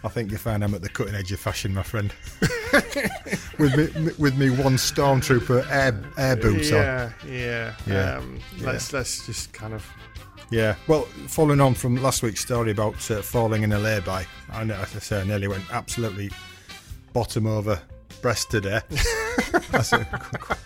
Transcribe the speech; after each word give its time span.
I 0.03 0.07
think 0.07 0.31
you 0.31 0.37
find 0.37 0.63
I'm 0.63 0.73
at 0.73 0.81
the 0.81 0.89
cutting 0.89 1.15
edge 1.15 1.31
of 1.31 1.39
fashion, 1.39 1.73
my 1.73 1.83
friend. 1.83 2.13
with 3.57 3.75
me, 3.75 4.11
with 4.17 4.37
me 4.37 4.49
one 4.49 4.75
stormtrooper 4.75 5.69
air 5.69 6.01
air 6.17 6.35
boots 6.37 6.71
on. 6.71 6.77
Yeah, 6.77 7.11
yeah. 7.27 7.73
Yeah, 7.85 8.17
Um, 8.17 8.39
yeah. 8.57 8.65
Let's 8.67 8.93
let's 8.93 9.25
just 9.25 9.51
kind 9.53 9.73
of. 9.73 9.85
Yeah. 10.51 10.75
Well, 10.87 11.03
following 11.27 11.61
on 11.61 11.73
from 11.73 11.97
last 12.01 12.23
week's 12.23 12.41
story 12.41 12.71
about 12.71 13.09
uh, 13.11 13.21
falling 13.21 13.63
in 13.63 13.71
a 13.71 13.77
lay-by, 13.77 14.25
I 14.51 14.63
know, 14.63 14.73
as 14.75 14.95
I 14.95 14.99
say, 14.99 15.21
I 15.21 15.23
nearly 15.23 15.47
went 15.47 15.63
absolutely 15.71 16.31
bottom 17.13 17.45
over 17.45 17.79
breast 18.21 18.51
today. 18.51 18.81
That's 19.71 19.93
a 19.93 20.05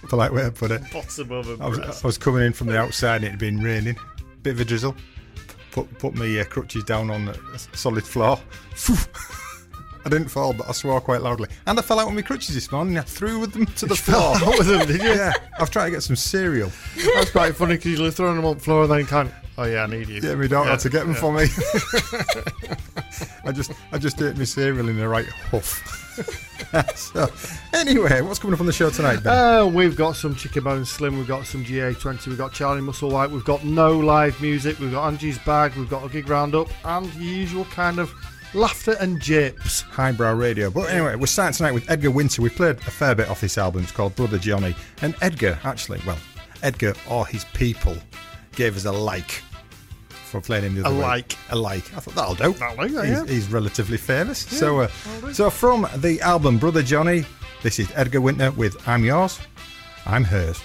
polite 0.10 0.34
way 0.34 0.44
to 0.44 0.52
put 0.52 0.72
it. 0.72 0.82
Bottom 0.92 1.32
of 1.32 1.60
a 1.60 1.64
I 1.64 1.68
was, 1.68 1.80
breast. 1.80 2.04
I 2.04 2.08
was 2.08 2.18
coming 2.18 2.44
in 2.44 2.54
from 2.54 2.68
the 2.68 2.78
outside 2.78 3.18
and 3.18 3.26
it 3.26 3.30
had 3.32 3.40
been 3.40 3.62
raining, 3.62 3.96
bit 4.42 4.54
of 4.54 4.60
a 4.62 4.66
drizzle. 4.66 4.96
Put 5.72 5.98
put 6.00 6.14
my 6.16 6.40
uh, 6.40 6.44
crutches 6.46 6.84
down 6.84 7.10
on 7.10 7.28
a 7.30 7.60
solid 7.76 8.04
floor. 8.06 8.40
I 10.06 10.10
didn't 10.10 10.28
fall, 10.28 10.52
but 10.54 10.68
I 10.68 10.74
swore 10.74 11.00
quite 11.00 11.22
loudly. 11.22 11.48
And 11.66 11.80
I 11.80 11.82
fell 11.82 11.98
out 12.00 12.08
with 12.08 12.16
my 12.16 12.22
crutches 12.22 12.54
this 12.56 12.70
morning. 12.74 12.98
I 12.98 13.02
threw 13.04 13.40
with 13.40 13.54
them 13.54 13.66
to 13.66 13.86
the 13.86 13.96
floor. 13.96 14.36
out 14.36 14.58
with 14.58 14.68
them, 14.68 14.86
did 14.86 15.02
you? 15.02 15.14
yeah, 15.14 15.32
I've 15.60 15.72
tried 15.72 15.86
to 15.86 15.92
get 15.92 16.04
some 16.04 16.18
cereal. 16.18 16.70
That's 17.16 17.32
quite 17.32 17.56
funny 17.56 17.78
because 17.78 17.98
you're 17.98 18.12
throwing 18.12 18.36
them 18.36 18.46
on 18.46 18.56
the 18.56 18.60
floor 18.64 18.84
and 18.84 18.92
then 18.92 19.28
of, 19.28 19.34
oh 19.58 19.64
yeah, 19.64 19.84
I 19.84 19.88
need 19.88 20.10
you. 20.10 20.20
Yeah, 20.22 20.36
my 20.36 20.48
daughter 20.48 20.66
Yeah, 20.68 20.72
had 20.72 20.80
to 20.82 20.90
get 20.90 21.06
them 21.06 21.14
yeah. 21.14 21.20
for 21.22 21.32
me. 21.34 21.46
I 23.46 23.52
just 23.54 23.72
I 23.94 23.98
just 23.98 24.22
ate 24.22 24.38
my 24.38 24.44
cereal 24.44 24.90
in 24.90 24.98
the 24.98 25.08
right 25.08 25.26
huff. 25.26 25.82
so, 26.96 27.30
anyway, 27.74 28.22
what's 28.22 28.40
coming 28.40 28.54
up 28.54 28.60
on 28.60 28.66
the 28.66 28.74
show 28.74 28.90
tonight, 28.90 29.24
Ben? 29.24 29.38
Uh, 29.38 29.66
we've 29.66 29.96
got 29.96 30.16
some 30.16 30.36
Chicken 30.36 30.64
Bone 30.64 30.86
Slim, 30.86 31.18
we've 31.18 31.28
got 31.28 31.46
some 31.46 31.64
GA20, 31.64 32.28
we've 32.28 32.38
got 32.38 32.54
Charlie 32.54 32.82
Musselwhite, 32.82 33.32
we've 33.32 33.46
got 33.46 33.64
no 33.64 33.98
live 33.98 34.40
music, 34.42 34.80
we've 34.80 34.92
got 34.92 35.08
Angie's 35.08 35.40
Bag, 35.40 35.76
we've 35.76 35.90
got 35.90 36.06
a 36.06 36.10
gig 36.10 36.30
roundup, 36.30 36.68
and 36.86 37.12
the 37.14 37.24
usual 37.24 37.66
kind 37.66 38.00
of 38.00 38.14
laughter 38.54 38.96
and 39.00 39.20
japes. 39.20 39.82
Highbrow 39.82 40.36
Radio. 40.36 40.70
But 40.70 40.90
anyway, 40.90 41.16
we're 41.16 41.26
starting 41.26 41.56
tonight 41.56 41.74
with 41.74 41.90
Edgar 41.90 42.12
Winter. 42.12 42.42
We 42.42 42.50
played 42.50 42.78
a 42.78 42.92
fair 42.92 43.16
bit 43.16 43.30
off 43.30 43.42
this 43.42 43.58
album. 43.58 43.84
It's 43.84 43.92
called 43.92 44.16
Brother 44.16 44.38
Johnny. 44.38 44.76
And 45.02 45.16
Edgar, 45.22 45.60
actually, 45.64 46.02
well, 46.06 46.18
Edgar 46.62 46.94
or 47.10 47.26
his 47.26 47.46
people 47.46 47.98
gave 48.56 48.78
us 48.78 48.86
a 48.86 48.92
like 48.92 49.42
for 50.34 50.42
playing 50.42 50.64
him 50.66 50.76
the 50.76 50.82
A 50.82 50.86
other 50.88 50.96
week. 50.96 51.04
like. 51.04 51.38
A 51.52 51.56
like. 51.56 51.94
I 51.96 52.00
thought 52.00 52.16
that'll 52.16 52.34
do. 52.36 52.54
That'll 52.54 52.88
do, 52.88 53.02
he's, 53.02 53.10
yeah. 53.10 53.26
he's 53.26 53.50
relatively 53.52 53.98
famous. 53.98 54.40
so, 54.40 54.82
uh, 54.82 54.88
so 55.32 55.50
from 55.52 55.88
the 55.98 56.20
album 56.22 56.58
Brother 56.58 56.82
Johnny, 56.82 57.24
this 57.62 57.78
is 57.78 57.92
Edgar 57.94 58.20
Winter 58.20 58.50
with 58.52 58.76
I'm 58.88 59.06
Yours, 59.06 59.40
I'm 60.08 60.24
Hers. 60.24 60.60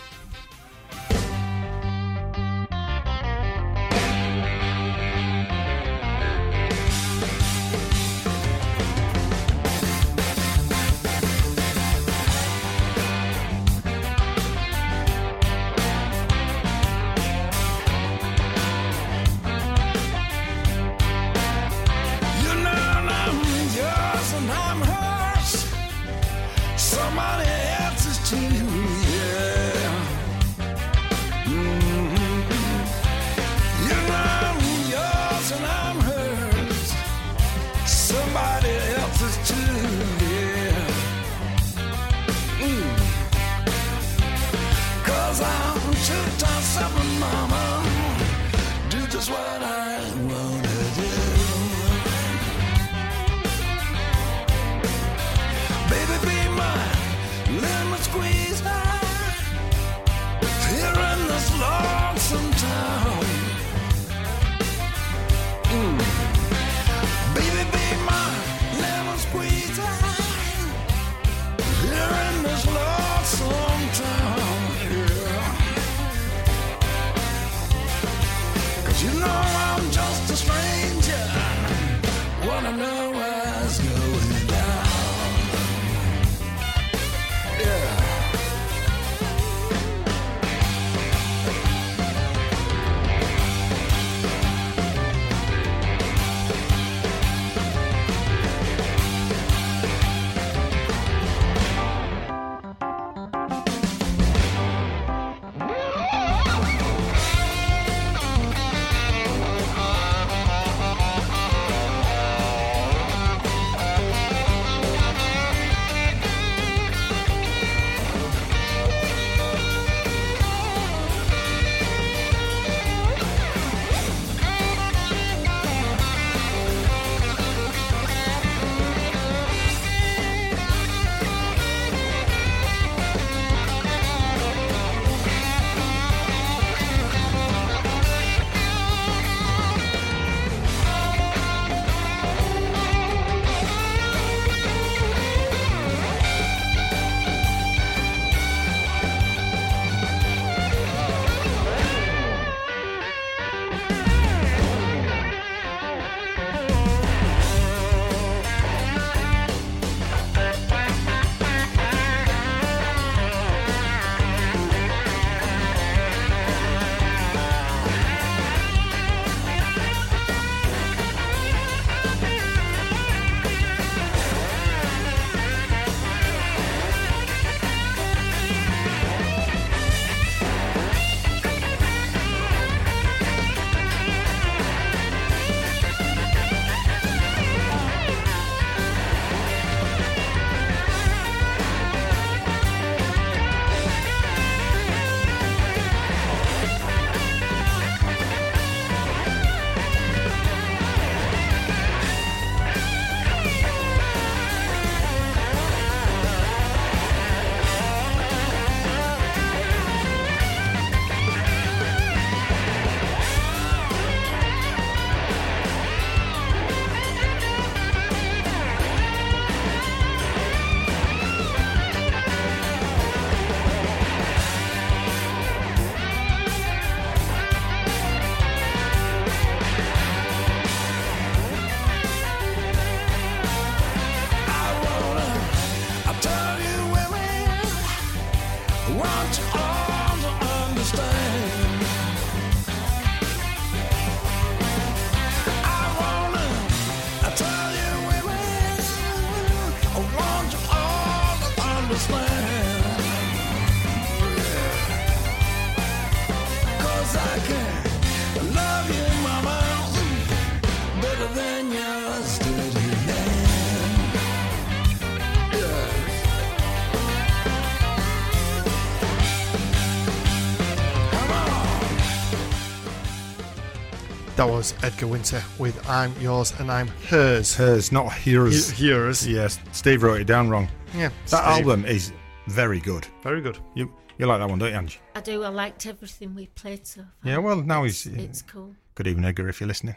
That 274.38 274.48
was 274.48 274.72
Edgar 274.84 275.08
Winter 275.08 275.42
with 275.58 275.88
I'm 275.88 276.14
Yours 276.20 276.54
and 276.60 276.70
I'm 276.70 276.86
Hers. 277.08 277.56
Hers, 277.56 277.90
not 277.90 278.24
yours. 278.24 278.80
Yours. 278.80 279.26
Yes, 279.26 279.58
Steve 279.72 280.04
wrote 280.04 280.20
it 280.20 280.28
down 280.28 280.48
wrong. 280.48 280.68
Yeah. 280.94 281.08
That 281.30 281.42
Steve. 281.42 281.66
album 281.66 281.84
is 281.84 282.12
very 282.46 282.78
good. 282.78 283.04
Very 283.24 283.40
good. 283.40 283.58
You 283.74 283.92
you 284.16 284.26
like 284.26 284.38
that 284.38 284.48
one, 284.48 284.60
don't 284.60 284.70
you, 284.70 284.76
Angie? 284.76 285.00
I 285.16 285.22
do. 285.22 285.42
I 285.42 285.48
liked 285.48 285.86
everything 285.86 286.36
we 286.36 286.46
played 286.46 286.86
so 286.86 287.00
far. 287.00 287.10
Yeah, 287.24 287.38
well, 287.38 287.60
now 287.62 287.82
he's. 287.82 288.06
It's 288.06 288.42
cool. 288.42 288.76
Good 288.94 289.08
evening, 289.08 289.24
Edgar, 289.24 289.48
if 289.48 289.58
you're 289.60 289.66
listening. 289.66 289.96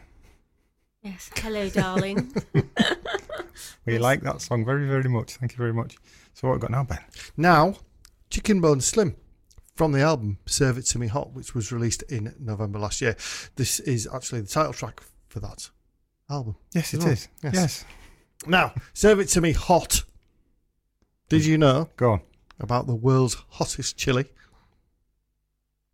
Yes. 1.02 1.30
Hello, 1.36 1.68
darling. 1.68 2.34
We 3.86 3.98
like 3.98 4.22
that 4.22 4.40
song 4.40 4.64
very, 4.64 4.88
very 4.88 5.08
much. 5.08 5.36
Thank 5.36 5.52
you 5.52 5.58
very 5.58 5.72
much. 5.72 5.98
So, 6.34 6.48
what 6.48 6.54
have 6.54 6.62
we 6.62 6.66
got 6.66 6.70
now, 6.72 6.82
Ben? 6.82 6.98
Now, 7.36 7.76
Chicken 8.28 8.60
Bone 8.60 8.80
Slim 8.80 9.14
from 9.74 9.92
the 9.92 10.00
album 10.00 10.38
Serve 10.46 10.78
It 10.78 10.82
To 10.86 10.98
Me 10.98 11.06
Hot, 11.06 11.32
which 11.32 11.54
was 11.54 11.72
released 11.72 12.02
in 12.04 12.34
November 12.38 12.78
last 12.78 13.00
year. 13.00 13.16
This 13.56 13.80
is 13.80 14.08
actually 14.12 14.42
the 14.42 14.48
title 14.48 14.72
track 14.72 15.02
for 15.28 15.40
that 15.40 15.70
album. 16.28 16.56
Yes, 16.74 16.92
it 16.94 17.04
Oh, 17.04 17.08
is. 17.10 17.28
yes. 17.42 17.54
Yes. 17.54 17.84
Now, 18.46 18.74
Serve 18.92 19.20
It 19.20 19.28
To 19.30 19.40
Me 19.40 19.52
Hot. 19.52 20.04
Did 21.28 21.44
you 21.46 21.56
know 21.56 21.88
Go 21.96 22.12
on. 22.12 22.20
about 22.60 22.86
the 22.86 22.94
world's 22.94 23.36
hottest 23.50 23.96
chili? 23.96 24.26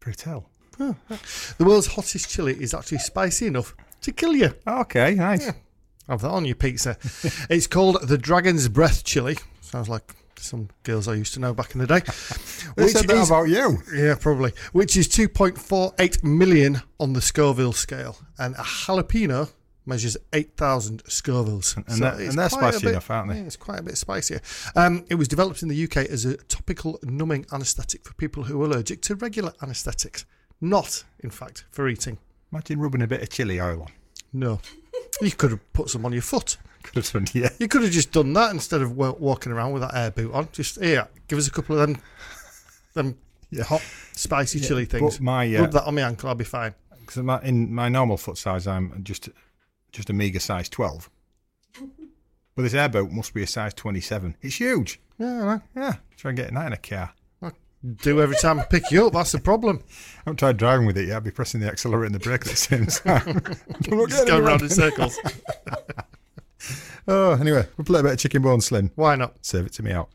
Pray 0.01 0.13
tell. 0.15 0.49
The 0.79 1.65
world's 1.65 1.89
hottest 1.89 2.31
chili 2.31 2.55
is 2.61 2.73
actually 2.73 2.99
spicy 2.99 3.47
enough 3.49 3.75
to 4.03 4.13
kill 4.13 4.35
you. 4.35 4.55
Ah, 4.67 4.81
okay, 4.83 5.15
nice. 5.15 5.51
Have 6.09 6.21
that 6.23 6.31
on 6.31 6.45
your 6.45 6.55
pizza. 6.55 6.97
it's 7.51 7.67
called 7.67 8.07
the 8.09 8.17
Dragon's 8.17 8.69
Breath 8.69 9.05
chili. 9.05 9.37
Sounds 9.61 9.89
like 9.89 10.15
some 10.39 10.69
girls 10.83 11.09
I 11.09 11.15
used 11.15 11.35
to 11.35 11.41
know 11.41 11.55
back 11.55 11.75
in 11.75 11.81
the 11.81 11.87
day. 11.87 12.01
They 12.77 12.85
Which 12.85 12.93
said 12.93 13.07
that 13.09 13.17
is- 13.17 13.29
about 13.31 13.49
you. 13.49 13.79
Yeah, 13.95 14.15
probably. 14.21 14.53
Which 14.73 14.97
is 14.97 15.09
2.48 15.09 16.23
million 16.25 16.83
on 17.01 17.13
the 17.13 17.21
Scoville 17.21 17.73
scale. 17.73 18.17
And 18.39 18.55
a 18.55 18.59
jalapeno 18.63 19.51
measures 19.87 20.17
8,000 20.33 21.03
Scovilles. 21.05 21.77
And 21.77 22.03
that- 22.03 22.21
and 22.21 22.33
they're 22.39 22.49
spicy 22.51 22.81
bit- 22.81 22.91
enough, 22.91 23.11
aren't 23.11 23.31
they? 23.31 23.37
Yeah, 23.39 23.45
it's 23.45 23.57
quite 23.57 23.81
a 23.81 23.83
bit 23.83 23.97
spicier. 23.97 24.41
Um, 24.77 25.05
it 25.09 25.15
was 25.15 25.29
developed 25.29 25.63
in 25.63 25.69
the 25.69 25.85
UK 25.85 25.97
as 26.11 26.25
a 26.25 26.37
topical 26.37 26.99
numbing 27.03 27.47
anaesthetic 27.53 28.05
for 28.05 28.15
people 28.15 28.45
who 28.45 28.61
are 28.63 28.67
allergic 28.67 29.01
to 29.03 29.15
regular 29.15 29.53
anaesthetics. 29.63 30.25
Not, 30.61 31.05
in 31.21 31.31
fact, 31.31 31.65
for 31.71 31.89
eating. 31.89 32.19
Imagine 32.53 32.81
rubbing 32.81 33.03
a 33.03 33.07
bit 33.07 33.23
of 33.23 33.31
chili 33.31 33.61
oil 33.61 33.83
on. 33.83 33.89
No. 34.33 34.61
You 35.21 35.31
could 35.33 35.51
have 35.51 35.73
put 35.73 35.91
some 35.91 36.05
on 36.05 36.13
your 36.13 36.23
foot. 36.23 36.57
Could 36.83 36.95
have 37.05 37.13
done, 37.13 37.27
yeah. 37.35 37.49
You 37.59 37.67
could 37.69 37.83
have 37.83 37.91
just 37.91 38.13
done 38.13 38.33
that 38.35 38.53
instead 38.53 38.81
of 38.83 38.97
walking 38.97 39.51
around 39.53 39.73
with 39.73 39.83
that 39.83 39.95
air 39.95 40.11
boot 40.13 40.33
on. 40.33 40.49
Just 40.53 40.81
here, 40.81 41.07
give 41.27 41.37
us 41.39 41.47
a 41.49 41.51
couple 41.51 41.79
of 41.79 41.87
them, 41.87 42.01
them 42.95 43.19
Yeah. 43.51 43.65
hot, 43.65 43.83
spicy 44.13 44.61
chili 44.61 44.85
things. 44.87 45.21
My, 45.21 45.55
uh, 45.57 45.63
Rub 45.63 45.73
that 45.73 45.85
on 45.87 45.97
my 45.97 46.03
ankle, 46.03 46.29
I'll 46.29 46.35
be 46.37 46.45
fine. 46.45 46.75
Because 47.01 47.17
my, 47.19 47.43
in 47.43 47.75
my 47.75 47.89
normal 47.89 48.17
foot 48.17 48.39
size, 48.39 48.67
I'm 48.67 49.03
just 49.03 49.29
just 49.93 50.09
a 50.09 50.13
meager 50.13 50.39
size 50.39 50.69
12. 50.69 51.11
But 52.55 52.63
this 52.63 52.75
airboat 52.75 53.11
must 53.11 53.35
be 53.35 53.43
a 53.43 53.47
size 53.47 53.75
27. 53.75 54.37
It's 54.41 54.57
huge. 54.57 55.01
Yeah, 55.19 55.59
I. 55.75 55.79
Yeah, 55.79 55.95
try 56.17 56.31
and 56.31 56.37
get 56.39 56.55
that 56.55 56.67
in 56.69 56.73
a 56.73 56.77
car. 56.77 57.13
Do 58.03 58.21
every 58.21 58.37
time 58.37 58.59
I 58.61 58.65
pick 58.65 58.91
you 58.91 59.07
up. 59.07 59.13
That's 59.13 59.33
the 59.33 59.39
problem. 59.39 59.83
I 59.87 60.21
haven't 60.27 60.39
tried 60.39 60.57
driving 60.57 60.87
with 60.87 60.97
it 60.99 61.09
yet. 61.09 61.19
I'd 61.19 61.25
be 61.25 61.31
pressing 61.31 61.61
the 61.61 61.69
accelerator 61.69 62.07
and 62.07 62.15
the 62.15 62.19
brake 62.19 62.43
at 62.43 62.49
the 62.49 62.57
same 62.57 62.87
time. 62.87 63.43
Just 63.83 64.09
getting 64.11 64.27
go 64.27 64.37
around. 64.39 64.47
around 64.47 64.63
in 64.63 64.69
circles. 64.71 65.19
Oh, 67.11 67.33
anyway, 67.41 67.67
we'll 67.79 67.87
play 67.87 68.01
a 68.01 68.03
bit 68.03 68.13
of 68.13 68.19
Chicken 68.19 68.43
Bone 68.43 68.61
Slim. 68.61 68.91
Why 68.95 69.17
not? 69.17 69.35
Serve 69.47 69.65
it 69.65 69.73
to 69.75 69.83
me 69.83 69.93
out. 69.93 70.11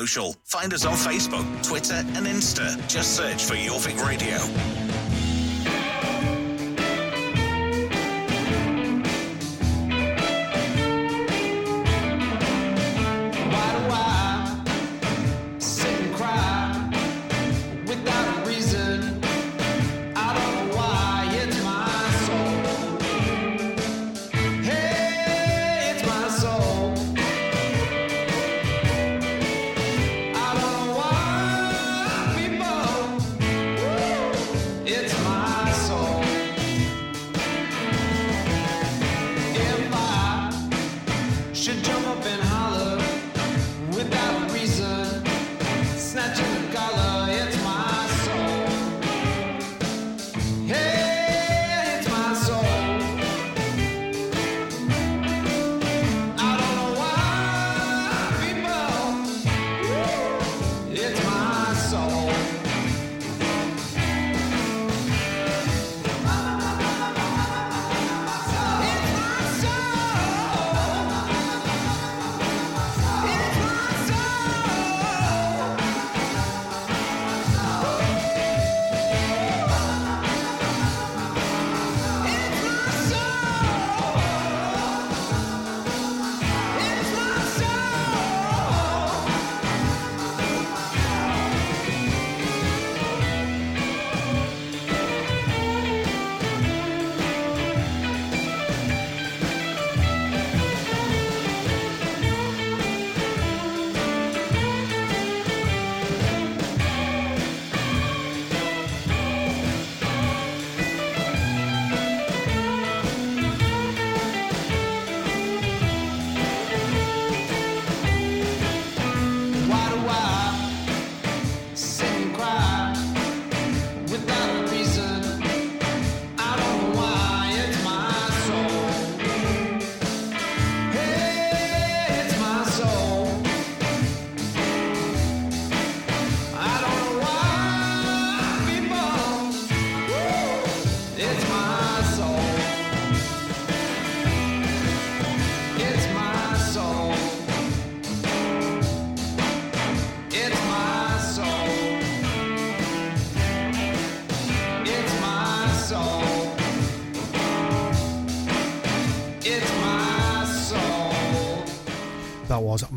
Social. 0.00 0.34
Find 0.46 0.72
us 0.72 0.86
on 0.86 0.94
Facebook, 0.94 1.44
Twitter, 1.62 2.02
and 2.16 2.26
Insta. 2.26 2.74
Just 2.88 3.16
search 3.16 3.44
for 3.44 3.54
Jorvik 3.54 4.02
Radio. 4.02 4.79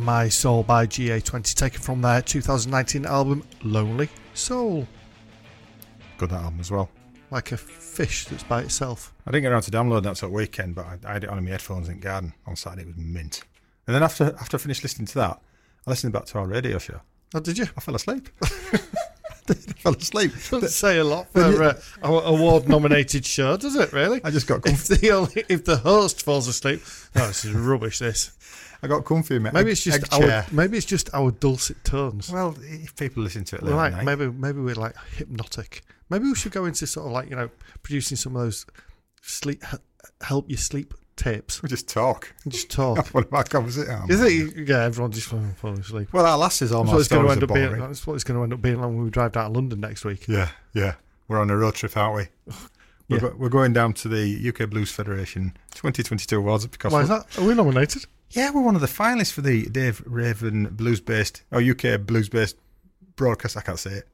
My 0.03 0.27
Soul 0.27 0.63
by 0.63 0.85
GA20, 0.85 1.55
taken 1.55 1.79
from 1.79 2.01
their 2.01 2.21
2019 2.21 3.05
album 3.05 3.41
Lonely 3.63 4.09
Soul. 4.33 4.85
Good 6.17 6.29
that 6.29 6.41
album 6.41 6.59
as 6.59 6.69
well. 6.69 6.89
Like 7.31 7.53
a 7.53 7.57
fish 7.57 8.25
that's 8.25 8.43
by 8.43 8.63
itself. 8.63 9.13
I 9.25 9.31
didn't 9.31 9.43
get 9.43 9.53
around 9.53 9.61
to 9.61 9.71
downloading 9.71 10.09
that 10.09 10.17
sort 10.17 10.31
of 10.31 10.33
weekend, 10.33 10.75
but 10.75 10.85
I, 10.85 10.97
I 11.07 11.13
had 11.13 11.23
it 11.23 11.29
on 11.29 11.37
in 11.37 11.45
my 11.45 11.51
headphones 11.51 11.87
in 11.87 12.01
garden 12.01 12.33
on 12.45 12.57
Saturday. 12.57 12.81
It 12.81 12.87
was 12.87 12.97
mint. 12.97 13.43
And 13.87 13.95
then 13.95 14.03
after 14.03 14.35
after 14.41 14.57
I 14.57 14.59
finished 14.59 14.83
listening 14.83 15.07
to 15.07 15.15
that, 15.15 15.41
I 15.87 15.89
listened 15.89 16.11
back 16.11 16.25
to 16.25 16.37
our 16.37 16.47
radio 16.47 16.79
show. 16.79 16.99
Oh, 17.33 17.39
did 17.39 17.57
you? 17.57 17.65
I 17.77 17.79
fell 17.79 17.95
asleep. 17.95 18.27
I 19.49 19.53
fell 19.53 19.95
asleep. 19.95 20.31
Doesn't 20.33 20.69
say 20.69 20.99
a 20.99 21.03
lot 21.03 21.31
for 21.31 21.63
uh, 21.63 21.79
our 22.03 22.23
award 22.23 22.67
nominated 22.67 23.25
show, 23.25 23.57
does 23.57 23.75
it, 23.75 23.91
really? 23.91 24.21
I 24.23 24.31
just 24.31 24.47
got 24.47 24.57
If 24.65 24.87
comfy. 24.87 25.07
the, 25.07 25.45
if 25.49 25.65
the 25.65 25.77
host 25.77 26.23
falls 26.23 26.47
asleep, 26.47 26.81
oh, 27.15 27.27
this 27.27 27.45
is 27.45 27.53
rubbish, 27.53 27.99
this. 27.99 28.31
I 28.83 28.87
got 28.87 29.05
comfy. 29.05 29.39
Mate. 29.39 29.53
Maybe 29.53 29.71
it's 29.71 29.83
just 29.83 30.13
our 30.13 30.19
chair. 30.19 30.45
maybe 30.51 30.77
it's 30.77 30.85
just 30.85 31.09
our 31.13 31.31
dulcet 31.31 31.83
tones. 31.83 32.29
Well, 32.31 32.55
if 32.61 32.95
people 32.95 33.23
listen 33.23 33.43
to 33.45 33.55
it 33.55 33.63
We're 33.63 33.75
like 33.75 34.03
maybe 34.03 34.27
maybe 34.29 34.59
we're 34.59 34.75
like 34.75 34.95
hypnotic. 35.15 35.81
Maybe 36.09 36.25
we 36.25 36.35
should 36.35 36.51
go 36.51 36.65
into 36.65 36.85
sort 36.85 37.07
of 37.07 37.13
like 37.13 37.29
you 37.29 37.35
know 37.35 37.49
producing 37.81 38.17
some 38.17 38.35
of 38.35 38.41
those 38.43 38.65
sleep 39.21 39.63
help 40.21 40.49
you 40.49 40.57
sleep 40.57 40.93
tapes 41.15 41.61
we 41.61 41.69
just 41.69 41.87
talk. 41.87 42.33
and 42.43 42.51
just 42.51 42.69
talk. 42.69 43.07
What 43.13 43.25
about 43.27 43.53
arm? 43.55 43.67
you 43.67 44.17
think 44.17 44.67
yeah 44.67 44.83
everyone 44.83 45.11
just 45.11 45.27
falling 45.27 45.79
asleep? 45.79 46.11
Well, 46.11 46.25
our 46.25 46.37
lasses 46.37 46.71
That's 46.71 46.77
what 46.79 46.87
almost 46.87 46.99
it's 46.99 47.13
going 47.13 47.25
to 47.25 47.31
end 47.31 47.43
up 47.43 47.53
being. 47.53 47.79
That's 47.79 48.05
what 48.05 48.15
it's 48.15 48.23
going 48.23 48.37
to 48.39 48.43
end 48.43 48.53
up 48.53 48.61
being 48.61 48.79
when 48.79 49.01
we 49.03 49.09
drive 49.09 49.31
down 49.33 49.51
to 49.51 49.59
London 49.59 49.79
next 49.79 50.03
week. 50.05 50.27
Yeah, 50.27 50.49
yeah. 50.73 50.95
We're 51.27 51.39
on 51.39 51.49
a 51.49 51.55
road 51.57 51.75
trip, 51.75 51.95
aren't 51.95 52.15
we? 52.15 52.53
We're, 53.09 53.17
Yeah. 53.17 53.19
go- 53.21 53.35
we're 53.37 53.49
going 53.49 53.73
down 53.73 53.93
to 53.95 54.07
the 54.07 54.47
UK 54.49 54.69
Blues 54.69 54.89
Federation 54.89 55.57
2022 55.75 56.37
awards 56.37 56.65
because 56.67 56.91
Why 56.93 57.01
is 57.01 57.09
that? 57.09 57.37
Are 57.37 57.43
we 57.43 57.53
nominated? 57.53 58.05
Yeah, 58.33 58.51
we're 58.51 58.61
one 58.61 58.75
of 58.75 58.81
the 58.81 58.87
finalists 58.87 59.31
for 59.31 59.41
the 59.41 59.65
Dave 59.67 60.03
Raven 60.05 60.65
blues 60.65 60.99
based 60.99 61.43
or 61.51 61.61
UK 61.61 62.01
blues 62.01 62.29
based 62.29 62.57
broadcast. 63.15 63.57
I 63.57 63.61
can't 63.61 63.79
say 63.79 63.91
it. 63.91 64.07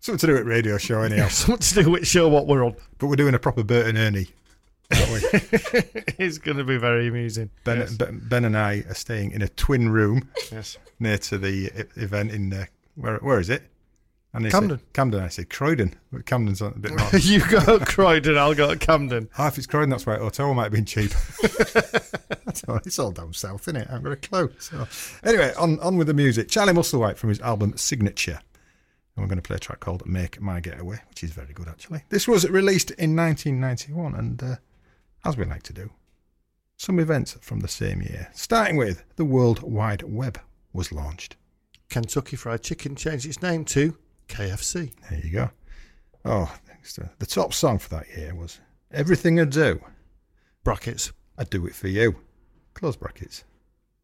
Something 0.00 0.18
to 0.18 0.26
do 0.28 0.32
with 0.34 0.46
radio 0.46 0.78
show 0.78 1.02
anyhow. 1.02 1.28
Something 1.30 1.58
to 1.58 1.84
do 1.84 1.90
with 1.90 2.06
show 2.06 2.28
what 2.28 2.46
we're 2.46 2.64
on. 2.64 2.76
but 2.98 3.08
we're 3.08 3.16
doing 3.16 3.34
a 3.34 3.38
proper 3.38 3.64
Bert 3.64 3.86
and 3.86 3.98
Ernie. 3.98 4.28
it's 4.90 6.38
going 6.38 6.58
to 6.58 6.64
be 6.64 6.76
very 6.76 7.08
amusing. 7.08 7.50
Ben, 7.64 7.78
yes. 7.78 7.94
ben, 7.94 8.20
ben 8.22 8.44
and 8.44 8.56
I 8.56 8.84
are 8.88 8.94
staying 8.94 9.32
in 9.32 9.42
a 9.42 9.48
twin 9.48 9.88
room 9.88 10.28
yes. 10.52 10.76
near 11.00 11.18
to 11.18 11.38
the 11.38 11.86
event 11.96 12.30
in 12.32 12.52
uh, 12.52 12.66
where 12.94 13.16
where 13.18 13.40
is 13.40 13.50
it? 13.50 13.62
And 14.34 14.44
they 14.44 14.50
said- 14.50 14.58
Camden. 14.60 14.80
Camden. 14.92 15.22
I 15.22 15.28
said 15.28 15.48
Croydon. 15.48 15.94
But 16.12 16.26
Camden's 16.26 16.60
a 16.60 16.70
bit 16.70 16.90
more. 16.90 17.08
you 17.20 17.40
go 17.48 17.78
Croydon, 17.78 18.36
I'll 18.36 18.54
go 18.54 18.68
to 18.74 18.76
Camden. 18.78 19.28
Ah, 19.38 19.46
if 19.48 19.56
it's 19.58 19.66
Croydon, 19.66 19.90
that's 19.90 20.04
why 20.06 20.16
hotel 20.16 20.52
might 20.54 20.64
have 20.64 20.72
been 20.72 20.84
cheap. 20.84 21.12
That's 22.44 22.62
all- 22.68 22.76
it's 22.84 22.98
all 22.98 23.10
down 23.10 23.32
south, 23.32 23.62
isn't 23.62 23.76
it? 23.76 23.88
I 23.88 23.92
haven't 23.92 24.04
got 24.04 24.12
a 24.12 24.16
clue. 24.16 24.52
So, 24.58 24.86
anyway, 25.24 25.52
on, 25.58 25.78
on 25.80 25.96
with 25.96 26.06
the 26.08 26.14
music. 26.14 26.48
Charlie 26.48 26.72
Musselwhite 26.72 27.16
from 27.16 27.30
his 27.30 27.40
album 27.40 27.76
Signature. 27.76 28.38
And 29.16 29.24
we're 29.24 29.28
going 29.28 29.38
to 29.38 29.42
play 29.42 29.56
a 29.56 29.60
track 29.60 29.80
called 29.80 30.06
Make 30.06 30.40
My 30.40 30.60
Getaway, 30.60 30.98
which 31.08 31.22
is 31.24 31.30
very 31.30 31.52
good, 31.52 31.68
actually. 31.68 32.02
This 32.10 32.26
was 32.28 32.48
released 32.48 32.90
in 32.92 33.14
1991, 33.16 34.14
and 34.14 34.42
uh, 34.42 34.56
as 35.24 35.36
we 35.36 35.44
like 35.44 35.62
to 35.64 35.72
do, 35.72 35.90
some 36.76 36.98
events 36.98 37.36
from 37.40 37.60
the 37.60 37.68
same 37.68 38.02
year. 38.02 38.28
Starting 38.34 38.76
with 38.76 39.04
the 39.16 39.24
World 39.24 39.62
Wide 39.62 40.02
Web 40.02 40.40
was 40.72 40.90
launched. 40.92 41.36
Kentucky 41.88 42.36
Fried 42.36 42.62
Chicken 42.62 42.96
changed 42.96 43.26
its 43.26 43.40
name 43.42 43.64
to 43.66 43.96
KFC. 44.28 44.92
There 45.10 45.20
you 45.22 45.30
go. 45.30 45.50
Oh, 46.24 46.54
thanks 46.66 46.94
to- 46.94 47.10
the 47.18 47.26
top 47.26 47.52
song 47.52 47.78
for 47.78 47.88
that 47.90 48.06
year 48.16 48.34
was 48.34 48.60
Everything 48.94 49.40
I 49.40 49.44
Do. 49.44 49.80
Brackets. 50.62 51.12
I 51.36 51.44
do 51.44 51.66
it 51.66 51.74
for 51.74 51.88
you. 51.88 52.16
Close 52.74 52.96
brackets. 52.96 53.44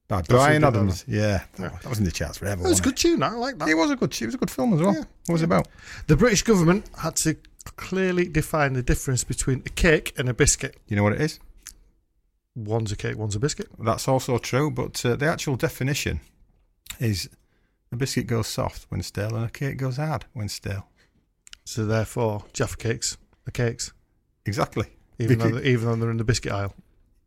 By 0.09 0.23
Bryan 0.23 0.65
Adams. 0.65 1.05
Yeah, 1.07 1.45
that, 1.59 1.87
was 1.87 1.99
in 2.01 2.05
the 2.05 2.11
charts 2.11 2.39
forever. 2.39 2.67
It 2.67 2.69
was 2.69 2.81
a 2.81 2.83
good 2.83 2.97
tune. 2.97 3.23
I 3.23 3.31
like 3.31 3.59
that. 3.59 3.69
It 3.69 3.75
was 3.75 3.93
a 3.93 3.97
good. 3.97 4.11
Tune. 4.11 4.27
It 4.27 4.29
was 4.29 4.35
a 4.35 4.39
good 4.39 4.51
film 4.51 4.75
as 4.75 4.81
well. 4.81 4.93
Yeah. 4.93 5.05
What 5.27 5.35
was 5.35 5.43
it 5.43 5.45
about? 5.45 5.69
The 6.09 6.17
British 6.17 6.43
government 6.43 6.91
had 6.99 7.15
to 7.17 7.37
clearly 7.77 8.27
define 8.27 8.73
the 8.73 8.83
difference 8.83 9.23
between 9.23 9.63
a 9.65 9.69
cake 9.71 10.13
and 10.19 10.29
a 10.29 10.35
biscuit. 10.35 10.77
You 10.89 10.97
know 10.97 11.05
what 11.05 11.13
it 11.13 11.21
is? 11.21 11.39
One's 12.57 12.91
a 12.91 12.97
cake, 12.97 13.17
one's 13.17 13.37
a 13.37 13.39
biscuit. 13.39 13.69
That's 13.79 14.09
also 14.09 14.37
true, 14.39 14.73
but 14.73 15.05
uh, 15.07 15.15
the 15.15 15.27
actual 15.27 15.55
definition 15.55 16.21
is 16.99 17.31
A 17.93 17.97
biscuit 17.97 18.27
goes 18.27 18.47
soft 18.47 18.87
when 18.89 19.03
stale, 19.03 19.35
and 19.35 19.45
a 19.45 19.51
cake 19.51 19.77
goes 19.77 19.97
hard 19.97 20.25
when 20.33 20.49
stale. 20.49 20.87
So 21.65 21.85
therefore, 21.87 22.45
Jaffa 22.53 22.77
cakes 22.77 23.17
are 23.47 23.51
cakes, 23.51 23.93
Exactly. 24.47 24.87
even 25.19 25.39
though 25.39 25.51
they're, 25.51 25.65
even 25.65 25.87
though 25.89 25.97
they're 25.97 26.11
in 26.11 26.17
the 26.17 26.25
biscuit 26.25 26.53
aisle. 26.53 26.75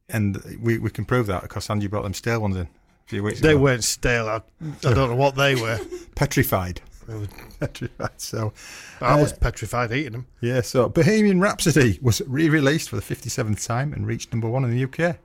and 0.10 0.38
we, 0.62 0.78
we 0.78 0.89
can 0.89 1.06
prove 1.06 1.28
that 1.28 1.41
because 1.43 1.69
Angie 1.69 1.88
brought 1.88 2.04
them 2.04 2.13
stale 2.13 2.41
ones 2.41 2.56
in 2.56 2.63
a 2.63 2.67
few 3.08 3.23
weeks 3.23 3.39
They 3.41 3.52
ago. 3.52 3.60
weren't 3.60 3.84
stale. 3.84 4.28
I, 4.28 4.41
I 4.88 4.93
don't 4.93 5.10
know 5.10 5.15
what 5.15 5.36
they 5.36 5.56
were. 5.56 5.80
petrified. 6.15 6.82
petrified. 7.60 8.12
So 8.21 8.54
I 9.02 9.13
Uh, 9.13 9.17
was 9.21 9.34
petrified 9.34 9.91
eating 9.91 10.13
them. 10.13 10.28
yeah. 10.41 10.62
So 10.62 10.88
Bohemian 10.89 11.39
Rhapsody 11.41 11.99
was 12.02 12.21
re-released 12.26 12.89
for 12.89 12.95
the 12.95 13.02
57th 13.02 13.65
time 13.65 13.91
and 13.93 14.08
reached 14.08 14.32
number 14.32 14.47
one 14.49 14.63
in 14.63 14.71
the 14.71 14.84
UK. 14.86 15.17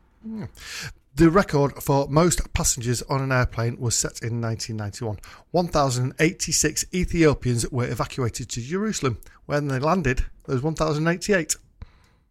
The 1.19 1.31
record 1.31 1.83
for 1.83 2.07
most 2.09 2.53
passengers 2.53 3.03
on 3.03 3.21
an 3.21 3.33
airplane 3.33 3.77
was 3.81 3.97
set 3.97 4.23
in 4.23 4.41
1991. 4.41 5.19
1,086 5.51 6.85
Ethiopians 6.95 7.69
were 7.73 7.91
evacuated 7.91 8.49
to 8.51 8.61
Jerusalem. 8.61 9.19
When 9.47 9.67
they 9.67 9.81
landed, 9.81 10.19
there 10.47 10.55
was 10.55 10.63
1,088. 10.63 11.57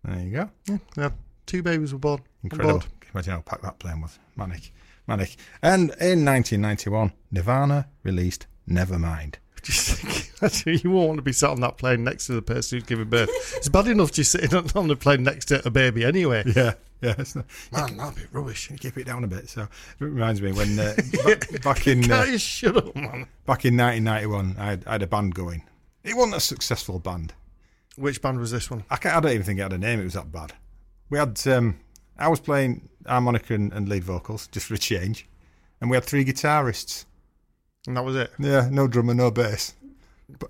There 0.06 0.20
you 0.22 0.32
go. 0.32 0.50
Yeah, 0.70 0.78
yeah, 0.96 1.10
two 1.46 1.62
babies 1.62 1.92
were 1.92 2.00
born. 2.00 2.22
Incredible. 2.44 2.80
Can 2.80 2.90
you 3.02 3.10
Imagine 3.14 3.34
how 3.34 3.42
packed 3.42 3.64
that 3.64 3.78
plane 3.78 4.00
was. 4.00 4.20
Manic. 4.38 4.72
Manic. 5.06 5.36
And 5.62 5.90
in 6.00 6.24
1991, 6.24 7.12
Nirvana 7.30 7.90
released 8.04 8.48
Nevermind. 8.70 9.36
Actually, 10.42 10.78
you 10.78 10.92
won't 10.92 11.08
want 11.10 11.18
to 11.18 11.24
be 11.24 11.34
sat 11.34 11.50
on 11.50 11.60
that 11.60 11.78
plane 11.78 12.06
next 12.06 12.28
to 12.28 12.34
the 12.34 12.42
person 12.42 12.78
who's 12.78 12.88
giving 12.88 13.10
birth. 13.10 13.30
It's 13.58 13.68
bad 13.68 13.90
enough 13.90 14.14
just 14.14 14.32
sitting 14.32 14.56
on 14.76 14.88
the 14.88 14.96
plane 14.96 15.24
next 15.24 15.46
to 15.48 15.68
a 15.68 15.70
baby 15.70 16.06
anyway. 16.06 16.44
Yeah. 16.56 16.76
Yeah. 17.02 17.14
It's 17.20 17.36
not, 17.36 17.46
Man, 17.72 17.98
that'd 17.98 18.16
be 18.16 18.24
rubbish. 18.32 18.72
you 18.72 18.78
keep 18.78 18.98
it 18.98 19.04
down 19.06 19.24
a 19.24 19.28
bit. 19.28 19.50
So 19.50 19.62
it 19.62 19.70
reminds 20.00 20.42
me 20.42 20.52
when 20.52 20.80
uh, 20.80 20.96
ba- 21.26 21.60
back 21.64 21.86
in 21.88 22.12
uh, 22.12 22.38
shut 22.38 22.76
up, 22.76 22.96
man? 22.96 23.28
back 23.46 23.66
in 23.66 23.78
1991, 23.78 24.56
I 24.58 24.66
had, 24.66 24.84
I 24.88 24.92
had 24.94 25.04
a 25.04 25.08
band 25.08 25.36
going. 25.36 25.62
It 26.04 26.16
wasn't 26.16 26.38
a 26.38 26.40
successful 26.40 26.98
band. 27.00 27.34
Which 27.98 28.22
band 28.22 28.40
was 28.40 28.52
this 28.52 28.72
one? 28.72 28.84
I, 28.90 28.96
can't, 28.98 29.16
I 29.16 29.20
don't 29.20 29.32
even 29.32 29.44
think 29.46 29.60
it 29.60 29.64
had 29.64 29.74
a 29.74 29.78
name. 29.78 30.00
It 30.00 30.06
was 30.06 30.14
that 30.14 30.32
bad. 30.32 30.54
We 31.10 31.18
had. 31.20 31.40
Um, 31.48 31.80
I 32.18 32.28
was 32.30 32.40
playing 32.40 32.90
harmonica 33.06 33.54
and, 33.54 33.72
and 33.74 33.88
lead 33.88 34.04
vocals 34.04 34.48
just 34.48 34.66
for 34.66 34.74
a 34.74 34.78
change, 34.80 35.28
and 35.82 35.90
we 35.92 35.96
had 35.98 36.04
three 36.04 36.26
guitarists. 36.26 37.06
And 37.88 37.96
that 37.96 38.04
was 38.04 38.16
it. 38.16 38.32
Yeah, 38.40 38.70
no 38.72 38.88
drummer, 38.88 39.14
no 39.14 39.32
bass, 39.32 39.74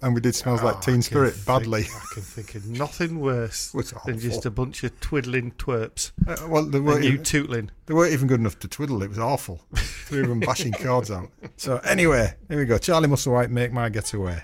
and 0.01 0.15
we 0.15 0.21
did 0.21 0.33
smells 0.35 0.61
Oh, 0.61 0.65
like 0.65 0.77
I 0.77 0.79
Teen 0.81 1.01
Spirit 1.01 1.33
think- 1.33 1.45
badly. 1.45 1.81
I 1.83 2.13
can 2.13 2.23
think 2.23 2.55
of 2.55 2.67
nothing 2.67 3.19
worse 3.19 3.71
than 4.05 4.19
just 4.19 4.45
a 4.45 4.51
bunch 4.51 4.83
of 4.83 4.99
twiddling 4.99 5.51
twerps. 5.51 6.11
Uh, 6.27 6.35
well, 6.47 6.65
they 6.65 6.79
weren't, 6.79 7.03
you 7.03 7.19
tootling. 7.19 7.69
they 7.85 7.93
weren't 7.93 8.13
even 8.13 8.27
good 8.27 8.39
enough 8.39 8.57
to 8.59 8.67
twiddle. 8.67 9.03
It 9.03 9.09
was 9.09 9.19
awful. 9.19 9.61
Three 9.75 10.21
of 10.21 10.29
them 10.29 10.39
bashing 10.39 10.71
cards 10.81 11.11
out. 11.11 11.29
So 11.57 11.77
anyway, 11.79 12.33
here 12.49 12.57
we 12.57 12.65
go. 12.65 12.77
Charlie 12.77 13.07
Musselwhite, 13.07 13.49
make 13.51 13.71
my 13.71 13.89
getaway. 13.89 14.41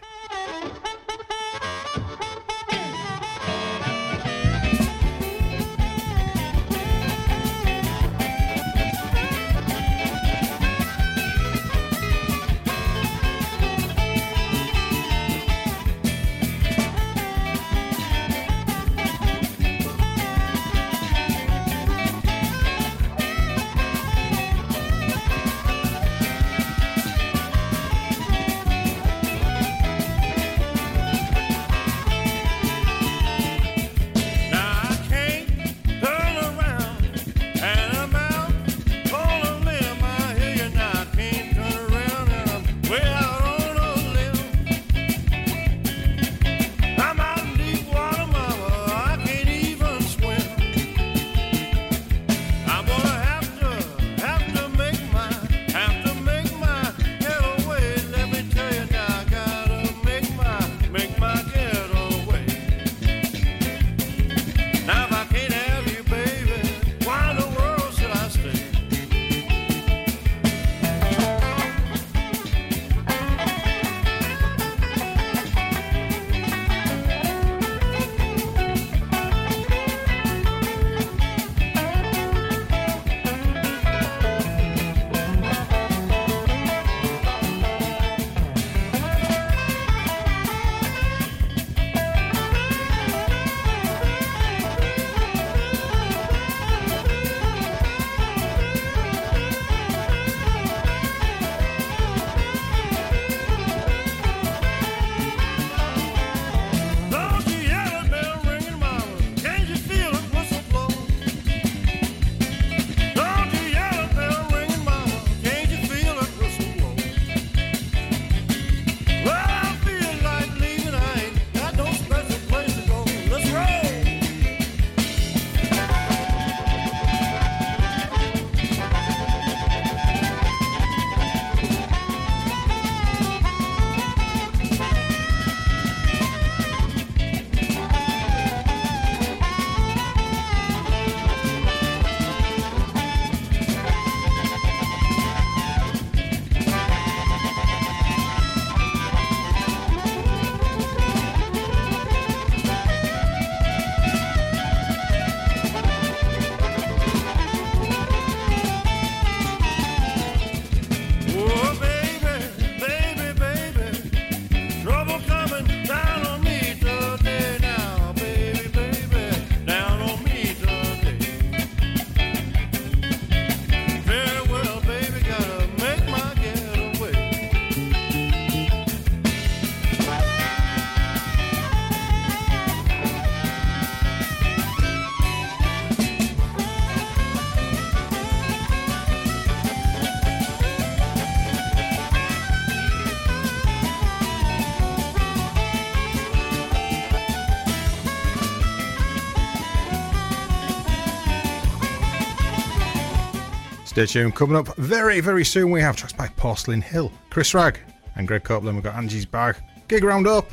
Stay 204.05 204.19
tuned. 204.19 204.35
Coming 204.35 204.57
up 204.57 204.75
very, 204.75 205.21
very 205.21 205.45
soon, 205.45 205.71
we 205.71 205.79
have 205.79 205.95
tracks 205.95 206.11
by 206.11 206.27
Porcelain 206.35 206.81
Hill. 206.81 207.09
Chris 207.29 207.53
Ragg, 207.53 207.79
And 208.17 208.27
Greg 208.27 208.43
Copeland, 208.43 208.75
we've 208.75 208.83
got 208.83 208.95
Angie's 208.95 209.25
Bag, 209.25 209.55
Gig 209.87 210.03
Roundup, 210.03 210.51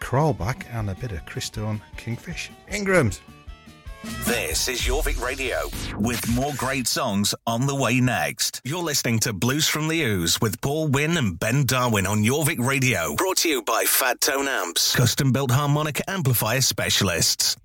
Crawl 0.00 0.32
Back, 0.32 0.66
and 0.72 0.88
a 0.88 0.94
bit 0.94 1.12
of 1.12 1.24
Christone 1.26 1.80
Kingfish. 1.98 2.50
Ingrams. 2.72 3.20
This 4.24 4.68
is 4.68 4.80
Jorvik 4.80 5.20
Radio 5.20 5.68
with 5.98 6.26
more 6.30 6.52
great 6.56 6.86
songs 6.86 7.34
on 7.46 7.66
the 7.66 7.74
way 7.74 8.00
next. 8.00 8.62
You're 8.64 8.82
listening 8.82 9.18
to 9.20 9.32
Blues 9.34 9.68
from 9.68 9.88
the 9.88 10.02
Ooze 10.02 10.40
with 10.40 10.60
Paul 10.60 10.88
Wynn 10.88 11.16
and 11.18 11.38
Ben 11.38 11.66
Darwin 11.66 12.06
on 12.06 12.22
Jorvik 12.22 12.58
Radio. 12.64 13.16
Brought 13.16 13.38
to 13.38 13.48
you 13.48 13.62
by 13.62 13.84
Fat 13.84 14.20
Tone 14.20 14.48
Amps, 14.48 14.94
custom 14.94 15.32
built 15.32 15.50
harmonic 15.50 16.00
amplifier 16.08 16.60
specialists. 16.62 17.56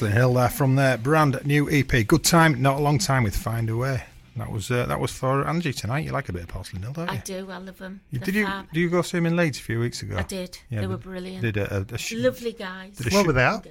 Bit 0.00 0.06
of 0.06 0.12
Porcelain 0.12 0.12
Hill 0.12 0.34
there 0.34 0.48
from 0.48 0.74
their 0.76 0.96
brand 0.98 1.40
new 1.44 1.68
EP. 1.70 2.06
Good 2.06 2.24
time, 2.24 2.60
not 2.62 2.76
a 2.78 2.82
long 2.82 2.98
time 2.98 3.24
with 3.24 3.36
Find 3.36 3.68
a 3.70 3.76
Way. 3.76 4.04
That 4.36 4.52
was 4.52 4.70
uh, 4.70 4.86
that 4.86 5.00
was 5.00 5.10
for 5.12 5.44
Angie 5.46 5.72
tonight. 5.72 6.04
You 6.04 6.12
like 6.12 6.28
a 6.28 6.32
bit 6.32 6.42
of 6.42 6.48
Porcelain 6.48 6.82
Hill, 6.82 6.92
don't 6.92 7.08
you? 7.10 7.14
I 7.14 7.20
do. 7.24 7.50
I 7.50 7.58
love 7.58 7.78
them. 7.78 8.00
You- 8.10 8.20
They're 8.20 8.26
did 8.26 8.34
you 8.36 8.46
fab. 8.46 8.70
did 8.72 8.80
you 8.80 8.90
go 8.90 9.02
see 9.02 9.18
him 9.18 9.26
in 9.26 9.36
Leeds 9.36 9.58
a 9.58 9.62
few 9.62 9.80
weeks 9.80 10.02
ago? 10.02 10.16
I 10.18 10.22
did. 10.22 10.56
Yeah, 10.70 10.82
they 10.82 10.86
were 10.86 10.96
brilliant. 10.98 11.42
Did 11.42 11.56
a, 11.56 11.78
a, 11.78 11.94
a 11.94 11.98
sh- 11.98 12.12
Lovely 12.14 12.52
guys. 12.52 12.96
did 12.96 13.08
a 13.12 13.14
Where 13.14 13.24
sh- 13.24 13.26
were 13.26 13.32
they 13.32 13.44
at? 13.44 13.66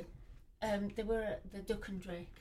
Um, 0.63 0.89
they 0.97 1.03
were 1.03 1.21
at 1.21 1.41
the 1.53 1.59
Duck 1.59 1.87
and 1.87 2.01
Drake. 2.01 2.35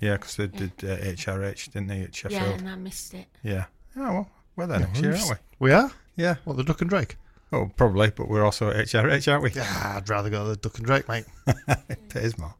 Yeah, 0.00 0.12
because 0.16 0.36
they 0.36 0.46
did 0.46 0.72
uh, 0.82 0.96
HRH, 0.96 1.72
didn't 1.72 1.88
they, 1.88 2.00
at 2.02 2.30
Yeah, 2.30 2.44
and 2.44 2.68
I 2.68 2.76
missed 2.76 3.12
it. 3.12 3.26
Yeah. 3.42 3.66
Oh 3.96 4.00
well, 4.12 4.30
we're 4.56 4.66
there 4.66 4.78
next 4.80 5.02
year, 5.02 5.14
aren't 5.14 5.28
we? 5.30 5.36
We 5.58 5.72
are? 5.72 5.92
Yeah. 6.16 6.36
What, 6.44 6.56
the 6.56 6.64
Duck 6.64 6.80
and 6.80 6.88
Drake? 6.88 7.16
Oh, 7.52 7.70
probably, 7.76 8.10
but 8.10 8.28
we're 8.28 8.44
also 8.44 8.70
at 8.70 8.86
HRH, 8.86 9.30
aren't 9.30 9.42
we? 9.42 9.50
Yeah, 9.50 9.92
I'd 9.96 10.08
rather 10.08 10.30
go 10.30 10.44
to 10.44 10.50
the 10.50 10.56
Duck 10.56 10.78
and 10.78 10.86
Drake, 10.86 11.08
mate. 11.08 11.24
It 11.90 12.08
pays 12.08 12.38
more. 12.38 12.54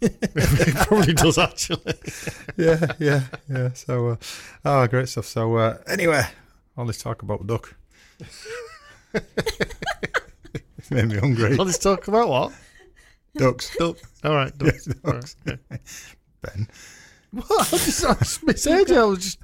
It 0.00 0.74
probably 0.86 1.14
does, 1.14 1.38
actually. 1.38 1.94
yeah, 2.56 2.92
yeah, 2.98 3.22
yeah. 3.48 3.72
So, 3.72 4.10
uh, 4.10 4.16
oh, 4.64 4.86
great 4.86 5.08
stuff. 5.08 5.26
So, 5.26 5.56
uh, 5.56 5.78
anyway, 5.86 6.22
all 6.76 6.84
this 6.86 6.98
talk 6.98 7.22
about 7.22 7.46
duck. 7.46 7.74
it's 8.20 9.30
made 10.90 11.06
me 11.08 11.16
hungry. 11.18 11.56
Let's 11.56 11.78
talk 11.78 12.08
about 12.08 12.28
what? 12.28 12.52
Ducks. 13.36 13.76
Duck. 13.78 13.96
All 14.24 14.34
right, 14.34 14.56
duck. 14.56 14.72
Yes, 14.72 14.88
All 15.04 15.12
ducks. 15.12 15.36
right, 15.46 15.58
yeah. 15.70 15.76
Ben. 16.42 16.68
Well, 17.32 17.46
I 17.50 17.64
just, 17.64 18.04
I 18.04 18.14
just 18.14 18.44
misheard 18.44 18.88
you. 18.88 19.00
I 19.00 19.04
was 19.04 19.18
just 19.18 19.38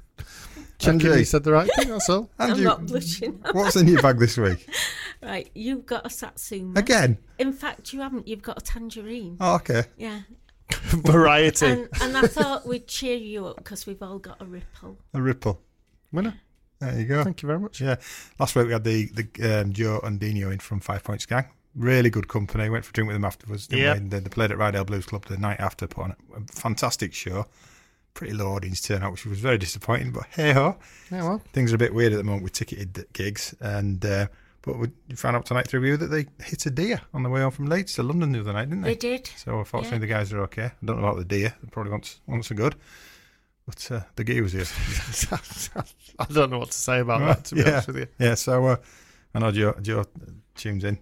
checking 0.79 1.05
Angie. 1.07 1.19
you 1.19 1.25
said 1.25 1.43
the 1.43 1.51
right 1.51 1.69
thing, 1.75 1.89
that's 1.89 2.09
all. 2.09 2.29
And 2.39 2.53
I'm 2.53 2.57
you, 2.57 2.63
not 2.63 2.85
blushing. 2.85 3.39
what's 3.51 3.75
in 3.75 3.87
your 3.87 4.01
bag 4.01 4.17
this 4.19 4.37
week? 4.37 4.67
right, 5.21 5.49
you've 5.53 5.85
got 5.85 6.05
a 6.05 6.09
satsuma. 6.09 6.79
Again? 6.79 7.17
In 7.37 7.53
fact, 7.53 7.93
you 7.93 8.01
haven't. 8.01 8.27
You've 8.27 8.41
got 8.41 8.57
a 8.57 8.61
tangerine. 8.61 9.37
Oh, 9.39 9.55
okay. 9.55 9.83
Yeah. 9.97 10.21
Variety. 11.05 11.65
And, 11.67 11.89
and 12.01 12.17
I 12.17 12.27
thought 12.27 12.67
we'd 12.67 12.87
cheer 12.87 13.17
you 13.17 13.47
up 13.47 13.57
because 13.57 13.85
we've 13.87 14.01
all 14.01 14.19
got 14.19 14.41
a 14.41 14.45
ripple. 14.45 14.97
A 15.13 15.21
ripple. 15.21 15.61
Winner. 16.11 16.35
There 16.79 16.99
you 16.99 17.05
go. 17.05 17.23
Thank 17.23 17.41
you 17.41 17.47
very 17.47 17.59
much. 17.59 17.79
Yeah. 17.81 17.95
Last 18.39 18.55
week 18.55 18.67
we 18.67 18.73
had 18.73 18.83
the, 18.83 19.05
the 19.07 19.61
um, 19.61 19.73
Joe 19.73 19.99
and 20.03 20.19
Dino 20.19 20.51
in 20.51 20.59
from 20.59 20.79
Five 20.79 21.03
Points 21.03 21.25
Gang. 21.25 21.45
Really 21.75 22.09
good 22.09 22.27
company. 22.27 22.69
Went 22.69 22.85
for 22.85 22.89
a 22.91 22.93
drink 22.93 23.07
with 23.07 23.15
them 23.15 23.25
afterwards. 23.25 23.67
didn't 23.67 23.83
Yep. 23.83 23.99
we? 24.01 24.07
They, 24.09 24.19
they 24.19 24.29
played 24.29 24.51
at 24.51 24.57
Ryedale 24.57 24.85
Blues 24.85 25.05
Club 25.05 25.25
the 25.25 25.37
night 25.37 25.59
after. 25.59 25.87
Put 25.87 26.03
on 26.03 26.15
a 26.35 26.41
fantastic 26.53 27.13
show. 27.13 27.47
Pretty 28.13 28.33
low 28.33 28.49
audience 28.53 28.79
turnout, 28.81 29.11
which 29.11 29.25
was 29.25 29.39
very 29.39 29.57
disappointing. 29.57 30.11
But 30.11 30.25
hey 30.35 30.51
ho, 30.53 30.77
Yeah, 31.11 31.23
well, 31.23 31.41
things 31.53 31.71
are 31.71 31.75
a 31.75 31.79
bit 31.79 31.95
weird 31.95 32.13
at 32.13 32.17
the 32.17 32.23
moment 32.23 32.43
with 32.43 32.53
ticketed 32.53 33.07
gigs. 33.13 33.55
And 33.59 34.05
uh, 34.05 34.27
but 34.63 34.77
we 34.79 34.87
found 35.15 35.35
out 35.35 35.45
tonight 35.45 35.67
through 35.67 35.85
you 35.85 35.97
that 35.97 36.07
they 36.07 36.25
hit 36.43 36.65
a 36.65 36.69
deer 36.71 37.01
on 37.13 37.21
the 37.23 37.29
way 37.29 37.41
home 37.41 37.51
from 37.51 37.65
Leeds 37.67 37.93
to 37.95 38.03
London 38.03 38.31
the 38.31 38.39
other 38.39 38.53
night, 38.53 38.69
didn't 38.69 38.81
they? 38.83 38.95
They 38.95 39.17
did. 39.17 39.27
So 39.37 39.63
fortunately, 39.63 39.97
Yeah. 39.97 39.99
the 39.99 40.07
guys 40.23 40.33
are 40.33 40.39
okay. 40.43 40.65
I 40.65 40.71
don't 40.85 40.99
know 40.99 41.07
about 41.07 41.17
the 41.17 41.25
deer. 41.25 41.53
They 41.61 41.69
probably 41.69 41.91
once 41.91 42.19
once 42.25 42.49
are 42.49 42.55
good. 42.55 42.75
But 43.65 43.91
uh, 43.91 44.01
the 44.15 44.23
gear 44.25 44.41
was 44.43 44.51
here. 44.53 44.65
I 46.19 46.25
don't 46.25 46.49
know 46.49 46.59
what 46.59 46.71
to 46.71 46.77
say 46.77 46.99
about 46.99 47.19
that, 47.21 47.45
to 47.45 47.55
be 47.55 47.61
yeah. 47.61 47.69
honest 47.71 47.87
with 47.87 47.97
you. 47.97 48.07
Yeah, 48.19 48.33
so 48.35 48.65
uh, 48.65 48.75
I 49.33 49.39
know 49.39 49.51
Joe, 49.51 49.73
Joe 49.81 50.03
tunes 50.55 50.83
in. 50.83 50.97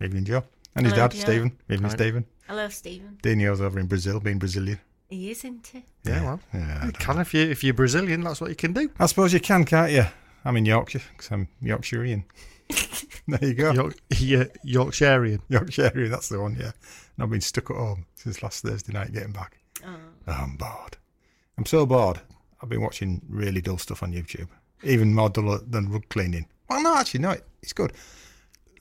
Evening, 0.00 0.24
Joe. 0.24 0.44
And 0.76 0.86
his 0.86 0.94
Hello, 0.94 1.08
dad, 1.08 1.14
Joe. 1.16 1.20
Stephen. 1.22 1.58
Evening, 1.68 1.90
Hi. 1.90 1.96
Stephen. 1.96 2.24
Hello, 2.46 2.68
Stephen. 2.68 3.18
Daniel's 3.20 3.60
over 3.60 3.80
in 3.80 3.86
Brazil, 3.86 4.20
being 4.20 4.38
Brazilian. 4.38 4.78
He 5.08 5.30
is, 5.30 5.38
isn't 5.38 5.66
he? 5.66 5.84
Yeah, 6.04 6.22
well, 6.22 6.40
Yeah, 6.54 6.74
you 6.86 6.92
don't 6.92 6.98
can 7.00 7.18
if, 7.18 7.34
you, 7.34 7.42
if 7.42 7.64
you're 7.64 7.74
Brazilian, 7.74 8.20
that's 8.22 8.40
what 8.40 8.50
you 8.50 8.56
can 8.56 8.72
do. 8.74 8.90
I 9.00 9.06
suppose 9.06 9.32
you 9.32 9.40
can, 9.40 9.64
can't 9.64 9.90
you? 9.90 10.04
I'm 10.44 10.56
in 10.56 10.66
Yorkshire 10.66 11.02
because 11.12 11.32
I'm 11.32 11.48
Yorkshirean. 11.62 12.24
there 13.28 13.44
you 13.48 13.54
go. 13.54 13.72
York, 13.72 13.96
you're 14.16 14.44
Yorkshirean. 14.64 15.40
Yorkshirean, 15.50 16.10
that's 16.10 16.28
the 16.28 16.40
one, 16.40 16.56
yeah. 16.56 16.72
And 17.16 17.22
I've 17.24 17.30
been 17.30 17.40
stuck 17.40 17.70
at 17.70 17.76
home 17.76 18.06
since 18.14 18.42
last 18.42 18.62
Thursday 18.64 18.92
night 18.92 19.12
getting 19.12 19.32
back. 19.32 19.58
Oh. 19.84 19.96
Oh, 20.26 20.32
I'm 20.32 20.56
bored. 20.56 20.96
I'm 21.56 21.66
so 21.66 21.86
bored. 21.86 22.20
I've 22.62 22.68
been 22.68 22.82
watching 22.82 23.22
really 23.28 23.60
dull 23.60 23.78
stuff 23.78 24.02
on 24.02 24.12
YouTube, 24.12 24.48
even 24.82 25.14
more 25.14 25.30
dull 25.30 25.58
than 25.66 25.90
rug 25.90 26.08
cleaning. 26.08 26.46
Well, 26.68 26.82
no, 26.82 26.96
actually, 26.96 27.20
no, 27.20 27.36
it's 27.62 27.72
good. 27.72 27.92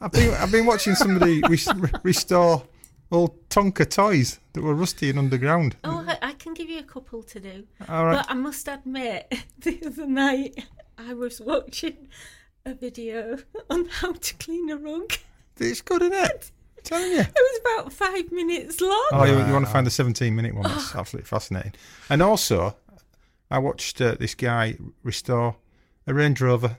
I've 0.02 0.12
been 0.12 0.34
I've 0.36 0.52
been 0.52 0.66
watching 0.66 0.96
somebody 0.96 1.42
res- 1.50 1.70
restore 2.04 2.64
old 3.12 3.50
Tonka 3.50 3.90
toys 3.90 4.40
that 4.54 4.62
were 4.62 4.74
rusty 4.76 5.10
and 5.10 5.18
underground. 5.20 5.76
Oh, 5.84 6.04
I, 6.08 6.18
I 6.30 6.34
can 6.34 6.54
give 6.54 6.70
you 6.70 6.80
a 6.80 6.84
couple 6.84 7.24
to 7.24 7.40
do. 7.40 7.64
All 7.88 8.06
right, 8.06 8.18
But 8.18 8.30
I 8.30 8.34
must 8.36 8.68
admit, 8.68 9.34
the 9.60 9.82
other 9.86 10.08
night 10.08 10.66
I 10.98 11.14
was 11.14 11.40
watching 11.40 12.10
a 12.68 12.74
video 12.76 13.38
on 13.70 13.86
how 13.88 14.14
to 14.14 14.34
clean 14.36 14.70
a 14.70 14.78
rug. 14.78 15.14
it's 15.58 15.82
good, 15.82 16.02
isn't 16.02 16.14
it? 16.14 16.52
I'm 16.78 16.84
telling 16.84 17.12
you. 17.12 17.20
It 17.20 17.34
was 17.36 17.60
about 17.62 17.94
five 17.94 18.32
minutes 18.32 18.80
long. 18.82 19.08
Oh, 19.12 19.24
you, 19.26 19.38
you 19.46 19.54
want 19.54 19.66
to 19.66 19.72
find 19.72 19.86
the 19.88 19.92
17 19.92 20.36
minute 20.36 20.54
one? 20.54 20.64
That's 20.64 20.96
absolutely 20.96 21.28
fascinating. 21.28 21.74
And 22.10 22.22
also, 22.22 22.76
I 23.50 23.60
watched 23.60 24.02
uh, 24.02 24.16
this 24.20 24.36
guy 24.36 24.78
restore 25.04 25.56
a 26.06 26.14
Range 26.14 26.40
Rover. 26.42 26.78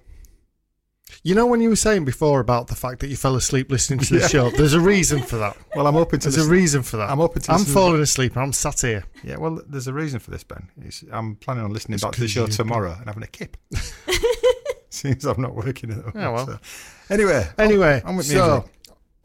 You 1.23 1.35
know 1.35 1.47
when 1.47 1.63
you 1.63 1.71
were 1.71 1.77
saying 1.77 2.05
before 2.05 2.39
about 2.39 2.67
the 2.69 2.75
fact 2.75 3.01
that 3.01 3.09
you 3.09 3.17
fell 3.17 3.35
asleep 3.35 3.71
listening 3.71 3.99
to 4.01 4.15
the 4.15 4.21
Yeah. 4.21 4.27
show? 4.29 4.51
There's 4.51 4.75
a 4.75 4.81
reason 4.81 5.23
for 5.23 5.37
that. 5.39 5.57
Well, 5.75 5.87
I'm 5.87 5.95
hoping 5.95 6.19
to. 6.21 6.31
There's 6.31 6.45
a 6.47 6.51
reason 6.51 6.83
for 6.83 6.97
that. 6.99 7.09
I'm 7.09 7.19
hoping 7.19 7.41
to 7.43 7.53
I'm 7.53 7.59
listen- 7.61 7.73
falling 7.75 8.01
asleep 8.03 8.35
and 8.35 8.43
I'm 8.43 8.53
sat 8.53 8.81
here. 8.81 9.05
Yeah, 9.23 9.37
well, 9.39 9.63
there's 9.69 9.87
a 9.87 9.93
reason 9.93 10.19
for 10.21 10.31
this, 10.33 10.43
Ben. 10.45 10.69
It's, 10.83 11.05
I'm 11.13 11.37
planning 11.37 11.65
on 11.65 11.73
listening 11.73 11.95
It's 11.95 12.03
back 12.05 12.13
to 12.15 12.21
the 12.21 12.29
show 12.29 12.47
tomorrow 12.47 12.95
and 12.99 13.07
having 13.07 13.23
a 13.23 13.27
kip. 13.29 13.57
Seems 14.91 15.25
I'm 15.25 15.41
not 15.41 15.55
working 15.55 15.91
at 15.91 15.97
the 15.97 16.03
moment. 16.03 16.17
Yeah, 16.17 16.29
well. 16.31 16.47
so. 16.47 16.59
Anyway, 17.11 17.47
Anyway, 17.59 18.03
on 18.05 18.17
with 18.17 18.27
so 18.27 18.49
music. 18.57 18.73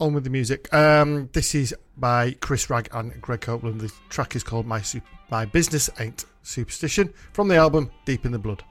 on 0.00 0.14
with 0.14 0.24
the 0.24 0.30
music. 0.30 0.72
Um, 0.74 1.28
this 1.32 1.54
is 1.54 1.74
by 1.96 2.32
Chris 2.40 2.68
Ragg 2.70 2.88
and 2.92 3.20
Greg 3.20 3.40
Copeland. 3.42 3.80
The 3.80 3.92
track 4.08 4.34
is 4.36 4.42
called 4.42 4.66
"My 4.66 4.80
Sup- 4.82 5.02
My 5.30 5.44
Business 5.44 5.88
Ain't 5.98 6.24
Superstition" 6.42 7.12
from 7.32 7.48
the 7.48 7.56
album 7.56 7.90
Deep 8.04 8.24
in 8.26 8.32
the 8.32 8.38
Blood. 8.38 8.62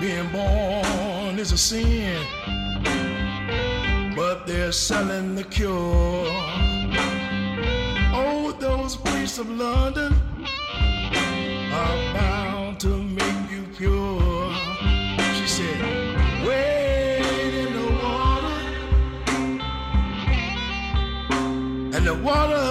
Being 0.00 0.28
born 0.32 1.38
is 1.38 1.52
a 1.52 1.58
sin, 1.58 2.24
but 4.30 4.46
they're 4.46 4.70
selling 4.70 5.34
the 5.34 5.42
cure. 5.42 6.24
Oh, 8.14 8.54
those 8.60 8.94
priests 8.94 9.38
of 9.38 9.50
London 9.50 10.14
are 11.72 11.96
bound 12.14 12.78
to 12.78 13.02
make 13.02 13.50
you 13.50 13.64
pure. 13.76 14.54
She 15.34 15.46
said, 15.56 15.80
Wade 16.46 17.54
in 17.64 17.72
the 17.78 17.88
water, 18.04 18.58
and 21.96 22.06
the 22.06 22.14
water 22.14 22.68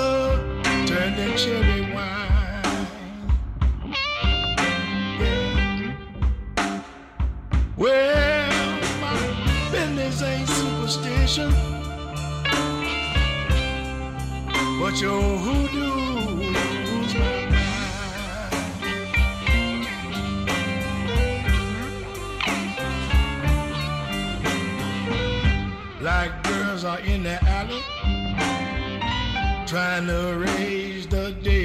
turned 0.87 1.17
to 1.17 1.27
cherry 1.35 1.93
wine. 1.93 2.19
Superstition, 10.89 11.51
but 14.79 14.99
your 14.99 15.21
hoodoo 15.21 15.91
rules 16.41 17.13
my 17.13 17.45
mind. 17.51 18.53
Like 26.01 26.43
girls 26.43 26.83
are 26.85 26.99
in 27.01 27.21
the 27.21 27.37
alley, 27.45 27.83
trying 29.67 30.07
to 30.07 30.37
raise 30.39 31.05
the 31.05 31.35
dead. 31.43 31.58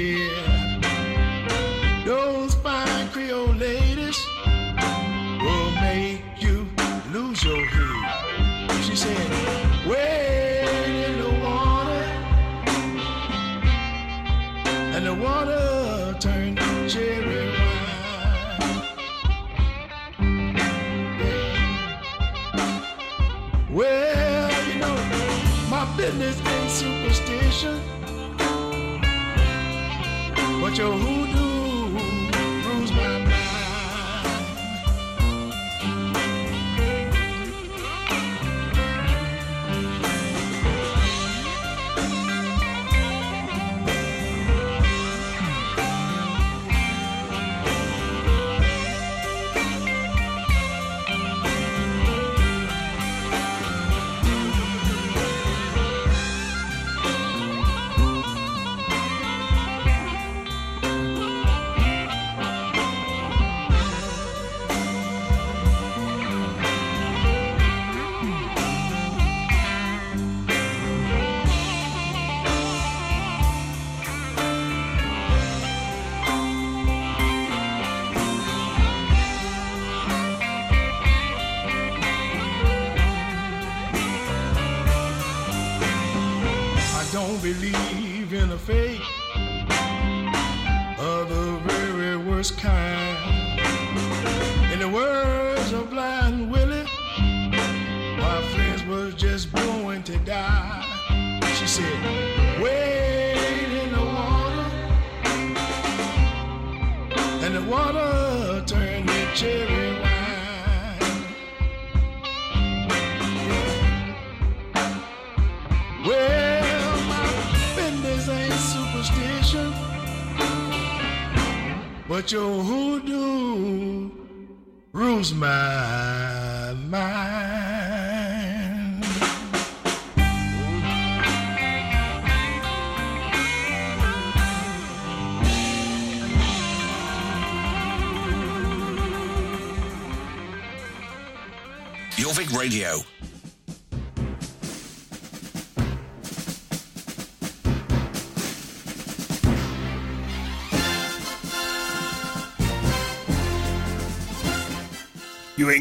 Your 30.77 31.14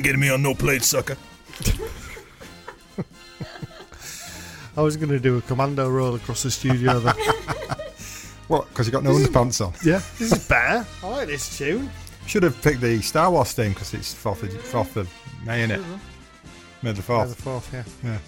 ain't 0.05 0.21
getting 0.21 0.21
me 0.21 0.31
on 0.31 0.43
no 0.43 0.55
plate, 0.55 0.83
sucker. 0.83 1.17
I 4.77 4.83
was 4.83 4.97
going 4.97 5.11
to 5.11 5.21
do 5.21 5.39
a 5.39 5.41
commando 5.43 5.89
roll 5.89 6.15
across 6.17 6.43
the 6.43 6.51
studio 6.51 6.99
then. 7.01 7.15
What? 8.47 8.69
Because 8.69 8.87
you 8.87 8.93
got 8.93 9.03
no 9.03 9.13
underpants 9.13 9.65
on. 9.67 9.73
yeah, 9.83 10.03
this 10.19 10.31
is 10.33 10.47
better. 10.47 10.87
I 11.03 11.09
like 11.09 11.29
this 11.29 11.57
tune. 11.57 11.89
Should 12.27 12.43
have 12.43 12.61
picked 12.61 12.83
the 12.83 13.01
Star 13.01 13.31
Wars 13.31 13.55
theme 13.55 13.73
because 13.73 13.95
it's 13.95 14.13
fourth 14.13 14.43
of, 14.43 14.53
fourth 14.61 14.99
of 14.99 15.11
May, 15.47 15.67
innit? 15.67 15.83
May 16.83 16.93
the 16.93 17.01
By 17.01 17.25
the 17.25 17.35
fourth. 17.35 17.65
fourth, 17.67 17.99
yeah. 18.05 18.19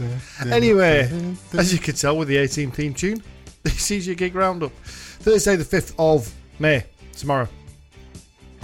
Yeah. 0.00 0.18
Anyway, 0.52 1.08
as 1.52 1.72
you 1.72 1.78
can 1.78 1.94
tell 1.94 2.16
with 2.18 2.26
the 2.26 2.36
18 2.36 2.72
theme 2.72 2.94
tune, 2.94 3.22
this 3.62 3.92
is 3.92 4.08
your 4.08 4.16
gig 4.16 4.34
roundup. 4.34 4.72
Thursday, 4.82 5.54
the 5.54 5.62
5th 5.64 5.94
of 6.00 6.34
May, 6.58 6.82
tomorrow. 7.12 7.46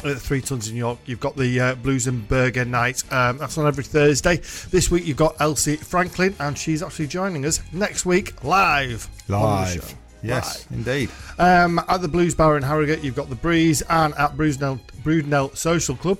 At 0.04 0.18
Three 0.18 0.42
Tuns 0.42 0.68
in 0.68 0.76
York, 0.76 0.98
you've 1.06 1.20
got 1.20 1.34
the 1.34 1.58
uh, 1.58 1.74
Blues 1.76 2.06
and 2.06 2.28
Burger 2.28 2.64
night. 2.66 3.02
Um, 3.10 3.38
that's 3.38 3.56
on 3.56 3.66
every 3.66 3.84
Thursday. 3.84 4.36
This 4.70 4.90
week, 4.90 5.06
you've 5.06 5.16
got 5.16 5.34
Elsie 5.40 5.76
Franklin, 5.76 6.34
and 6.40 6.58
she's 6.58 6.82
actually 6.82 7.06
joining 7.06 7.46
us 7.46 7.62
next 7.72 8.04
week 8.04 8.44
live. 8.44 9.08
on 9.30 9.64
the 9.64 9.66
show. 9.66 9.80
Live. 9.80 9.94
Yes, 10.22 10.66
indeed. 10.70 11.10
Um, 11.38 11.80
at 11.88 12.02
the 12.02 12.08
Blues 12.08 12.34
Bar 12.34 12.56
in 12.56 12.62
Harrogate, 12.62 13.02
you've 13.02 13.16
got 13.16 13.30
the 13.30 13.34
Breeze, 13.34 13.82
and 13.88 14.14
at 14.14 14.36
Brudenell, 14.36 14.80
Brudenell 15.02 15.56
Social 15.56 15.96
Club, 15.96 16.18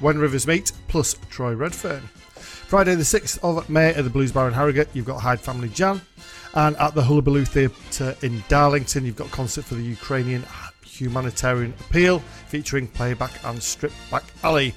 When 0.00 0.18
Rivers 0.18 0.46
Meet, 0.46 0.72
plus 0.88 1.14
Troy 1.30 1.54
Redfern. 1.54 2.02
Friday, 2.36 2.94
the 2.94 3.02
6th 3.02 3.38
of 3.42 3.68
May, 3.68 3.94
at 3.94 4.04
the 4.04 4.10
Blues 4.10 4.32
Bar 4.32 4.48
in 4.48 4.54
Harrogate, 4.54 4.88
you've 4.94 5.06
got 5.06 5.20
Hyde 5.20 5.40
Family 5.40 5.68
Jam. 5.68 6.00
And 6.54 6.76
at 6.76 6.94
the 6.94 7.02
Hullabaloo 7.02 7.44
Theatre 7.44 8.16
in 8.22 8.42
Darlington, 8.48 9.04
you've 9.04 9.16
got 9.16 9.30
concert 9.30 9.64
for 9.64 9.74
the 9.74 9.82
Ukrainian 9.82 10.44
humanitarian 11.00 11.74
appeal, 11.80 12.20
featuring 12.48 12.86
Playback 12.88 13.32
and 13.44 13.62
Strip 13.62 13.92
Back 14.10 14.24
Alley. 14.42 14.74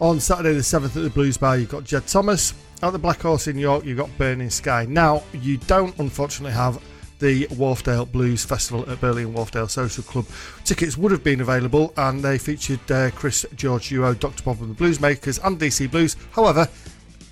On 0.00 0.20
Saturday, 0.20 0.52
the 0.52 0.60
7th, 0.60 0.96
at 0.96 1.02
the 1.02 1.10
Blues 1.10 1.36
Bar, 1.36 1.58
you've 1.58 1.68
got 1.70 1.84
Jed 1.84 2.06
Thomas. 2.06 2.54
At 2.82 2.92
the 2.92 2.98
Black 2.98 3.20
Horse 3.20 3.48
in 3.48 3.58
York, 3.58 3.84
you've 3.84 3.98
got 3.98 4.16
Burning 4.16 4.50
Sky. 4.50 4.86
Now, 4.88 5.24
you 5.32 5.56
don't 5.56 5.98
unfortunately 5.98 6.52
have 6.52 6.80
the 7.18 7.46
Wharfedale 7.48 8.10
Blues 8.12 8.44
Festival 8.44 8.88
at 8.88 9.00
Burley 9.00 9.24
and 9.24 9.34
Wharfedale 9.34 9.68
Social 9.68 10.04
Club. 10.04 10.24
Tickets 10.64 10.96
would 10.96 11.10
have 11.10 11.24
been 11.24 11.40
available 11.40 11.92
and 11.96 12.22
they 12.22 12.38
featured 12.38 12.88
uh, 12.92 13.10
Chris 13.10 13.44
George 13.56 13.88
Duo, 13.88 14.14
Dr. 14.14 14.44
Bob 14.44 14.60
and 14.62 14.76
the 14.76 14.84
Bluesmakers, 14.84 15.44
and 15.44 15.58
DC 15.58 15.90
Blues. 15.90 16.14
However, 16.30 16.68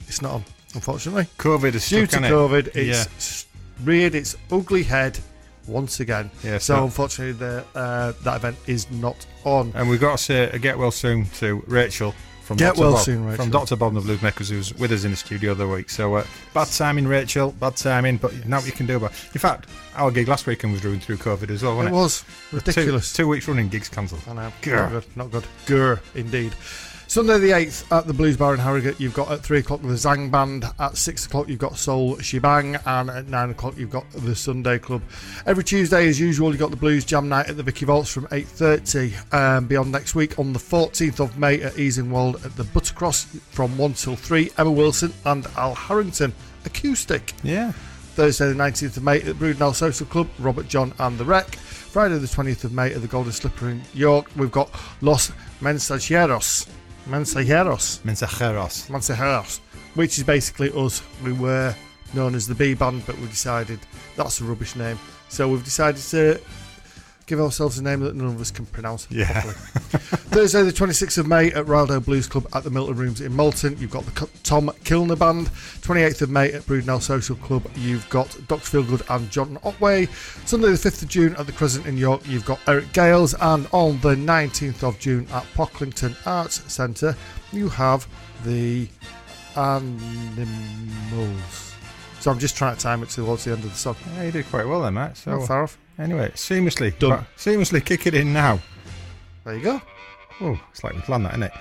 it's 0.09 0.21
not 0.21 0.33
on, 0.33 0.45
unfortunately. 0.75 1.29
COVID 1.39 1.75
is 1.75 1.89
Due 1.89 2.07
stuck, 2.07 2.23
to? 2.23 2.29
COVID, 2.29 2.75
it's 2.75 3.47
Yeah. 3.79 3.85
reared 3.87 4.17
its 4.17 4.35
ugly 4.51 4.83
head 4.83 5.21
once 5.67 6.01
again. 6.01 6.31
Yeah, 6.45 6.59
so 6.59 6.77
so- 6.77 6.85
unfortunately, 6.85 7.33
the, 7.33 7.65
uh, 7.75 8.13
that 8.23 8.37
event 8.37 8.57
is 8.67 8.91
not 8.91 9.27
on. 9.45 9.73
And 9.75 9.89
we've 9.89 10.01
got 10.01 10.19
to 10.19 10.23
say 10.25 10.45
a 10.51 10.59
get 10.59 10.79
well 10.79 10.91
soon 10.91 11.27
to 11.39 11.63
Rachel 11.67 12.15
from 12.45 12.59
Get 12.59 12.77
Dr. 12.77 12.81
well 12.81 12.93
Bob, 12.93 13.01
soon, 13.05 13.25
Rachel. 13.25 13.45
from 13.45 13.51
Dr. 13.51 13.75
Bob 13.75 13.97
and 13.97 14.05
the 14.05 14.15
Bluesmakers, 14.15 14.49
who's 14.51 14.73
with 14.75 14.93
us 14.93 15.03
in 15.03 15.11
the 15.11 15.17
studio 15.17 15.53
the 15.53 15.65
other 15.65 15.75
week. 15.75 15.91
So 15.91 16.15
uh, 16.15 16.25
bad 16.55 16.69
timing, 16.69 17.09
Rachel. 17.09 17.51
Bad 17.53 17.75
timing, 17.77 18.19
but 18.19 18.47
now 18.47 18.59
what 18.59 18.67
you 18.67 18.73
can 18.73 18.87
do 18.87 18.97
about. 18.97 19.11
In 19.35 19.41
fact, 19.41 19.69
our 19.97 20.13
gig 20.13 20.29
last 20.29 20.47
weekend 20.47 20.73
was 20.73 20.85
ruined 20.85 21.03
through 21.03 21.17
COVID 21.17 21.51
as 21.51 21.65
well, 21.65 21.73
It 21.73 21.91
wasn't 21.91 21.95
it? 21.95 21.99
was 21.99 22.25
ridiculous. 22.53 23.13
Two, 23.13 23.25
two 23.25 23.29
weeks 23.29 23.49
running, 23.49 23.69
gigs 23.69 23.89
cancelled. 23.89 24.23
I 24.29 24.35
know. 24.35 24.53
Grr. 24.63 24.77
Not 24.77 24.91
good. 24.93 25.05
Not 25.17 25.31
good. 25.33 25.45
Grr, 25.67 25.99
indeed. 26.15 26.55
Sunday 27.09 27.39
the 27.39 27.51
8th 27.51 27.91
at 27.97 28.07
the 28.07 28.13
Blues 28.13 28.37
Bar 28.37 28.55
in 28.55 28.61
Harrogate, 28.61 29.01
you've 29.01 29.15
got 29.15 29.31
at 29.31 29.41
3 29.41 29.61
o'clock 29.61 29.81
the 29.81 29.89
Zang 29.89 30.29
Band. 30.29 30.65
At 30.79 30.97
6 30.97 31.27
o'clock, 31.27 31.49
you've 31.49 31.61
got 31.61 31.77
Soul 31.77 32.19
Shebang. 32.19 32.77
And 32.85 33.09
at 33.09 33.29
9 33.29 33.51
o'clock, 33.51 33.79
you've 33.79 33.91
got 33.91 34.11
the 34.11 34.35
Sunday 34.35 34.79
Club. 34.79 35.03
Every 35.47 35.63
Tuesday, 35.63 36.09
as 36.09 36.19
usual, 36.19 36.51
you've 36.51 36.59
got 36.59 36.71
the 36.71 36.77
Blues 36.77 37.05
Jam 37.05 37.29
Night 37.29 37.49
at 37.49 37.57
the 37.57 37.63
Vicky 37.63 37.87
Vaults 37.87 38.13
from 38.13 38.27
8.30. 38.27 39.33
Um, 39.33 39.67
beyond 39.67 39.93
next 39.93 40.17
week, 40.17 40.39
on 40.39 40.53
the 40.53 40.59
14th 40.59 41.21
of 41.21 41.39
May 41.39 41.63
at 41.63 41.75
Easingwold 41.75 42.45
at 42.45 42.57
the 42.57 42.65
Buttercross 42.65 43.25
from 43.51 43.79
1 43.79 43.95
till 43.95 44.17
3, 44.17 44.51
Emma 44.59 44.71
Wilson 44.71 45.15
and 45.25 45.47
Al 45.57 45.77
Harrington. 45.77 46.35
Acoustic. 46.65 47.35
Yeah. 47.45 47.71
Thursday, 48.15 48.49
the 48.49 48.55
19th 48.55 48.97
of 48.97 49.05
May 49.05 49.19
at 49.21 49.27
the 49.27 49.33
Brudenell 49.33 49.75
Social 49.75 50.07
Club, 50.07 50.29
Robert 50.41 50.67
John 50.69 50.93
and 50.99 51.17
the 51.19 51.25
Wreck. 51.25 51.55
Friday, 51.55 52.19
the 52.19 52.27
20th 52.27 52.65
of 52.65 52.73
May 52.73 52.93
at 52.93 53.01
the 53.01 53.09
Golden 53.09 53.33
Slipper 53.33 53.71
in 53.71 53.83
York, 53.95 54.29
we've 54.37 54.51
got 54.51 54.69
Los 55.01 55.31
Mensajeros. 55.61 56.67
Mensajeros. 57.07 58.01
Mensajeros. 58.05 58.89
Mensajeros. 58.89 59.61
Which 59.95 60.19
is 60.19 60.25
basically 60.25 60.71
us. 60.73 61.03
We 61.23 61.33
were 61.33 61.75
known 62.15 62.35
as 62.35 62.47
the 62.47 62.55
B 62.55 62.75
Band, 62.75 63.07
but 63.07 63.17
we 63.19 63.27
decided 63.29 63.79
that's 64.17 64.41
a 64.41 64.45
rubbish 64.45 64.75
name. 64.77 64.99
So 65.29 65.49
we've 65.49 65.65
decided 65.65 66.03
to 66.03 66.41
give 67.27 67.41
ourselves 67.41 67.79
a 67.79 67.83
name 67.83 68.01
that 68.01 68.15
none 68.15 68.29
of 68.29 68.41
us 68.41 68.51
can 68.51 68.67
pronounce 68.67 69.07
Yeah. 69.11 69.31
properly. 69.33 69.55
Thursday, 70.37 70.63
the 70.63 70.73
26th 70.73 71.19
of 71.19 71.27
May 71.27 71.51
at 71.53 71.67
Ryedale 71.67 72.05
Blues 72.05 72.27
Club 72.27 72.47
at 72.55 72.63
the 72.65 72.71
Milton 72.71 72.97
Rooms 72.97 73.21
in 73.21 73.35
Malton. 73.35 73.77
You've 73.79 73.91
got 73.91 74.05
the 74.07 74.29
Tom 74.45 74.71
Kilner 74.85 75.19
Band. 75.19 75.49
28th 75.49 76.23
of 76.23 76.31
May 76.31 76.53
at 76.53 76.63
Brudenell 76.63 77.03
Social 77.03 77.37
Club. 77.37 77.65
You've 77.75 78.09
got 78.11 78.29
Dr. 78.47 78.83
Feelgood 78.83 79.03
and 79.15 79.31
John 79.31 79.59
Otway. 79.65 80.07
Sunday, 80.45 80.69
the 80.69 80.75
5th 80.75 81.03
of 81.03 81.09
June 81.09 81.35
at 81.37 81.47
the 81.47 81.53
Crescent 81.53 81.87
in 81.87 81.97
York. 81.97 82.23
You've 82.27 82.45
got 82.47 82.61
Eric 82.69 82.93
Gales. 82.93 83.35
And 83.41 83.67
on 83.73 84.01
the 84.01 84.15
19th 84.15 84.83
of 84.83 84.99
June 84.99 85.27
at 85.33 85.45
Pocklington 85.55 86.17
Arts 86.27 86.71
Centre, 86.73 87.17
you 87.53 87.69
have 87.71 88.07
the 88.45 88.89
Animals. 89.57 91.73
So 92.21 92.31
I'm 92.31 92.39
just 92.39 92.57
trying 92.57 92.77
to 92.77 92.83
time 92.83 93.03
it 93.03 93.09
towards 93.11 93.45
the 93.45 93.53
end 93.53 93.65
of 93.65 93.71
the 93.71 93.77
song. 93.77 93.97
Yeah, 94.17 94.25
you 94.25 94.33
did 94.33 94.47
quite 94.51 94.67
well 94.67 94.83
then, 94.83 94.95
mate. 94.95 95.17
So 95.17 95.39
Not 95.39 95.47
far 95.47 95.63
off. 95.63 95.79
Anyway, 95.99 96.31
seamlessly 96.35 96.99
Done. 96.99 97.27
Seamlessly 97.37 97.85
kick 97.85 98.07
it 98.07 98.15
in 98.15 98.33
now. 98.33 98.59
There 99.45 99.55
you 99.57 99.63
go. 99.63 99.81
Oh, 100.41 100.61
it's 100.71 100.85
like 100.85 100.95
we 100.95 101.01
planned 101.01 101.25
that, 101.25 101.33
isn't 101.33 101.45
it? 101.45 101.53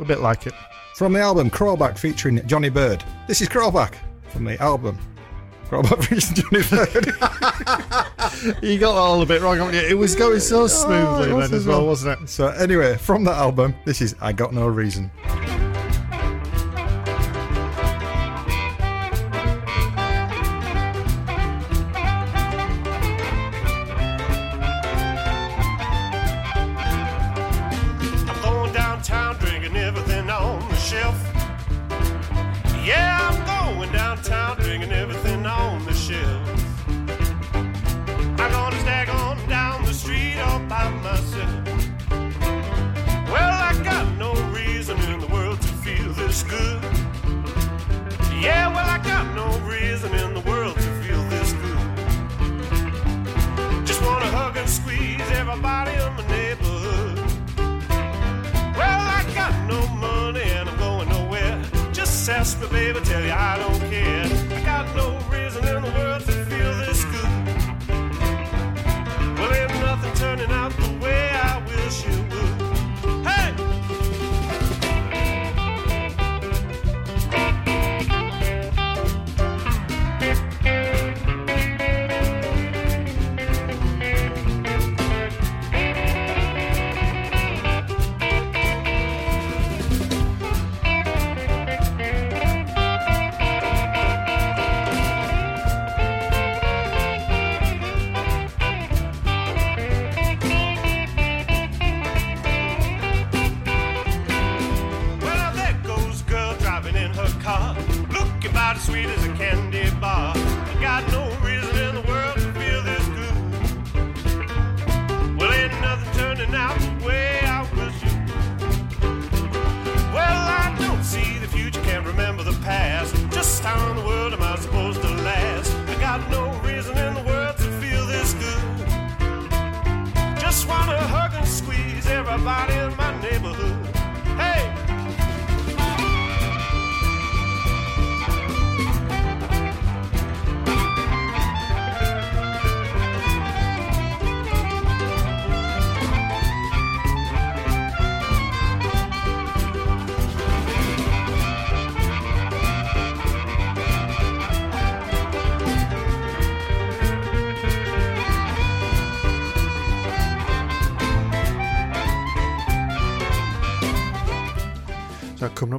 A 0.00 0.04
bit 0.04 0.20
like 0.20 0.46
it. 0.46 0.54
From 0.94 1.12
the 1.12 1.20
album 1.20 1.50
Crawlback 1.50 1.96
featuring 1.96 2.46
Johnny 2.46 2.68
Bird. 2.68 3.04
This 3.26 3.40
is 3.40 3.48
Crawlback 3.48 3.96
from 4.28 4.44
the 4.44 4.60
album. 4.60 4.98
Crawlback 5.68 6.02
featuring 6.02 6.34
Johnny 6.34 6.64
Bird. 6.70 7.14
You 8.62 8.78
got 8.78 8.92
that 8.92 9.00
all 9.00 9.22
a 9.22 9.26
bit 9.26 9.40
wrong, 9.42 9.56
haven't 9.56 9.74
you? 9.74 9.80
It 9.80 9.96
was 9.96 10.14
going 10.14 10.40
so 10.40 10.62
oh, 10.62 10.66
smoothly 10.66 11.30
it 11.30 11.34
was 11.34 11.50
then 11.50 11.56
as 11.56 11.62
as 11.62 11.66
well, 11.66 11.78
well. 11.78 11.86
wasn't 11.88 12.22
it? 12.22 12.28
so 12.28 12.48
anyway, 12.48 12.96
from 12.96 13.24
that 13.24 13.36
album, 13.36 13.74
this 13.84 14.00
is 14.02 14.14
I 14.20 14.32
Got 14.32 14.52
No 14.52 14.66
Reason. 14.66 15.10
Ask 62.30 62.60
me, 62.60 62.68
baby, 62.68 63.00
tell 63.00 63.24
you 63.24 63.32
I 63.32 63.56
don't 63.58 63.90
care. 63.90 64.27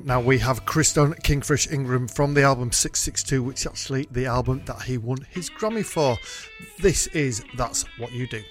Now, 0.10 0.20
we 0.20 0.40
have 0.40 0.66
Christone 0.66 1.22
Kingfish 1.22 1.72
Ingram 1.72 2.08
from 2.08 2.34
the 2.34 2.42
album 2.42 2.72
662, 2.72 3.44
which 3.44 3.60
is 3.60 3.68
actually 3.68 4.08
the 4.10 4.26
album 4.26 4.64
that 4.66 4.82
he 4.82 4.98
won 4.98 5.20
his 5.30 5.52
Grammy 5.52 5.86
for. 5.86 6.18
This 6.80 7.06
is 7.08 7.44
That's 7.56 7.86
What 8.00 8.12
You 8.12 8.26
Do. 8.26 8.42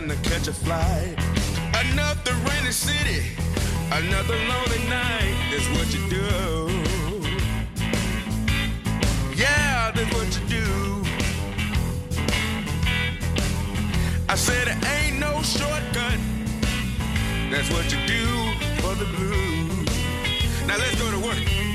Trying 0.00 0.22
to 0.22 0.30
catch 0.30 0.48
a 0.48 0.52
flight. 0.52 1.14
Another 1.74 2.32
rainy 2.48 2.72
city, 2.72 3.22
another 3.92 4.36
lonely 4.36 4.88
night. 4.88 5.34
That's 5.50 5.68
what 5.76 5.92
you 5.92 6.08
do. 6.08 6.68
Yeah, 9.36 9.90
that's 9.94 10.14
what 10.14 10.28
you 10.36 10.46
do. 10.48 11.02
I 14.28 14.34
said 14.36 14.68
it 14.68 14.78
ain't 14.86 15.18
no 15.18 15.42
shortcut. 15.42 16.18
That's 17.50 17.70
what 17.70 17.84
you 17.92 17.98
do 18.06 18.26
for 18.80 18.94
the 18.94 19.06
blues. 19.16 19.88
Now 20.66 20.76
let's 20.78 20.94
go 21.00 21.10
to 21.10 21.18
work. 21.18 21.69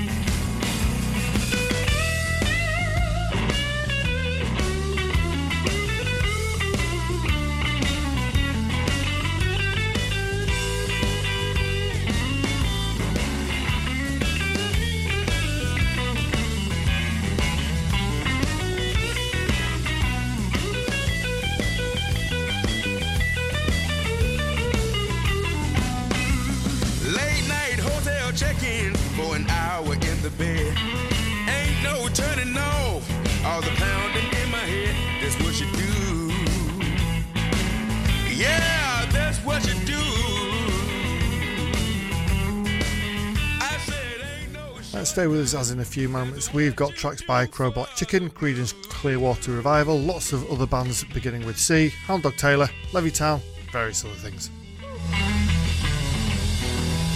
Stay 45.26 45.32
with 45.32 45.42
us 45.42 45.56
as 45.56 45.72
in 45.72 45.80
a 45.80 45.86
few 45.86 46.08
moments. 46.08 46.54
We've 46.54 46.76
got 46.76 46.92
tracks 46.92 47.24
by 47.24 47.48
Crow 47.48 47.72
Black 47.72 47.96
Chicken, 47.96 48.30
Creedence 48.30 48.74
Clearwater 48.90 49.54
Revival, 49.54 49.98
lots 49.98 50.34
of 50.34 50.48
other 50.52 50.68
bands 50.68 51.04
beginning 51.06 51.44
with 51.48 51.58
C, 51.58 51.90
Hound 52.06 52.22
Dog 52.22 52.36
Taylor, 52.36 52.70
Levittown, 52.92 53.42
various 53.72 54.06
other 54.06 54.14
things. 54.14 54.52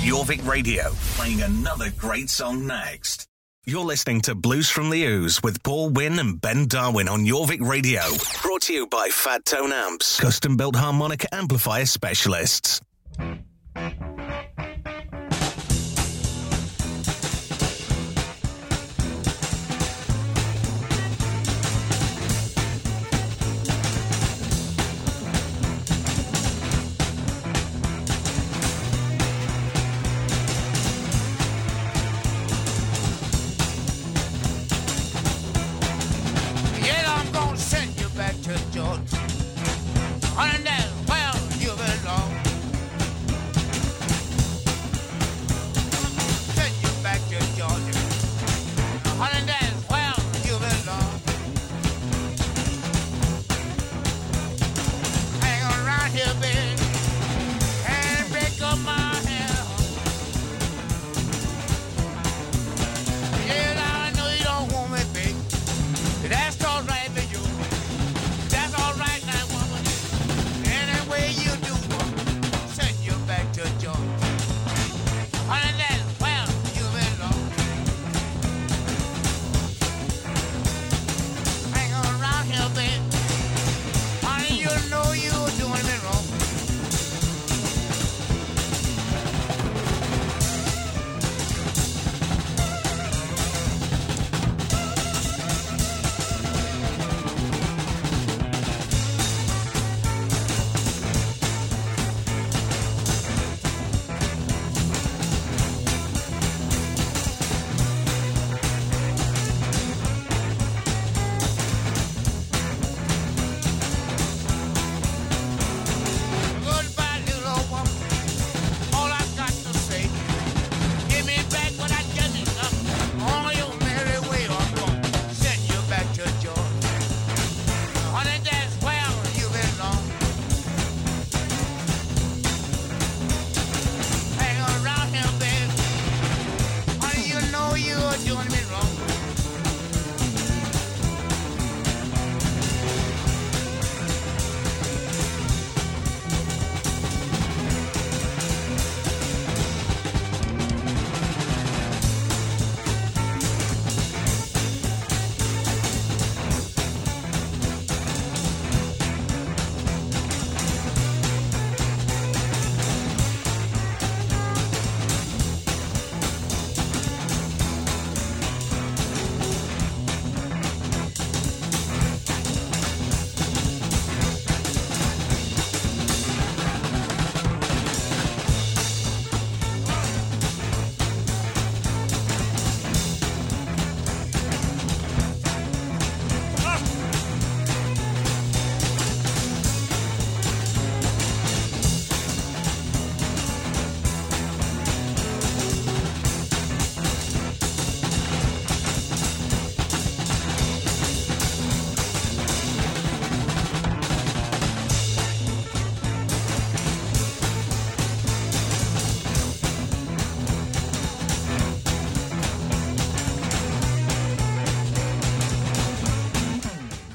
Jorvik 0.02 0.44
Radio, 0.48 0.90
playing 1.18 1.44
another 1.44 1.92
great 2.00 2.32
song 2.32 2.66
next. 2.66 3.28
You're 3.68 3.86
listening 3.86 4.22
to 4.22 4.34
Blues 4.34 4.72
from 4.72 4.90
the 4.90 5.04
Ooze 5.04 5.44
with 5.44 5.62
Paul 5.62 5.92
Wynn 5.92 6.18
and 6.18 6.42
Ben 6.42 6.66
Darwin 6.66 7.08
on 7.08 7.26
Jorvik 7.26 7.62
Radio. 7.62 8.02
Brought 8.42 8.64
to 8.64 8.74
you 8.74 8.88
by 8.88 9.10
Fat 9.12 9.46
Tone 9.46 9.72
Amps, 9.72 10.20
custom 10.20 10.58
built 10.58 10.76
harmonic 10.76 11.28
amplifier 11.32 11.86
specialists. 11.86 12.82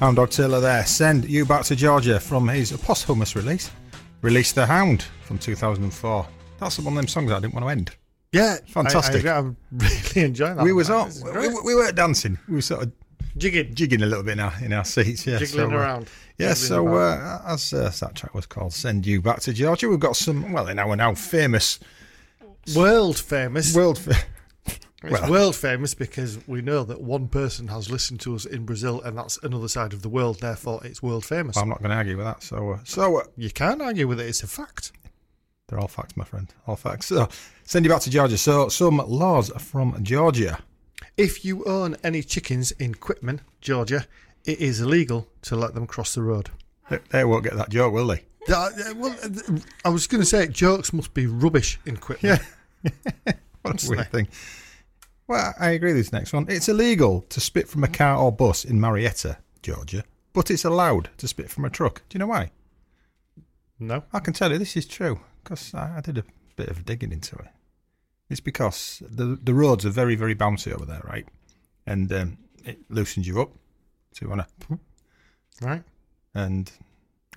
Hound 0.05 0.17
Dog 0.17 0.29
Taylor 0.29 0.59
there. 0.59 0.85
Send 0.85 1.27
you 1.27 1.47
back 1.47 1.63
to 1.63 1.75
Georgia 1.75 2.19
from 2.19 2.47
his 2.47 2.71
posthumous 2.73 3.35
release. 3.35 3.71
Release 4.21 4.51
the 4.51 4.63
Hound 4.63 5.01
from 5.23 5.39
2004. 5.39 6.27
That's 6.59 6.77
one 6.77 6.93
of 6.93 6.97
them 6.97 7.07
songs 7.07 7.31
I 7.31 7.39
didn't 7.39 7.55
want 7.55 7.65
to 7.65 7.69
end. 7.71 7.89
Yeah, 8.31 8.57
Fantastic. 8.67 9.25
I, 9.25 9.39
am 9.39 9.57
really 9.71 10.27
enjoying 10.27 10.57
that. 10.57 10.63
we 10.63 10.73
was 10.73 10.91
all, 10.91 11.09
we, 11.33 11.47
we, 11.47 11.55
we 11.65 11.73
weren't 11.73 11.95
dancing. 11.95 12.37
We 12.47 12.53
were 12.53 12.61
sort 12.61 12.83
of 12.83 12.91
jigging, 13.35 13.73
jigging 13.73 14.03
a 14.03 14.05
little 14.05 14.23
bit 14.23 14.33
in 14.33 14.41
our, 14.41 14.53
in 14.61 14.73
our 14.73 14.85
seats. 14.85 15.25
Yeah, 15.25 15.39
jiggling 15.39 15.71
so, 15.71 15.75
uh, 15.75 15.79
around. 15.79 16.07
Yeah, 16.37 16.53
Jiggling 16.53 16.67
so 16.67 16.87
uh, 16.97 17.41
as, 17.47 17.73
uh, 17.73 17.85
as 17.87 17.99
that 18.01 18.13
track 18.13 18.35
was 18.35 18.45
called, 18.45 18.73
Send 18.73 19.07
You 19.07 19.23
Back 19.23 19.39
to 19.39 19.53
Georgia, 19.53 19.89
we've 19.89 19.99
got 19.99 20.15
some, 20.15 20.51
well, 20.51 20.67
in 20.67 20.77
our 20.77 20.95
now 20.95 21.15
famous 21.15 21.79
world 22.75 23.17
famous. 23.17 23.75
world. 23.75 23.97
Fa- 23.97 24.15
It's 25.05 25.21
well- 25.21 25.31
world 25.31 25.55
famous 25.55 25.93
because 25.93 26.39
we 26.47 26.61
know 26.61 26.83
that 26.83 27.01
one 27.01 27.27
person 27.27 27.67
has 27.67 27.89
listened 27.91 28.19
to 28.21 28.35
us 28.35 28.45
in 28.45 28.65
Brazil, 28.65 29.01
and 29.01 29.17
that's 29.17 29.37
another 29.43 29.67
side 29.67 29.93
of 29.93 30.01
the 30.01 30.09
world. 30.09 30.39
Therefore, 30.39 30.81
it's 30.83 31.01
world 31.03 31.25
famous. 31.25 31.57
I'm 31.57 31.69
not 31.69 31.79
going 31.79 31.91
to 31.91 31.97
argue 31.97 32.17
with 32.17 32.25
that. 32.25 32.43
So, 32.43 32.71
uh, 32.71 32.79
so 32.83 33.19
uh, 33.19 33.23
you 33.37 33.49
can't 33.49 33.81
argue 33.81 34.07
with 34.07 34.19
it; 34.19 34.27
it's 34.27 34.43
a 34.43 34.47
fact. 34.47 34.91
they're 35.67 35.79
all 35.79 35.87
facts, 35.87 36.15
my 36.17 36.23
friend. 36.23 36.53
All 36.67 36.75
facts. 36.75 37.07
So, 37.07 37.27
send 37.63 37.85
you 37.85 37.91
back 37.91 38.01
to 38.01 38.09
Georgia. 38.09 38.37
So, 38.37 38.69
some 38.69 38.97
laws 38.97 39.51
from 39.57 40.03
Georgia. 40.03 40.59
If 41.17 41.45
you 41.45 41.63
own 41.65 41.95
any 42.03 42.21
chickens 42.23 42.71
in 42.71 42.95
Quitman, 42.95 43.41
Georgia, 43.61 44.05
it 44.43 44.59
is 44.59 44.81
illegal 44.81 45.27
to 45.43 45.55
let 45.55 45.73
them 45.73 45.87
cross 45.87 46.13
the 46.15 46.21
road. 46.21 46.49
They, 46.89 46.99
they 47.09 47.23
won't 47.25 47.43
get 47.43 47.55
that 47.55 47.69
joke, 47.69 47.93
will 47.93 48.07
they? 48.07 48.23
Uh, 48.47 48.69
well, 48.95 49.15
uh, 49.23 49.29
I 49.83 49.89
was 49.89 50.05
going 50.07 50.21
to 50.21 50.25
say 50.25 50.45
jokes 50.47 50.93
must 50.93 51.13
be 51.15 51.25
rubbish 51.25 51.79
in 51.85 51.97
Quitman. 51.97 52.39
Yeah. 52.83 52.93
What 53.63 53.83
a 53.83 53.89
weird 53.89 54.11
thing. 54.11 54.27
Well, 55.27 55.53
I 55.59 55.71
agree 55.71 55.93
with 55.93 56.01
this 56.03 56.13
next 56.13 56.33
one. 56.33 56.45
It's 56.49 56.69
illegal 56.69 57.21
to 57.29 57.39
spit 57.39 57.67
from 57.67 57.83
a 57.83 57.87
car 57.87 58.17
or 58.17 58.31
bus 58.31 58.63
in 58.63 58.79
Marietta, 58.79 59.37
Georgia, 59.63 60.03
but 60.33 60.51
it's 60.51 60.65
allowed 60.65 61.09
to 61.17 61.27
spit 61.27 61.49
from 61.49 61.65
a 61.65 61.69
truck. 61.69 62.03
Do 62.09 62.15
you 62.15 62.19
know 62.19 62.27
why? 62.27 62.51
No. 63.79 64.03
I 64.13 64.19
can 64.19 64.33
tell 64.33 64.51
you 64.51 64.57
this 64.57 64.77
is 64.77 64.85
true 64.85 65.19
because 65.43 65.73
I, 65.73 65.97
I 65.97 66.01
did 66.01 66.17
a 66.19 66.23
bit 66.55 66.69
of 66.69 66.85
digging 66.85 67.11
into 67.11 67.35
it. 67.37 67.47
It's 68.29 68.39
because 68.39 69.01
the 69.07 69.37
the 69.41 69.53
roads 69.53 69.85
are 69.85 69.89
very 69.91 70.15
very 70.15 70.33
bouncy 70.35 70.71
over 70.73 70.85
there, 70.85 71.01
right? 71.03 71.27
And 71.85 72.11
um, 72.13 72.37
it 72.63 72.79
loosens 72.89 73.27
you 73.27 73.41
up 73.41 73.51
so 74.13 74.25
you 74.25 74.29
wanna, 74.29 74.47
Right. 75.61 75.83
and 76.33 76.71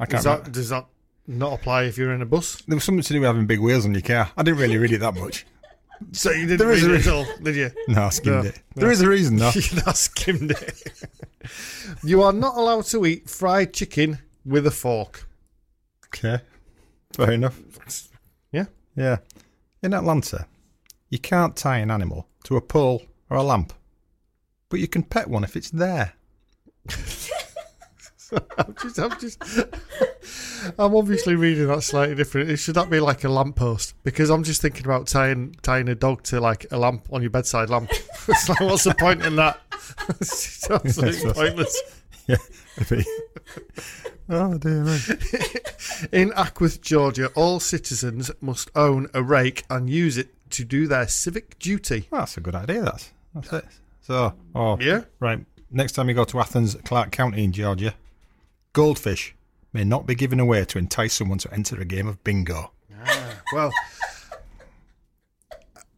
I 0.00 0.06
can't. 0.06 0.10
Does 0.10 0.24
that, 0.24 0.52
does 0.52 0.68
that 0.70 0.86
not 1.26 1.52
apply 1.52 1.84
if 1.84 1.98
you're 1.98 2.12
in 2.12 2.22
a 2.22 2.26
bus? 2.26 2.62
There 2.66 2.76
was 2.76 2.84
something 2.84 3.02
to 3.02 3.12
do 3.12 3.20
with 3.20 3.26
having 3.26 3.46
big 3.46 3.60
wheels 3.60 3.84
on 3.84 3.92
your 3.92 4.00
car. 4.02 4.30
I 4.36 4.42
didn't 4.42 4.60
really 4.60 4.78
read 4.78 4.92
it 4.92 4.98
that 5.00 5.14
much. 5.14 5.44
So 6.12 6.30
you 6.30 6.46
didn't 6.46 6.58
There 6.58 6.68
read 6.68 6.82
it 6.84 7.06
at 7.06 7.12
all, 7.12 7.26
did 7.42 7.56
you? 7.56 7.70
No, 7.88 8.04
I 8.04 8.08
skimmed 8.10 8.44
No, 8.44 8.48
it. 8.50 8.60
no. 8.76 8.80
There 8.80 8.90
is 8.90 9.00
a 9.00 9.08
reason, 9.08 9.36
though. 9.36 9.48
I 9.86 9.92
skimmed 9.92 10.50
it. 10.52 10.92
you 12.04 12.22
are 12.22 12.32
not 12.32 12.56
allowed 12.56 12.84
to 12.86 13.04
eat 13.06 13.28
fried 13.28 13.72
chicken 13.74 14.18
with 14.44 14.66
a 14.66 14.70
fork. 14.70 15.28
Okay. 16.06 16.40
Fair 17.14 17.32
enough. 17.32 17.60
Yeah. 18.52 18.66
Yeah. 18.96 19.18
In 19.82 19.94
Atlanta, 19.94 20.46
you 21.10 21.18
can't 21.18 21.56
tie 21.56 21.78
an 21.78 21.90
animal 21.90 22.28
to 22.44 22.56
a 22.56 22.60
pole 22.60 23.02
or 23.30 23.36
a 23.36 23.42
lamp, 23.42 23.72
but 24.68 24.80
you 24.80 24.88
can 24.88 25.02
pet 25.02 25.28
one 25.28 25.44
if 25.44 25.56
it's 25.56 25.70
there. 25.70 26.14
I'm 28.58 28.74
just, 28.80 28.98
I'm 28.98 29.18
just, 29.18 29.42
I'm 30.78 30.94
obviously 30.94 31.34
reading 31.34 31.66
that 31.68 31.82
slightly 31.82 32.14
different. 32.14 32.50
It 32.50 32.56
Should 32.58 32.74
that 32.76 32.90
be 32.90 33.00
like 33.00 33.24
a 33.24 33.28
lamppost? 33.28 33.94
Because 34.04 34.30
I'm 34.30 34.42
just 34.44 34.62
thinking 34.62 34.84
about 34.84 35.06
tying 35.06 35.54
tying 35.62 35.88
a 35.88 35.94
dog 35.94 36.22
to 36.24 36.40
like 36.40 36.66
a 36.70 36.78
lamp 36.78 37.06
on 37.12 37.20
your 37.22 37.30
bedside 37.30 37.70
lamp. 37.70 37.90
it's 38.28 38.48
like, 38.48 38.60
what's 38.60 38.84
the 38.84 38.94
point 38.94 39.24
in 39.24 39.36
that? 39.36 39.60
it's 40.20 40.70
absolutely 40.70 41.32
pointless. 41.32 41.80
Yeah. 42.28 42.36
oh, 44.28 44.58
dear 44.58 44.84
me. 44.84 44.98
In 46.12 46.30
Acworth, 46.32 46.82
Georgia, 46.82 47.28
all 47.34 47.58
citizens 47.58 48.30
must 48.42 48.70
own 48.74 49.08
a 49.14 49.22
rake 49.22 49.64
and 49.70 49.88
use 49.88 50.18
it 50.18 50.28
to 50.50 50.64
do 50.64 50.86
their 50.86 51.08
civic 51.08 51.58
duty. 51.58 52.06
Well, 52.10 52.20
that's 52.20 52.36
a 52.36 52.40
good 52.40 52.54
idea, 52.54 52.82
that's. 52.82 53.12
That's 53.34 53.52
it. 53.52 53.64
So, 54.02 54.34
oh, 54.54 54.78
Yeah. 54.78 55.04
right. 55.20 55.44
Next 55.70 55.92
time 55.92 56.08
you 56.10 56.14
go 56.14 56.24
to 56.24 56.38
Athens, 56.40 56.76
Clarke 56.84 57.12
County 57.12 57.44
in 57.44 57.52
Georgia, 57.52 57.94
goldfish 58.74 59.34
may 59.72 59.84
not 59.84 60.06
be 60.06 60.14
given 60.14 60.40
away 60.40 60.64
to 60.64 60.78
entice 60.78 61.14
someone 61.14 61.38
to 61.38 61.52
enter 61.52 61.80
a 61.80 61.84
game 61.84 62.06
of 62.06 62.22
bingo. 62.24 62.72
Ah, 63.04 63.42
well, 63.52 63.72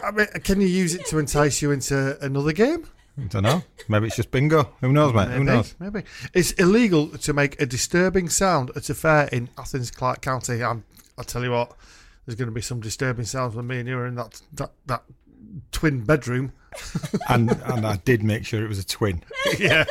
I 0.02 0.10
mean, 0.10 0.26
can 0.44 0.60
you 0.60 0.66
use 0.66 0.94
it 0.94 1.06
to 1.06 1.18
entice 1.18 1.62
you 1.62 1.70
into 1.70 2.18
another 2.24 2.52
game? 2.52 2.86
I 3.18 3.24
don't 3.24 3.42
know. 3.42 3.62
Maybe 3.88 4.06
it's 4.06 4.16
just 4.16 4.30
bingo. 4.30 4.72
Who 4.80 4.92
knows, 4.92 5.12
mate? 5.12 5.28
Who 5.28 5.44
Maybe, 5.44 5.56
knows? 5.56 5.74
Maybe 5.78 6.04
it's 6.32 6.52
illegal 6.52 7.08
to 7.08 7.32
make 7.32 7.60
a 7.60 7.66
disturbing 7.66 8.28
sound 8.28 8.70
at 8.76 8.88
a 8.88 8.94
fair 8.94 9.28
in 9.28 9.48
Athens, 9.58 9.90
Clarke 9.90 10.22
County. 10.22 10.62
I'm, 10.62 10.84
I'll 11.18 11.24
tell 11.24 11.42
you 11.42 11.50
what, 11.50 11.72
there's 12.24 12.36
going 12.36 12.48
to 12.48 12.54
be 12.54 12.62
some 12.62 12.80
disturbing 12.80 13.24
sounds 13.24 13.54
when 13.54 13.66
me 13.66 13.80
and 13.80 13.88
you 13.88 13.98
are 13.98 14.06
in 14.06 14.14
that 14.14 14.40
that, 14.54 14.70
that 14.86 15.02
twin 15.72 16.04
bedroom. 16.04 16.52
and 17.28 17.50
and 17.50 17.84
I 17.84 17.96
did 17.96 18.22
make 18.22 18.46
sure 18.46 18.64
it 18.64 18.68
was 18.68 18.78
a 18.78 18.86
twin. 18.86 19.24
yeah, 19.58 19.84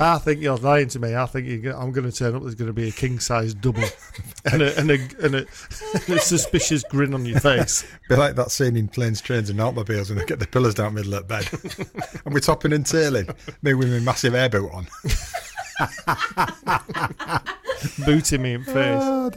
I 0.00 0.18
think 0.18 0.40
you're 0.40 0.56
lying 0.56 0.88
to 0.88 0.98
me. 0.98 1.14
I 1.14 1.26
think 1.26 1.64
I'm 1.66 1.92
going 1.92 2.10
to 2.10 2.12
turn 2.12 2.34
up. 2.34 2.42
There's 2.42 2.56
going 2.56 2.66
to 2.66 2.72
be 2.72 2.88
a 2.88 2.92
king 2.92 3.20
size 3.20 3.54
double 3.54 3.84
and 4.52 4.62
a 4.62 4.78
and 4.78 4.90
a, 4.90 4.94
and 5.22 5.34
a, 5.36 5.46
and 5.94 6.10
a 6.10 6.18
suspicious 6.18 6.82
grin 6.82 7.14
on 7.14 7.24
your 7.24 7.38
face. 7.38 7.84
Be 8.08 8.16
like 8.16 8.34
that 8.34 8.50
scene 8.50 8.76
in 8.76 8.88
planes, 8.88 9.20
trains, 9.20 9.48
and 9.48 9.60
automobiles 9.60 10.10
when 10.10 10.18
they 10.18 10.24
get 10.24 10.40
the 10.40 10.46
pillars 10.48 10.74
down 10.74 10.94
middle 10.94 11.14
of 11.14 11.28
bed, 11.28 11.48
and 12.24 12.34
we're 12.34 12.40
topping 12.40 12.72
and 12.72 12.84
tailing. 12.84 13.28
Me 13.62 13.74
with 13.74 13.88
my 13.92 14.00
massive 14.00 14.34
air 14.34 14.48
boot 14.48 14.70
on. 14.72 14.88
booting 18.04 18.42
me 18.42 18.54
in 18.54 18.64
face. 18.64 19.02
Oh. 19.02 19.30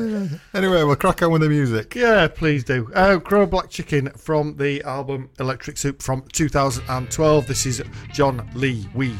Anyway, 0.53 0.83
we'll 0.83 0.95
crack 0.95 1.21
on 1.21 1.31
with 1.31 1.41
the 1.41 1.49
music. 1.49 1.95
Yeah, 1.95 2.27
please 2.27 2.63
do. 2.63 2.91
Uh, 2.93 3.19
Crow 3.19 3.45
Black 3.45 3.69
Chicken 3.69 4.09
from 4.11 4.57
the 4.57 4.81
album 4.83 5.29
Electric 5.39 5.77
Soup 5.77 6.01
from 6.01 6.23
2012. 6.31 7.47
This 7.47 7.65
is 7.65 7.83
John 8.11 8.49
Lee 8.53 8.87
Wee. 8.93 9.15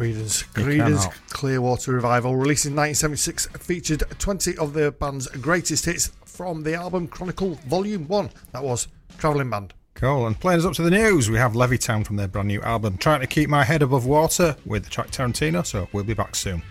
A 0.00 0.02
bit 0.02 0.16
of 0.16 0.22
Creedence. 0.22 0.56
You 0.56 0.64
Creedence 0.64 1.02
cannot. 1.02 1.26
Clearwater 1.28 1.92
Revival, 1.92 2.34
released 2.36 2.64
in 2.64 2.72
1976, 2.72 3.48
featured 3.58 4.02
20 4.18 4.56
of 4.56 4.72
the 4.72 4.92
band's 4.92 5.26
greatest 5.28 5.84
hits 5.84 6.10
from 6.24 6.62
the 6.62 6.74
album 6.74 7.06
Chronicle 7.06 7.56
Volume 7.66 8.08
1. 8.08 8.30
That 8.52 8.64
was 8.64 8.88
Travelling 9.18 9.50
Band. 9.50 9.74
Cool. 9.94 10.26
And 10.26 10.40
playing 10.40 10.60
us 10.60 10.64
up 10.64 10.72
to 10.74 10.82
the 10.82 10.90
news, 10.90 11.28
we 11.28 11.36
have 11.36 11.52
Levittown 11.52 12.06
from 12.06 12.16
their 12.16 12.28
brand 12.28 12.48
new 12.48 12.62
album, 12.62 12.96
Trying 12.96 13.20
to 13.20 13.26
Keep 13.26 13.50
My 13.50 13.64
Head 13.64 13.82
Above 13.82 14.06
Water 14.06 14.56
with 14.64 14.84
the 14.84 14.90
track 14.90 15.10
Tarantino. 15.10 15.66
So 15.66 15.88
we'll 15.92 16.04
be 16.04 16.14
back 16.14 16.34
soon. 16.34 16.62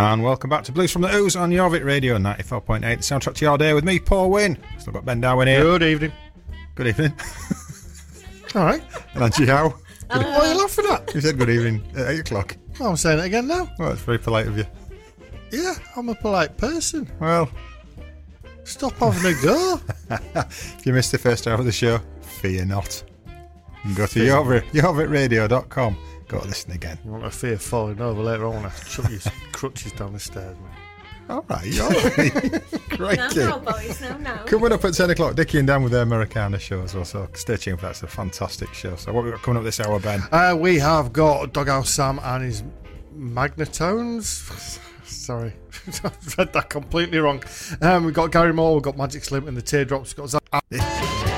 And 0.02 0.24
welcome 0.24 0.50
back 0.50 0.64
to 0.64 0.72
Blues 0.72 0.92
from 0.92 1.04
the 1.04 1.14
Ooze 1.16 1.36
on 1.36 1.52
Jorvik 1.52 1.86
Radio 1.86 2.18
94.8, 2.18 2.80
the 2.82 2.88
soundtrack 2.98 3.36
to 3.36 3.46
your 3.46 3.56
day 3.56 3.76
with 3.76 3.84
me, 3.84 4.00
Paul 4.00 4.32
Wynn. 4.32 4.58
Still 4.80 4.94
got 4.94 5.06
Ben 5.06 5.22
Darwin 5.22 5.48
here. 5.48 5.62
Good 5.62 5.84
evening. 5.84 6.12
Good 6.74 6.88
evening. 6.88 7.14
All 8.56 8.66
right. 8.66 8.82
and 9.14 9.24
Angie 9.24 9.46
Howe. 9.46 9.70
What 10.10 10.26
are 10.26 10.48
you 10.48 10.58
laughing 10.60 10.86
at? 10.90 11.14
You 11.14 11.22
said 11.22 11.38
good 11.38 11.52
evening 11.52 11.84
at 11.96 12.08
8 12.08 12.20
o'clock. 12.22 12.58
Oh, 12.80 12.90
I'm 12.90 12.98
saying 12.98 13.20
it 13.20 13.26
again 13.26 13.46
now. 13.46 13.70
Well, 13.78 13.90
that's 13.90 14.02
very 14.02 14.18
polite 14.18 14.48
of 14.48 14.58
you. 14.58 14.66
Yeah, 15.52 15.76
I'm 15.96 16.10
a 16.10 16.16
polite 16.16 16.58
person. 16.58 17.08
Well, 17.20 17.48
Stop 18.64 18.94
having 18.94 19.36
a 19.38 19.40
go. 19.44 19.80
if 20.50 20.84
you 20.84 20.94
missed 20.94 21.12
the 21.12 21.20
first 21.20 21.46
hour 21.46 21.60
of 21.60 21.66
the 21.66 21.72
show, 21.72 22.00
fear 22.22 22.66
not. 22.66 23.04
You 23.28 23.34
can 23.84 23.94
go 23.94 24.08
to 24.08 24.20
Jorvik, 24.20 24.64
jorvikradio.com. 26.32 26.42
to 26.42 26.48
listen 26.48 26.72
again. 26.72 26.98
You 27.06 27.12
want 27.12 27.24
to 27.24 27.32
fear 27.32 27.58
falling 27.58 28.02
over 28.02 28.22
later 28.22 28.46
on 28.48 28.56
when 28.56 28.66
I 28.66 28.70
chuck 28.70 29.10
your 29.10 29.20
crutches 29.52 29.92
down 29.94 30.14
the 30.14 30.20
stairs, 30.20 30.58
man. 30.58 30.72
All 31.30 31.46
right, 31.50 31.80
all 31.80 31.90
right. 31.90 32.90
Great. 32.90 33.18
Now, 33.18 33.30
now, 33.30 33.60
boys, 33.60 34.02
now, 34.02 34.18
now. 34.18 34.44
Coming 34.44 34.74
up 34.74 34.84
at 34.84 34.94
10 34.94 35.12
o'clock, 35.12 35.36
Dickie 35.36 35.60
and 35.60 35.68
Dan 35.68 35.82
with 35.82 35.94
their 35.94 36.02
Americana 36.02 36.60
show 36.60 36.82
as 36.82 36.94
well. 36.94 37.06
So 37.06 37.30
stay 37.36 37.56
tuned 37.56 37.80
for 37.80 37.86
that. 37.86 37.92
It's 37.92 38.04
a 38.04 38.08
fantastic 38.08 38.74
show. 38.74 38.96
So, 38.98 39.14
what 39.14 39.24
we 39.24 39.32
got 39.32 39.42
coming 39.42 39.58
up 39.60 39.64
this 39.64 39.80
hour, 39.80 40.00
Ben? 40.00 40.22
Uh, 40.32 40.58
we 40.60 40.78
have 40.80 41.14
got 41.14 41.54
Doghouse 41.54 41.90
Sam 41.90 42.20
and 42.24 42.44
his 42.44 42.64
magnetones. 43.16 44.80
Sorry, 45.06 45.54
I've 46.04 46.38
read 46.38 46.52
that 46.54 46.70
completely 46.70 47.20
wrong. 47.20 47.44
Um, 47.82 48.06
we've 48.06 48.14
got 48.14 48.32
Gary 48.32 48.52
Moore, 48.54 48.74
we've 48.74 48.84
got 48.84 48.98
Magic 48.98 49.24
Slim 49.24 49.48
and 49.48 49.56
the 49.56 49.62
Teardrops, 49.62 50.18
we've 50.18 50.30
got 50.30 50.42
Zach. 50.72 51.31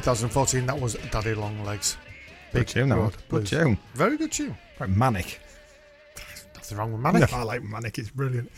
2014, 0.00 0.66
that 0.66 0.80
was 0.80 0.94
Daddy 1.10 1.34
Long 1.34 1.64
Legs. 1.64 1.96
Good 2.52 2.68
tune, 2.68 2.88
that 2.90 2.96
Road 2.96 3.02
one. 3.04 3.40
Good 3.40 3.46
tune. 3.46 3.78
Very 3.94 4.16
good 4.16 4.32
tune. 4.32 4.56
Quite 4.76 4.90
manic. 4.90 5.40
Nothing 6.54 6.78
wrong 6.78 6.92
with 6.92 7.00
Manic. 7.00 7.30
No, 7.32 7.38
I 7.38 7.42
like 7.42 7.62
Manic. 7.62 7.98
It's 7.98 8.10
brilliant. 8.10 8.50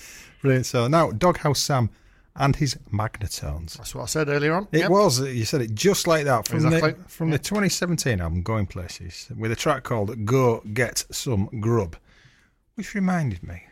Brilliant. 0.42 0.66
So 0.66 0.86
now, 0.88 1.10
Doghouse 1.12 1.60
Sam 1.60 1.90
and 2.36 2.54
his 2.56 2.76
Magnetones. 2.92 3.76
That's 3.78 3.94
what 3.94 4.02
I 4.02 4.06
said 4.06 4.28
earlier 4.28 4.52
on. 4.54 4.68
It 4.72 4.80
Yep. 4.80 4.90
was. 4.90 5.20
You 5.20 5.44
said 5.44 5.60
it 5.62 5.74
just 5.74 6.06
like 6.06 6.24
that 6.24 6.46
from 6.46 6.64
Exactly. 6.66 6.92
the 6.92 7.08
from 7.08 7.30
the 7.30 7.38
2017 7.38 8.20
album 8.20 8.42
Going 8.42 8.66
Places 8.66 9.28
with 9.36 9.50
a 9.50 9.56
track 9.56 9.82
called 9.84 10.24
"Go 10.24 10.60
Get 10.72 11.04
Some 11.10 11.48
Grub," 11.60 11.96
which 12.74 12.94
reminded 12.94 13.42
me 13.42 13.64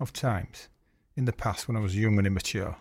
of 0.00 0.12
times 0.12 0.68
in 1.16 1.26
the 1.26 1.32
past 1.32 1.68
when 1.68 1.76
I 1.76 1.80
was 1.80 1.96
young 1.96 2.18
and 2.18 2.26
immature. 2.26 2.76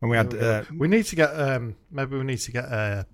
When 0.00 0.10
we 0.10 0.16
had 0.16 0.34
uh, 0.34 0.64
We 0.76 0.86
need 0.88 1.04
to 1.06 1.16
get 1.16 1.30
um, 1.30 1.76
maybe 1.90 2.16
we 2.16 2.24
need 2.24 2.38
to 2.38 2.52
get 2.52 2.64
a, 2.64 3.06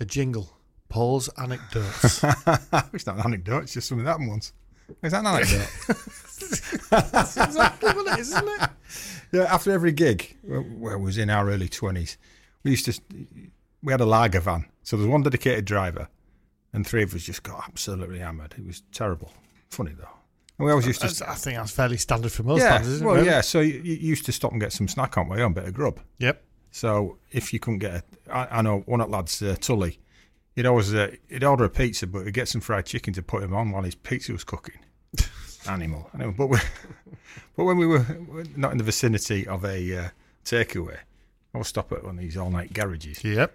a 0.00 0.04
jingle. 0.04 0.56
Paul's 0.88 1.28
anecdotes. 1.38 2.22
it's 2.92 3.06
not 3.06 3.16
an 3.16 3.22
anecdote; 3.24 3.64
it's 3.64 3.74
just 3.74 3.88
something 3.88 4.04
that 4.04 4.12
happened 4.12 4.30
once. 4.30 4.52
Is 5.02 5.12
that 5.12 5.20
an 5.20 5.26
anecdote? 5.26 5.68
That's 6.90 7.36
exactly 7.36 7.92
what 7.92 8.06
it 8.12 8.20
is, 8.20 8.28
isn't 8.28 8.48
it? 8.48 8.70
yeah. 9.32 9.42
After 9.52 9.72
every 9.72 9.92
gig, 9.92 10.36
where 10.42 10.94
it 10.94 11.00
was 11.00 11.18
in 11.18 11.28
our 11.28 11.50
early 11.50 11.68
twenties, 11.68 12.18
we 12.62 12.70
used 12.70 12.84
to 12.84 13.00
we 13.82 13.92
had 13.92 14.00
a 14.00 14.06
lager 14.06 14.40
van, 14.40 14.66
so 14.82 14.96
there 14.96 15.06
was 15.06 15.12
one 15.12 15.22
dedicated 15.22 15.64
driver, 15.64 16.08
and 16.72 16.86
three 16.86 17.02
of 17.02 17.14
us 17.14 17.22
just 17.22 17.42
got 17.42 17.64
absolutely 17.66 18.20
hammered. 18.20 18.54
It 18.56 18.64
was 18.64 18.82
terrible. 18.92 19.32
Funny 19.70 19.92
though. 19.92 20.08
And 20.58 20.64
we 20.64 20.70
always 20.70 20.86
used 20.86 21.00
to 21.02 21.28
I 21.28 21.34
think 21.34 21.58
that's 21.58 21.72
fairly 21.72 21.98
standard 21.98 22.32
for 22.32 22.42
most 22.42 22.60
yeah, 22.62 22.76
bands, 22.76 22.88
isn't 22.88 23.06
well, 23.06 23.16
it? 23.16 23.26
yeah. 23.26 23.40
So 23.42 23.60
you, 23.60 23.80
you 23.82 23.96
used 23.96 24.24
to 24.26 24.32
stop 24.32 24.52
and 24.52 24.60
get 24.60 24.72
some 24.72 24.88
snack 24.88 25.18
on 25.18 25.28
way 25.28 25.42
on, 25.42 25.52
bit 25.52 25.64
of 25.64 25.74
grub. 25.74 26.00
Yep. 26.18 26.42
So 26.76 27.16
if 27.30 27.54
you 27.54 27.58
couldn't 27.58 27.78
get, 27.78 28.04
a, 28.28 28.34
I, 28.34 28.58
I 28.58 28.62
know 28.62 28.80
one 28.80 29.00
of 29.00 29.08
the 29.08 29.16
lads, 29.16 29.40
uh, 29.40 29.56
Tully, 29.58 29.98
he'd 30.54 30.66
always 30.66 30.92
uh, 30.94 31.10
he'd 31.30 31.42
order 31.42 31.64
a 31.64 31.70
pizza, 31.70 32.06
but 32.06 32.26
he'd 32.26 32.34
get 32.34 32.48
some 32.48 32.60
fried 32.60 32.84
chicken 32.84 33.14
to 33.14 33.22
put 33.22 33.42
him 33.42 33.54
on 33.54 33.70
while 33.70 33.82
his 33.82 33.94
pizza 33.94 34.32
was 34.32 34.44
cooking. 34.44 34.78
Animal. 35.68 36.10
Anyway, 36.14 36.34
but 36.36 36.48
we, 36.48 36.58
but 37.56 37.64
when 37.64 37.78
we 37.78 37.86
were 37.86 38.04
not 38.56 38.72
in 38.72 38.78
the 38.78 38.84
vicinity 38.84 39.46
of 39.46 39.64
a 39.64 39.96
uh, 39.96 40.08
takeaway, 40.44 40.98
I 41.54 41.58
would 41.58 41.66
stop 41.66 41.92
at 41.92 42.04
one 42.04 42.16
of 42.16 42.20
these 42.20 42.36
all 42.36 42.50
night 42.50 42.74
garages 42.74 43.24
Yep. 43.24 43.54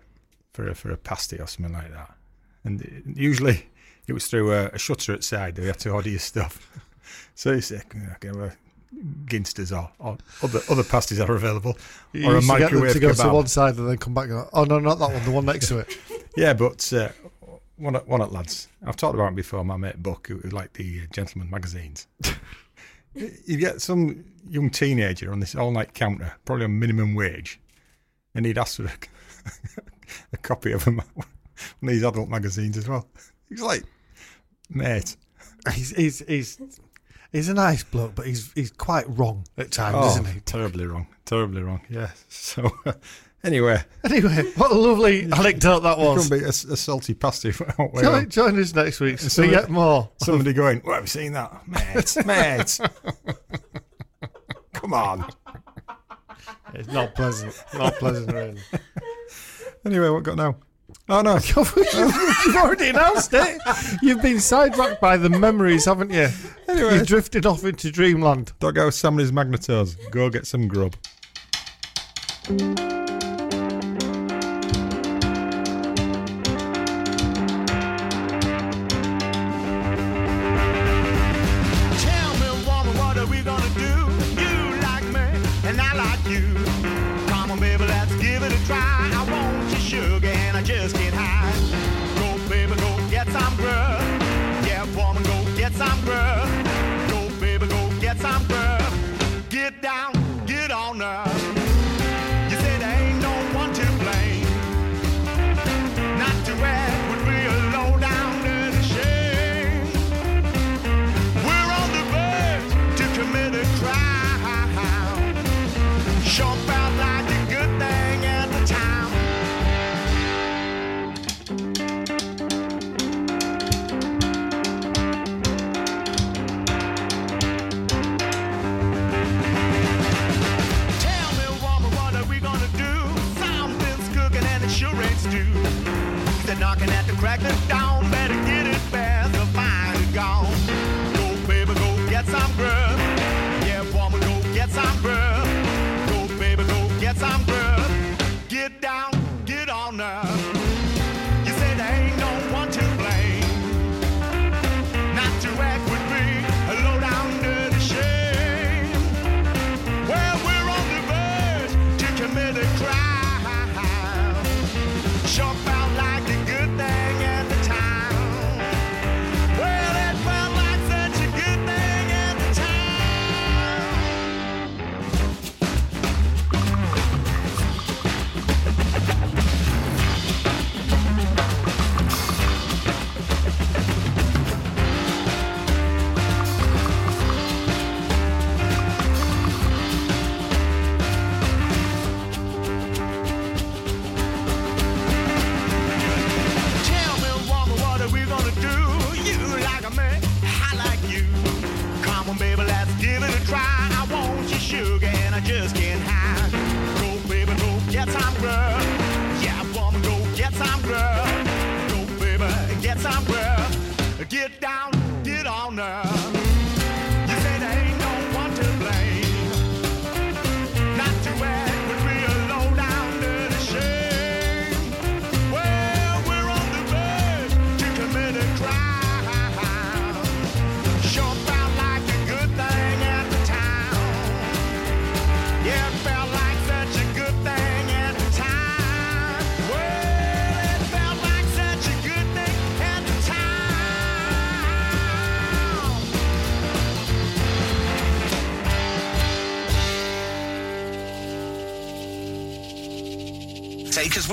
for 0.54 0.70
a, 0.70 0.74
for 0.74 0.90
a 0.90 0.98
pasty 0.98 1.38
or 1.40 1.46
something 1.46 1.74
like 1.74 1.92
that. 1.94 2.16
And 2.64 2.82
it- 2.82 3.04
usually 3.16 3.68
it 4.08 4.14
was 4.14 4.26
through 4.26 4.52
a, 4.52 4.70
a 4.70 4.80
shutter 4.80 5.14
outside 5.14 5.54
that 5.56 5.62
you 5.62 5.68
had 5.68 5.80
to 5.82 5.92
order 5.92 6.10
your 6.10 6.20
stuff. 6.20 6.68
So 7.36 7.52
you 7.52 7.62
say, 7.62 7.78
"I 7.78 8.14
can 8.20 8.32
have 8.32 8.38
a 8.38 8.56
Ginsters 9.26 9.76
or, 9.76 9.90
or 10.00 10.18
other 10.44 10.62
other 10.70 10.84
pasties 10.84 11.20
are 11.20 11.34
available, 11.34 11.78
You 12.14 12.28
or 12.28 12.34
a 12.34 12.36
used 12.36 12.48
get 12.48 12.58
them 12.60 12.80
microwave 12.80 12.94
to 12.94 13.00
go 13.00 13.14
to 13.14 13.30
one 13.30 13.48
side 13.48 13.78
and 13.78 13.90
then 13.90 13.98
come 13.98 14.14
back 14.14 14.26
and 14.26 14.34
go, 14.34 14.50
oh, 14.54 14.64
no, 14.64 14.80
not 14.80 15.00
that 15.00 15.12
one, 15.12 15.24
the 15.24 15.32
one 15.32 15.46
next 15.46 15.68
to 15.70 15.80
it. 15.80 15.98
Yeah, 16.38 16.54
but 16.54 16.94
uh, 16.94 17.10
one 17.76 17.98
of, 17.98 18.08
one 18.08 18.22
the 18.22 18.28
lads, 18.28 18.70
I've 18.88 18.96
talked 18.96 19.16
about 19.16 19.34
it 19.34 19.36
before, 19.36 19.66
my 19.66 19.76
mate 19.76 20.02
Buck, 20.02 20.28
who, 20.28 20.38
who 20.38 20.50
liked 20.50 20.76
the 20.76 21.02
uh, 21.02 21.06
Gentleman 21.12 21.50
magazines. 21.50 22.08
you 23.14 23.58
get 23.58 23.82
some 23.82 24.24
young 24.50 24.70
teenager 24.70 25.34
on 25.34 25.42
this 25.42 25.56
all 25.56 25.72
night 25.72 25.94
counter, 25.94 26.34
probably 26.46 26.64
on 26.64 26.80
minimum 26.80 27.16
wage, 27.16 27.60
and 28.34 28.46
he'd 28.46 28.58
ask 28.58 28.78
for 28.78 28.86
a, 28.86 28.92
a 30.34 30.38
copy 30.38 30.72
of 30.72 30.88
'em, 30.88 31.02
one 31.16 31.26
of 31.84 31.90
these 31.90 32.04
adult 32.04 32.30
magazines 32.30 32.78
as 32.78 32.88
well. 32.88 33.10
He's 33.50 33.62
like, 33.62 33.84
mate, 34.70 35.18
He's, 35.74 35.96
he's, 35.96 36.20
he's, 36.28 36.58
he's 37.32 37.50
a 37.50 37.54
nice 37.54 37.84
bloke, 37.84 38.16
but 38.16 38.26
he's, 38.26 38.52
he's 38.54 38.72
quite 38.72 39.06
wrong 39.08 39.46
at 39.58 39.72
times, 39.72 39.98
oh, 40.00 40.08
isn't 40.10 40.26
he? 40.26 40.40
terribly 40.42 40.86
wrong, 40.86 41.08
terribly 41.26 41.62
wrong. 41.64 41.82
Yeah. 41.90 42.12
So, 42.30 42.70
uh, 42.86 42.94
anyway, 43.44 43.84
Anyway, 44.04 44.44
what 44.56 44.72
a 44.72 44.76
lovely 44.76 45.24
anecdote 45.32 45.82
that 45.82 45.98
was. 45.98 46.26
it 46.26 46.30
could 46.30 46.40
be 46.40 46.46
a, 46.46 46.50
a 46.50 46.78
salty 46.78 47.14
pasty. 47.14 47.52
Join, 48.02 48.30
join 48.30 48.60
us 48.60 48.74
next 48.76 49.00
week 49.00 49.18
to 49.20 49.30
Somebody- 49.30 49.56
get 49.58 49.70
more. 49.70 50.10
Somebody 50.18 50.54
going, 50.54 50.82
well, 50.86 50.96
have 50.96 51.04
you 51.04 51.08
seen 51.08 51.34
that? 51.34 51.68
Mate, 51.68 52.26
mate. 52.26 52.80
Come 54.74 54.94
on. 54.94 55.26
It's 56.74 56.88
not 56.88 57.14
pleasant. 57.16 57.54
Not 57.74 57.96
pleasant, 57.96 58.32
really. 58.32 58.58
Anyway, 59.86 60.10
what 60.10 60.24
got 60.24 60.38
now? 60.38 60.56
Oh, 61.12 61.22
no. 61.22 61.34
You've 62.46 62.56
already 62.56 62.88
announced 62.88 63.34
it. 63.34 63.62
You've 64.02 64.22
been 64.22 64.40
sidetracked 64.40 65.02
by 65.02 65.18
the 65.18 65.30
memories, 65.30 65.84
haven't 65.84 66.10
you? 66.10 66.30
Anyway. 66.70 66.94
You've 66.94 67.08
drifted 67.08 67.46
off 67.46 67.66
into 67.66 67.92
dreamland. 67.92 68.54
Doggo 68.62 68.90
Somebody's 68.92 69.34
Magnetos. 69.34 69.98
Go 70.12 70.30
get 70.30 70.48
some 70.48 70.70
grub. 70.70 70.96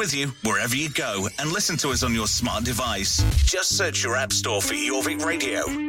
With 0.08 0.14
you 0.14 0.28
wherever 0.42 0.74
you 0.74 0.88
go 0.88 1.28
and 1.38 1.52
listen 1.52 1.76
to 1.76 1.90
us 1.90 2.02
on 2.02 2.14
your 2.14 2.26
smart 2.26 2.64
device. 2.64 3.22
Just 3.44 3.76
search 3.76 4.02
your 4.02 4.16
app 4.16 4.32
store 4.32 4.62
for 4.62 4.74
Jorvik 4.74 5.24
Radio. 5.24 5.87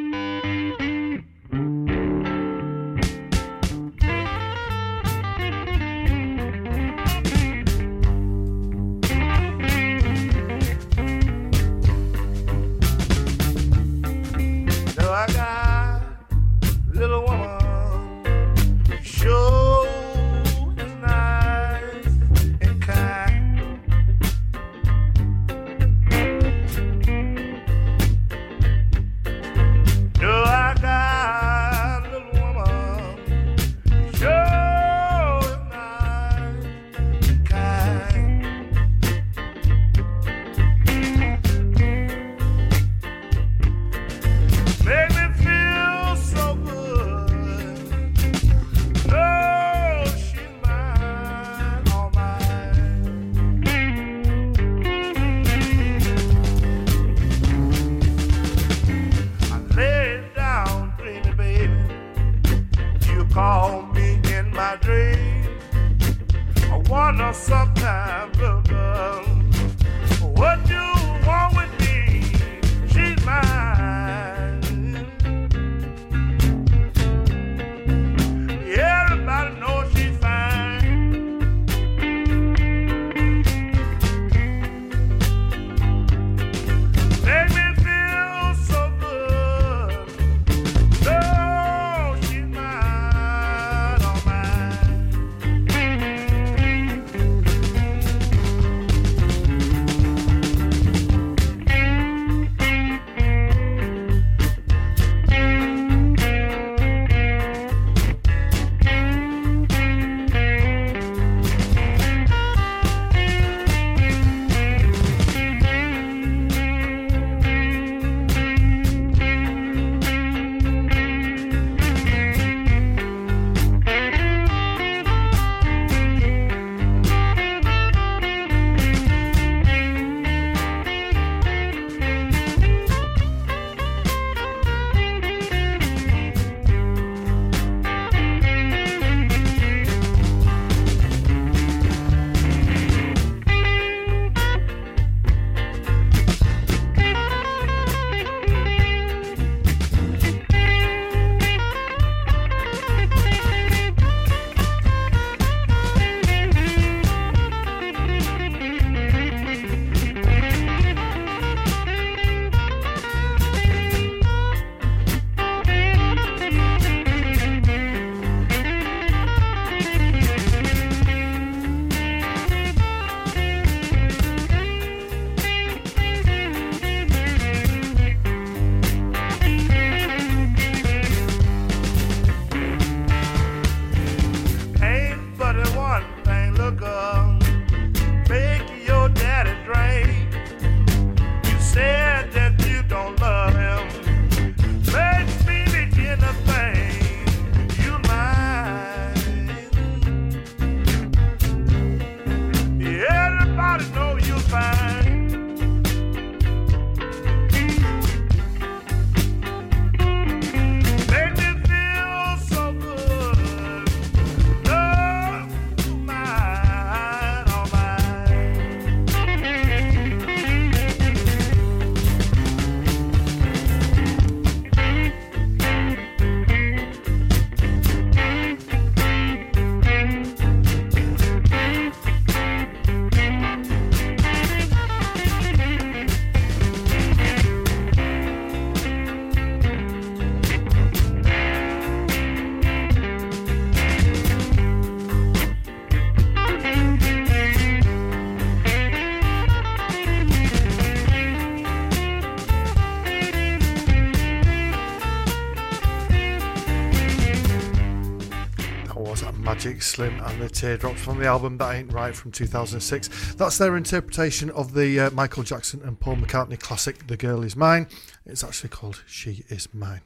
Slim 259.89 260.19
and 260.19 260.39
the 260.39 260.49
Teardrops 260.49 261.01
from 261.01 261.17
the 261.19 261.25
album 261.25 261.57
That 261.57 261.75
Ain't 261.75 261.91
Right 261.91 262.15
from 262.15 262.31
2006. 262.31 263.33
That's 263.33 263.57
their 263.57 263.75
interpretation 263.75 264.51
of 264.51 264.73
the 264.73 264.99
uh, 264.99 265.09
Michael 265.11 265.43
Jackson 265.43 265.81
and 265.83 265.99
Paul 265.99 266.17
McCartney 266.17 266.59
classic 266.59 267.07
The 267.07 267.17
Girl 267.17 267.43
Is 267.43 267.55
Mine. 267.55 267.87
It's 268.25 268.43
actually 268.43 268.69
called 268.69 269.03
She 269.07 269.43
Is 269.49 269.67
Mine. 269.73 270.01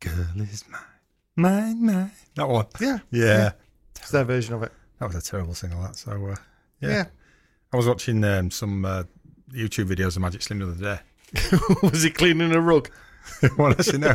Girl 0.00 0.26
is 0.36 0.64
mine. 0.68 0.80
Mine, 1.36 1.86
mine. 1.86 2.10
That 2.34 2.48
one. 2.48 2.66
Yeah. 2.80 2.98
Yeah. 3.10 3.52
It's 3.96 4.10
their 4.10 4.24
version 4.24 4.54
of 4.54 4.62
it. 4.62 4.72
That 4.98 5.06
was 5.06 5.16
a 5.16 5.22
terrible 5.22 5.54
single, 5.54 5.82
that. 5.82 5.96
So, 5.96 6.12
uh, 6.12 6.36
yeah. 6.80 6.88
Yeah. 6.88 7.04
I 7.72 7.76
was 7.76 7.86
watching 7.86 8.24
um, 8.24 8.50
some 8.50 8.84
uh, 8.84 9.04
YouTube 9.52 9.86
videos 9.94 10.16
of 10.16 10.22
Magic 10.22 10.42
Slim 10.42 10.58
the 10.60 10.70
other 10.70 10.96
day. 10.96 11.58
was 11.82 12.02
he 12.02 12.10
cleaning 12.10 12.52
a 12.54 12.60
rug? 12.60 12.90
well, 13.58 13.72
actually, 13.72 13.98
no, 13.98 14.14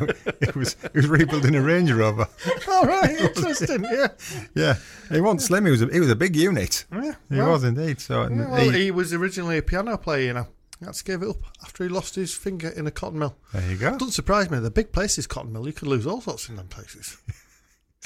he 0.53 0.57
was 0.59 0.75
it 0.83 0.93
was 0.93 1.07
rebuilding 1.07 1.55
a 1.55 1.61
Range 1.61 1.91
Rover. 1.91 2.27
All 2.69 2.85
right, 2.85 3.09
interesting. 3.19 3.83
Yeah, 3.83 4.07
Yeah, 4.55 4.75
he 5.11 5.21
wasn't 5.21 5.41
slim. 5.41 5.65
He 5.65 5.71
was 5.71 5.81
a, 5.81 5.87
he 5.87 5.99
was 5.99 6.09
a 6.09 6.15
big 6.15 6.35
unit. 6.35 6.85
yeah. 6.91 7.13
He 7.29 7.35
well, 7.37 7.51
was 7.51 7.63
indeed. 7.63 7.99
So 8.01 8.23
yeah, 8.27 8.49
well, 8.51 8.69
he- 8.71 8.83
he 8.85 8.91
was 8.91 9.13
originally 9.13 9.57
a 9.57 9.61
piano 9.61 9.97
player. 9.97 10.27
You 10.27 10.33
know, 10.33 10.47
he 10.79 10.85
had 10.85 10.93
to 10.95 11.03
give 11.03 11.23
it 11.23 11.29
up 11.29 11.37
after 11.63 11.83
he 11.83 11.89
lost 11.89 12.15
his 12.15 12.33
finger 12.33 12.69
in 12.69 12.87
a 12.87 12.91
cotton 12.91 13.19
mill. 13.19 13.35
there 13.53 13.69
you 13.71 13.77
go. 13.77 13.91
Doesn't 13.91 14.11
surprise 14.11 14.49
me. 14.49 14.59
The 14.59 14.71
big 14.71 14.91
places, 14.91 15.27
cotton 15.27 15.53
mill, 15.53 15.65
you 15.67 15.73
could 15.73 15.87
lose 15.87 16.05
all 16.07 16.21
sorts 16.21 16.49
in 16.49 16.55
them 16.55 16.67
places. 16.67 17.17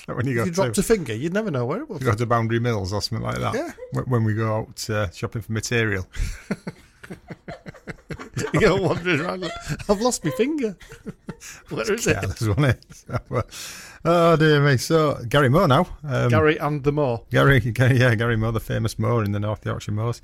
Like 0.08 0.18
when 0.18 0.26
you 0.28 0.32
If 0.32 0.38
go 0.38 0.46
you 0.46 0.52
to, 0.52 0.56
dropped 0.56 0.78
a 0.80 0.84
finger, 0.84 1.14
you'd 1.14 1.34
never 1.34 1.52
know 1.52 1.66
where 1.66 1.82
it 1.82 1.90
was. 1.90 2.00
you 2.02 2.08
go 2.08 2.16
to 2.16 2.26
Boundary 2.26 2.60
Mills 2.60 2.92
or 2.92 3.02
something 3.04 3.24
like 3.24 3.38
that. 3.40 3.54
Yeah. 3.54 3.72
Wh- 4.02 4.08
When 4.10 4.24
we 4.24 4.34
go 4.34 4.56
out 4.56 4.90
uh, 4.90 5.12
shopping 5.12 5.44
for 5.44 5.52
material. 5.52 6.08
you 8.54 8.60
go 8.60 8.76
wandering 8.82 9.20
around. 9.22 9.42
like, 9.42 9.52
I've 9.90 10.02
lost 10.02 10.24
my 10.24 10.32
finger. 10.32 10.78
Where 11.70 11.92
is 11.94 12.08
it? 12.08 12.18
Wasn't 12.42 12.66
it? 12.66 12.86
Uh, 14.04 14.34
oh 14.34 14.36
dear 14.36 14.60
me. 14.66 14.78
So 14.78 15.24
Gary 15.30 15.48
Moore 15.48 15.68
now. 15.68 15.86
Um, 16.04 16.30
Gary 16.30 16.58
and 16.58 16.84
the 16.84 16.92
Moor. 16.92 17.24
Gary, 17.30 17.60
Gary, 17.60 18.00
yeah, 18.00 18.16
Gary 18.16 18.36
Moore, 18.36 18.52
the 18.52 18.60
famous 18.60 18.98
Moore 18.98 19.24
in 19.24 19.32
the 19.32 19.40
North 19.40 19.64
Yorkshire 19.64 19.92
Moors, 19.92 20.24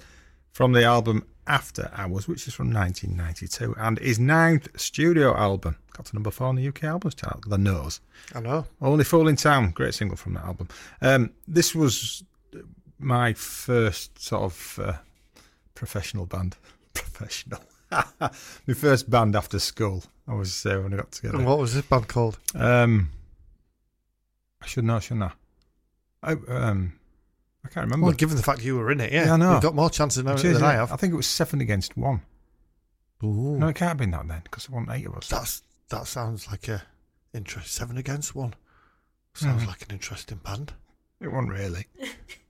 from 0.51 0.71
the 0.71 0.83
album 0.83 1.27
After 1.45 1.91
Hours, 1.93 2.27
which 2.27 2.47
is 2.47 2.55
from 2.55 2.73
1992, 2.73 3.75
and 3.77 3.99
his 3.99 4.17
ninth 4.17 4.67
studio 4.81 5.37
album. 5.37 5.75
Got 5.95 6.07
to 6.07 6.15
number 6.15 6.31
four 6.31 6.47
on 6.47 6.55
the 6.55 6.67
UK 6.67 6.85
albums 6.85 7.13
chart, 7.13 7.43
The 7.47 7.59
Nose. 7.59 8.01
I 8.33 8.39
know. 8.39 8.65
Only 8.81 9.03
Fool 9.03 9.27
in 9.27 9.35
Town, 9.35 9.69
great 9.69 9.93
single 9.93 10.17
from 10.17 10.33
that 10.33 10.45
album. 10.45 10.69
Um, 11.03 11.29
this 11.47 11.75
was 11.75 12.23
my 12.97 13.33
first 13.33 14.19
sort 14.19 14.41
of 14.41 14.79
uh, 14.81 14.93
professional 15.75 16.25
band. 16.25 16.57
Professional. 16.95 17.61
my 18.19 18.73
first 18.75 19.09
band 19.09 19.35
after 19.35 19.59
school. 19.59 20.03
I 20.27 20.33
was 20.33 20.65
uh, 20.65 20.79
when 20.81 20.93
I 20.93 20.97
got 20.97 21.11
together. 21.11 21.37
And 21.37 21.45
what 21.45 21.57
was 21.57 21.73
this 21.73 21.85
band 21.85 22.07
called? 22.07 22.37
Um, 22.55 23.11
I 24.61 24.65
should 24.67 24.83
know, 24.83 24.99
shouldn't 24.99 25.23
I? 25.23 25.31
I 26.23 26.31
um, 26.49 26.99
I 27.63 27.69
can't 27.69 27.85
remember. 27.85 28.05
Well, 28.07 28.15
given 28.15 28.35
the 28.35 28.43
fact 28.43 28.63
you 28.63 28.77
were 28.77 28.91
in 28.91 28.99
it, 28.99 29.11
yeah, 29.11 29.25
Yeah, 29.27 29.33
I 29.33 29.37
know. 29.37 29.53
You've 29.53 29.61
got 29.61 29.75
more 29.75 29.89
chance 29.89 30.17
of 30.17 30.25
knowing 30.25 30.37
it 30.37 30.43
Which 30.43 30.51
is 30.51 30.59
than 30.59 30.67
I 30.67 30.73
have. 30.73 30.91
I 30.91 30.95
think 30.95 31.13
it 31.13 31.17
was 31.17 31.27
seven 31.27 31.61
against 31.61 31.95
one. 31.95 32.21
Ooh. 33.23 33.57
No, 33.57 33.67
it 33.69 33.75
can't 33.75 33.89
have 33.89 33.97
been 33.97 34.11
that 34.11 34.27
then 34.27 34.41
because 34.43 34.67
there 34.67 34.75
weren't 34.75 34.91
eight 34.91 35.07
of 35.07 35.15
us. 35.15 35.27
That's 35.29 35.63
that 35.89 36.07
sounds 36.07 36.47
like 36.49 36.67
a 36.67 36.83
interest. 37.33 37.73
Seven 37.73 37.97
against 37.97 38.35
one. 38.35 38.53
Sounds 39.33 39.63
Mhm. 39.63 39.67
like 39.67 39.81
an 39.83 39.91
interesting 39.91 40.39
band. 40.43 40.73
It 41.21 41.29
wasn't 41.31 41.51
really. 41.53 41.87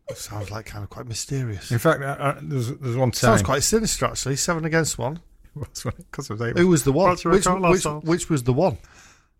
It 0.09 0.18
sounds 0.18 0.49
like 0.49 0.68
kind 0.68 0.85
of 0.85 0.89
quite 0.89 1.05
mysterious. 1.05 1.69
In 1.69 1.80
fact, 1.80 2.01
uh, 2.01 2.15
uh, 2.18 2.39
there 2.41 2.55
was 2.57 2.69
there 2.69 2.77
was 2.88 2.95
one 2.95 3.11
time. 3.11 3.19
Sounds 3.19 3.41
quite 3.41 3.61
sinister, 3.61 4.05
actually. 4.05 4.38
Seven 4.38 4.64
against 4.64 4.97
one. 4.97 5.19
Because 5.58 6.30
of 6.30 6.42
eight. 6.42 6.58
Who 6.58 6.68
was 6.68 6.84
the 6.84 6.92
one? 6.92 7.18
Your 7.24 7.34
Which, 7.34 7.46
which, 7.46 7.86
which 7.86 8.30
was 8.30 8.44
the 8.44 8.54
one? 8.54 8.78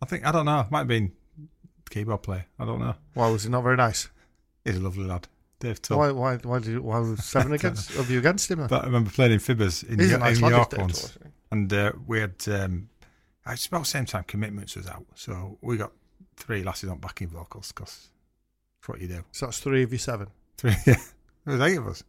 I 0.02 0.06
think 0.06 0.26
I 0.26 0.31
don't 0.31 0.45
know. 0.45 0.65
Might 0.69 0.80
have 0.80 0.88
been 0.88 1.11
keyboard 1.89 2.22
player. 2.23 2.45
I 2.60 2.65
don't 2.65 2.80
know. 2.80 2.95
Why 3.14 3.30
was 3.30 3.44
he 3.44 3.49
not 3.49 3.64
very 3.64 3.77
nice? 3.77 4.10
He's 4.65 4.76
a 4.77 4.80
lovely 4.81 5.06
lad, 5.06 5.27
Dave 5.60 5.81
Tull. 5.81 5.98
Why? 5.98 6.11
Why? 6.11 6.35
Why 6.38 6.60
did? 6.60 6.68
You, 6.68 6.81
why 6.81 6.99
was 6.99 7.23
seven 7.23 7.52
against? 7.53 7.95
Of 7.95 8.11
you 8.11 8.19
against 8.19 8.52
him? 8.52 8.60
then? 8.60 8.68
But 8.68 8.84
I 8.84 8.85
remember 8.88 9.10
playing 9.10 9.34
in 9.34 9.39
Fibbers 9.39 9.88
in, 9.88 9.99
He's 9.99 10.10
a 10.10 10.11
Yo- 10.14 10.18
nice 10.19 10.39
in 10.39 10.45
York 10.49 10.77
once, 10.77 11.11
Tull. 11.14 11.31
and 11.52 11.72
uh, 11.73 11.91
we 12.06 12.19
had. 12.19 12.35
Um, 12.48 12.89
it's 13.49 13.65
about 13.68 13.80
the 13.80 13.85
same 13.85 14.06
time 14.06 14.26
Commitments 14.26 14.76
was 14.76 14.88
out, 14.88 15.06
so 15.15 15.57
we 15.61 15.77
got 15.77 15.94
three 16.35 16.64
lasses 16.64 16.89
on 16.89 16.98
backing 16.99 17.30
vocals 17.30 17.72
because 17.72 18.10
that's 18.81 18.89
what 18.89 18.99
you 19.02 19.07
do. 19.07 19.23
So 19.31 19.45
that's 19.45 19.60
three 19.60 19.84
of 19.84 19.91
you 19.94 19.98
seven. 19.98 20.27
Three, 20.57 20.73
yeah. 20.85 20.95
There 21.45 21.57
was 21.57 21.61
eight 21.61 21.77
of 21.77 21.88
us 21.88 22.03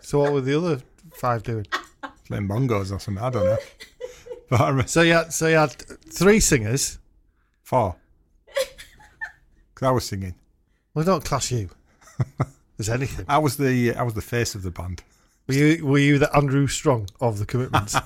So 0.00 0.18
what 0.20 0.32
were 0.32 0.40
the 0.40 0.56
other 0.56 0.80
five 1.14 1.42
doing? 1.42 1.66
playing 2.26 2.48
bongos 2.48 2.92
or 2.92 2.98
something. 2.98 3.18
I 3.18 3.30
don't 3.30 3.44
know. 3.44 3.56
But 4.50 4.60
I 4.60 4.68
remember 4.68 4.88
So 4.88 5.00
you 5.00 5.14
had, 5.14 5.32
so 5.32 5.46
you 5.46 5.56
had 5.56 5.72
three 5.72 6.38
singers. 6.38 6.98
four 7.62 7.96
because 9.74 9.88
I 9.88 9.90
was 9.90 10.04
singing. 10.04 10.34
Well, 10.92 11.06
don't 11.06 11.24
class 11.24 11.50
you 11.50 11.70
as 12.78 12.90
anything. 12.90 13.24
I 13.28 13.38
was 13.38 13.56
the 13.56 13.94
I 13.94 14.02
was 14.02 14.12
the 14.12 14.20
face 14.20 14.54
of 14.54 14.62
the 14.62 14.70
band. 14.70 15.02
Were 15.46 15.54
you? 15.54 15.86
Were 15.86 15.98
you 15.98 16.18
the 16.18 16.34
Andrew 16.36 16.66
Strong 16.66 17.08
of 17.18 17.38
the 17.38 17.46
commitments? 17.46 17.96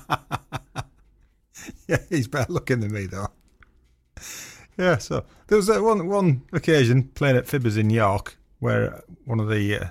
Yeah, 1.87 1.97
he's 2.09 2.27
better 2.29 2.51
looking 2.53 2.79
than 2.79 2.93
me 2.93 3.07
though. 3.07 3.27
Yeah, 4.77 4.99
so 4.99 5.25
there 5.47 5.57
was 5.57 5.69
uh, 5.69 5.81
one 5.81 6.07
one 6.07 6.43
occasion 6.53 7.09
playing 7.15 7.35
at 7.35 7.45
Fibbers 7.45 7.77
in 7.77 7.89
York 7.89 8.37
where 8.59 9.03
one 9.25 9.39
of 9.39 9.49
the 9.49 9.79
uh, 9.81 9.87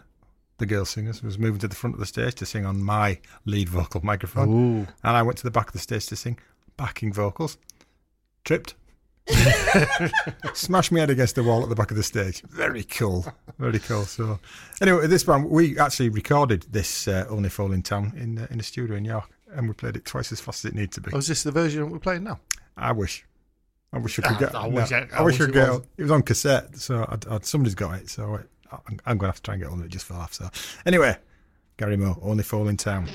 the 0.58 0.66
girl 0.66 0.84
singers 0.84 1.22
was 1.22 1.38
moving 1.38 1.60
to 1.60 1.68
the 1.68 1.76
front 1.76 1.94
of 1.94 2.00
the 2.00 2.06
stage 2.06 2.34
to 2.36 2.46
sing 2.46 2.64
on 2.64 2.82
my 2.82 3.18
lead 3.44 3.68
vocal 3.68 4.00
microphone, 4.04 4.48
Ooh. 4.48 4.86
and 5.04 5.16
I 5.16 5.22
went 5.22 5.38
to 5.38 5.44
the 5.44 5.50
back 5.50 5.66
of 5.68 5.72
the 5.72 5.78
stage 5.78 6.06
to 6.06 6.16
sing 6.16 6.38
backing 6.76 7.12
vocals. 7.12 7.58
Tripped, 8.44 8.74
smashed 10.54 10.92
my 10.92 11.00
head 11.00 11.10
against 11.10 11.34
the 11.34 11.42
wall 11.42 11.62
at 11.62 11.68
the 11.68 11.74
back 11.74 11.90
of 11.90 11.96
the 11.96 12.02
stage. 12.02 12.42
Very 12.42 12.84
cool, 12.84 13.26
very 13.58 13.78
cool. 13.78 14.04
So 14.04 14.38
anyway, 14.80 15.06
this 15.06 15.24
band 15.24 15.50
we 15.50 15.78
actually 15.78 16.08
recorded 16.10 16.62
this 16.70 17.08
uh, 17.08 17.26
"Only 17.28 17.48
Fool 17.48 17.72
in 17.72 17.82
Town" 17.82 18.12
in 18.16 18.38
uh, 18.38 18.46
in 18.50 18.60
a 18.60 18.62
studio 18.62 18.96
in 18.96 19.04
York, 19.04 19.28
and 19.52 19.68
we 19.68 19.74
played 19.74 19.96
it 19.96 20.04
twice 20.04 20.32
as 20.32 20.40
fast 20.40 20.64
as 20.64 20.70
it 20.70 20.74
needed 20.74 20.92
to 20.92 21.00
be. 21.00 21.10
Oh, 21.12 21.18
is 21.18 21.28
this 21.28 21.42
the 21.42 21.50
version 21.52 21.90
we're 21.90 21.98
playing 21.98 22.24
now? 22.24 22.40
I 22.76 22.92
wish. 22.92 23.24
I 23.92 23.98
wish 23.98 24.18
I 24.18 24.22
could 24.22 24.36
Ah, 24.36 24.38
get. 24.38 24.54
I 24.54 24.68
no, 24.68 24.74
wish 24.80 24.92
I- 24.92 24.98
I, 25.12 25.18
I 25.18 25.22
wish 25.22 25.38
wish 25.38 25.40
I 25.40 25.44
could 25.46 25.48
it 25.50 25.52
get. 25.60 25.68
was. 25.70 25.80
It 25.96 26.02
was 26.02 26.10
on 26.10 26.22
cassette, 26.22 26.76
so 26.76 27.06
I'd, 27.08 27.26
I'd, 27.28 27.44
somebody's 27.46 27.74
got 27.74 27.98
it. 28.00 28.10
So 28.10 28.36
I, 28.36 28.40
I'm, 28.72 28.98
I'm 29.06 29.18
going 29.18 29.20
to 29.20 29.26
have 29.28 29.36
to 29.36 29.42
try 29.42 29.54
and 29.54 29.62
get 29.62 29.72
on 29.72 29.82
it 29.82 29.88
just 29.88 30.06
for 30.06 30.14
laughs. 30.14 30.38
So 30.38 30.48
anyway, 30.84 31.16
Gary 31.76 31.96
Moore, 31.96 32.16
only 32.22 32.42
fool 32.42 32.68
in 32.68 32.76
town. 32.76 33.06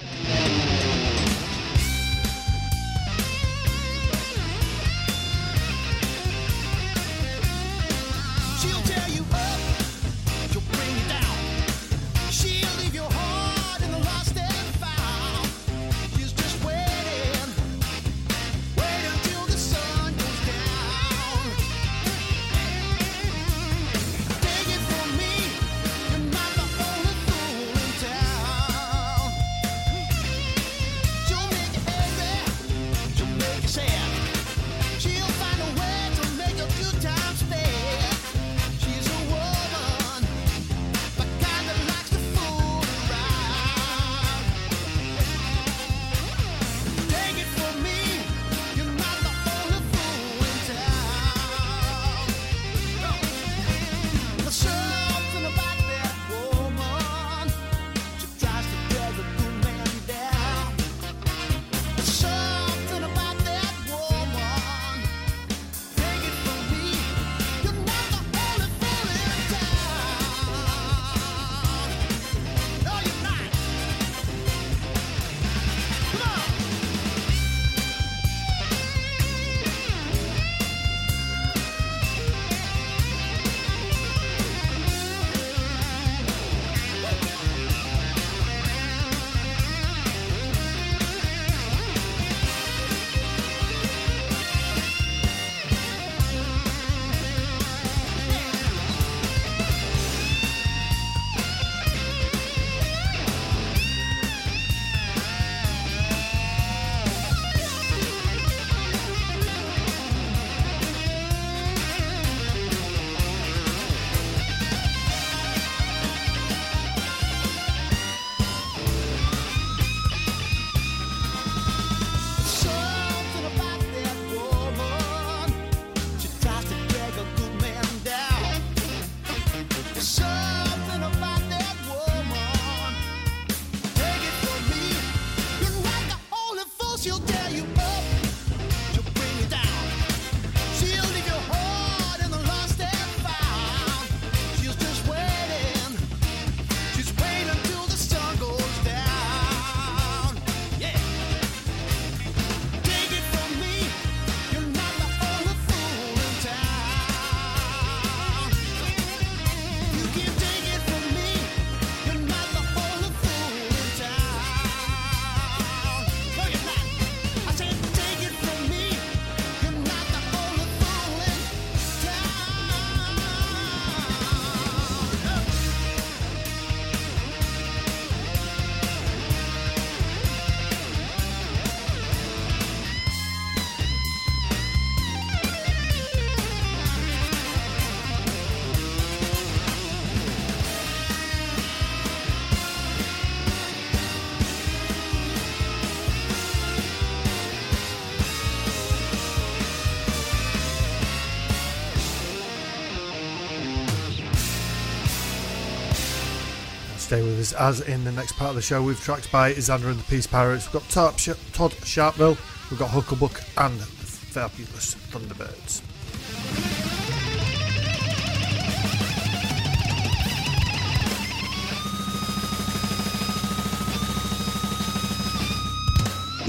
Stay 207.11 207.23
with 207.23 207.41
us 207.41 207.51
as 207.51 207.81
in 207.81 208.05
the 208.05 208.11
next 208.13 208.37
part 208.37 208.51
of 208.51 208.55
the 208.55 208.61
show 208.61 208.81
we've 208.81 208.97
tracked 208.97 209.29
by 209.33 209.51
Xander 209.51 209.91
and 209.91 209.99
the 209.99 210.03
Peace 210.05 210.25
Pirates. 210.25 210.67
We've 210.71 210.81
got 210.81 210.89
Todd, 210.89 211.19
Sh- 211.19 211.51
Todd 211.51 211.71
Sharpville, 211.71 212.37
we've 212.71 212.79
got 212.79 212.89
Hucklebuck 212.91 213.65
and 213.65 213.77
the 213.77 213.85
Fabulous 213.85 214.95
Thunderbirds. 215.11 215.81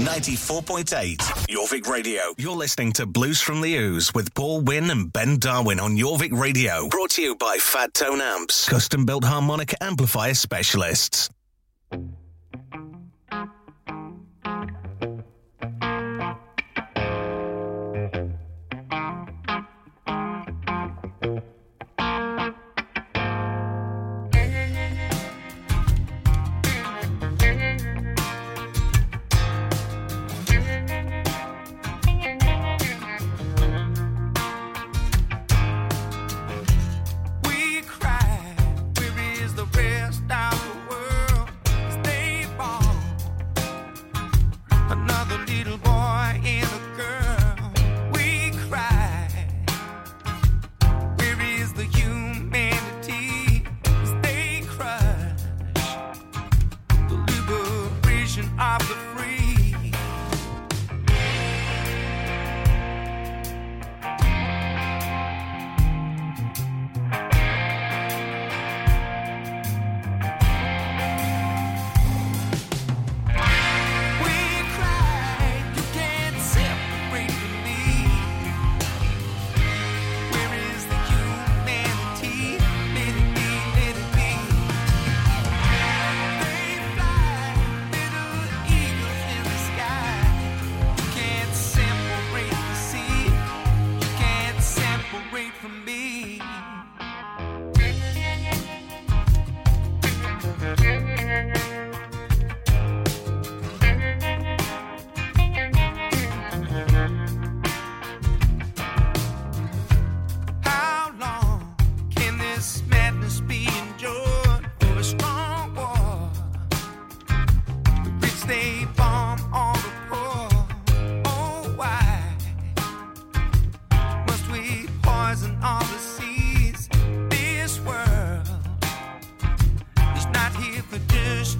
94.8 0.03 1.17
Jorvik 1.47 1.87
Radio. 1.87 2.21
You're 2.37 2.57
listening 2.57 2.91
to 2.93 3.05
Blues 3.05 3.39
from 3.39 3.61
the 3.61 3.73
Ooze 3.75 4.13
with 4.13 4.33
Paul 4.33 4.59
Wynn 4.59 4.91
and 4.91 5.11
Ben 5.11 5.39
Darwin 5.39 5.79
on 5.79 5.95
Jorvik 5.95 6.37
Radio. 6.37 6.89
Brought 6.89 7.11
to 7.11 7.21
you 7.21 7.35
by 7.35 7.57
Fat 7.57 7.93
Tone 7.93 8.19
Amps, 8.19 8.67
custom 8.67 9.05
built 9.05 9.23
harmonic 9.23 9.73
amplifier 9.79 10.33
specialists. 10.33 11.29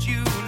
You 0.02 0.43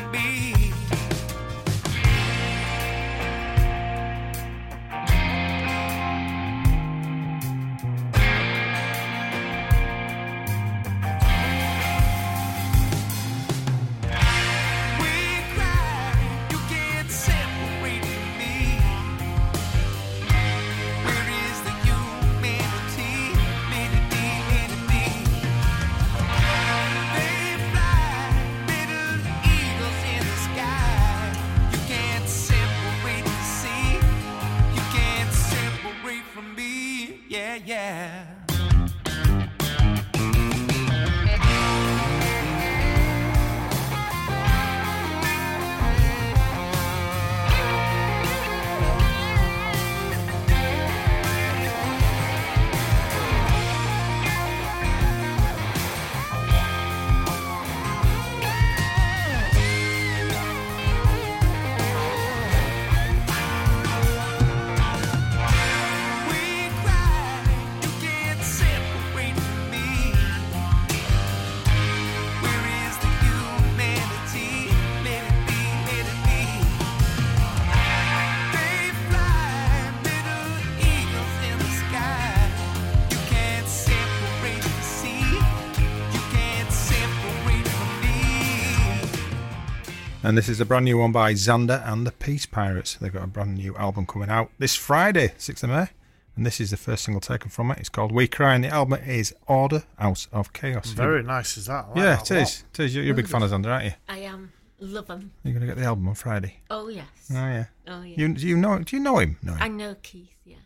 And 90.25 90.35
this 90.35 90.49
is 90.49 90.59
a 90.59 90.65
brand 90.65 90.85
new 90.85 90.97
one 90.97 91.11
by 91.11 91.33
Xander 91.33 91.87
and 91.87 92.07
the 92.07 92.11
Peace 92.11 92.47
Pirates. 92.47 92.95
They've 92.95 93.13
got 93.13 93.23
a 93.23 93.27
brand 93.27 93.53
new 93.59 93.75
album 93.75 94.07
coming 94.07 94.27
out 94.27 94.49
this 94.57 94.75
Friday, 94.75 95.27
6th 95.37 95.61
of 95.61 95.69
May. 95.69 95.87
And 96.35 96.43
this 96.43 96.59
is 96.59 96.71
the 96.71 96.77
first 96.77 97.03
single 97.03 97.21
taken 97.21 97.51
from 97.51 97.69
it. 97.69 97.77
It's 97.77 97.89
called 97.89 98.11
We 98.11 98.27
Cry, 98.27 98.55
and 98.55 98.63
the 98.63 98.69
album 98.69 98.99
is 99.05 99.35
Order 99.45 99.83
Out 99.99 100.25
of 100.33 100.51
Chaos. 100.51 100.89
Very 100.93 101.21
nice, 101.21 101.57
is 101.57 101.67
that? 101.67 101.85
I 101.85 101.87
like 101.89 101.97
yeah, 101.97 102.15
that 102.15 102.31
it 102.31 102.37
a 102.37 102.41
is. 102.41 102.63
It 102.73 102.79
is. 102.79 102.95
You're, 102.95 103.03
you're 103.03 103.13
a 103.13 103.15
big 103.15 103.27
fan 103.27 103.43
of 103.43 103.51
Xander, 103.51 103.67
aren't 103.67 103.85
you? 103.85 103.91
I 104.09 104.17
am. 104.21 104.51
Love 104.79 105.07
him. 105.09 105.31
You're 105.43 105.53
going 105.53 105.61
to 105.61 105.67
get 105.67 105.77
the 105.77 105.85
album 105.85 106.07
on 106.07 106.15
Friday. 106.15 106.55
Oh, 106.71 106.87
yes. 106.87 107.05
Oh, 107.29 107.35
yeah. 107.35 107.65
Oh, 107.87 108.01
yeah. 108.01 108.15
You, 108.17 108.33
do 108.33 108.47
you 108.47 108.57
know? 108.57 108.79
Do 108.79 108.95
you 108.95 109.03
know 109.03 109.19
him? 109.19 109.37
No. 109.43 109.53
I 109.59 109.67
know 109.67 109.95
Keith, 110.01 110.37
yes. 110.43 110.57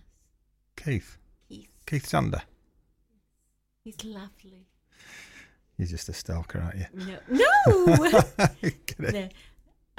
Keith. 0.78 1.18
Keith. 1.50 1.68
Keith 1.86 2.10
Xander. 2.10 2.44
He's 3.84 4.06
lovely. 4.06 4.68
You're 5.80 5.88
just 5.88 6.10
a 6.10 6.14
stalker, 6.14 6.60
aren't 6.60 6.78
you? 6.78 6.86
No. 6.94 7.18
No! 7.30 8.22
Get 8.62 9.00
it? 9.00 9.14
no. 9.14 9.30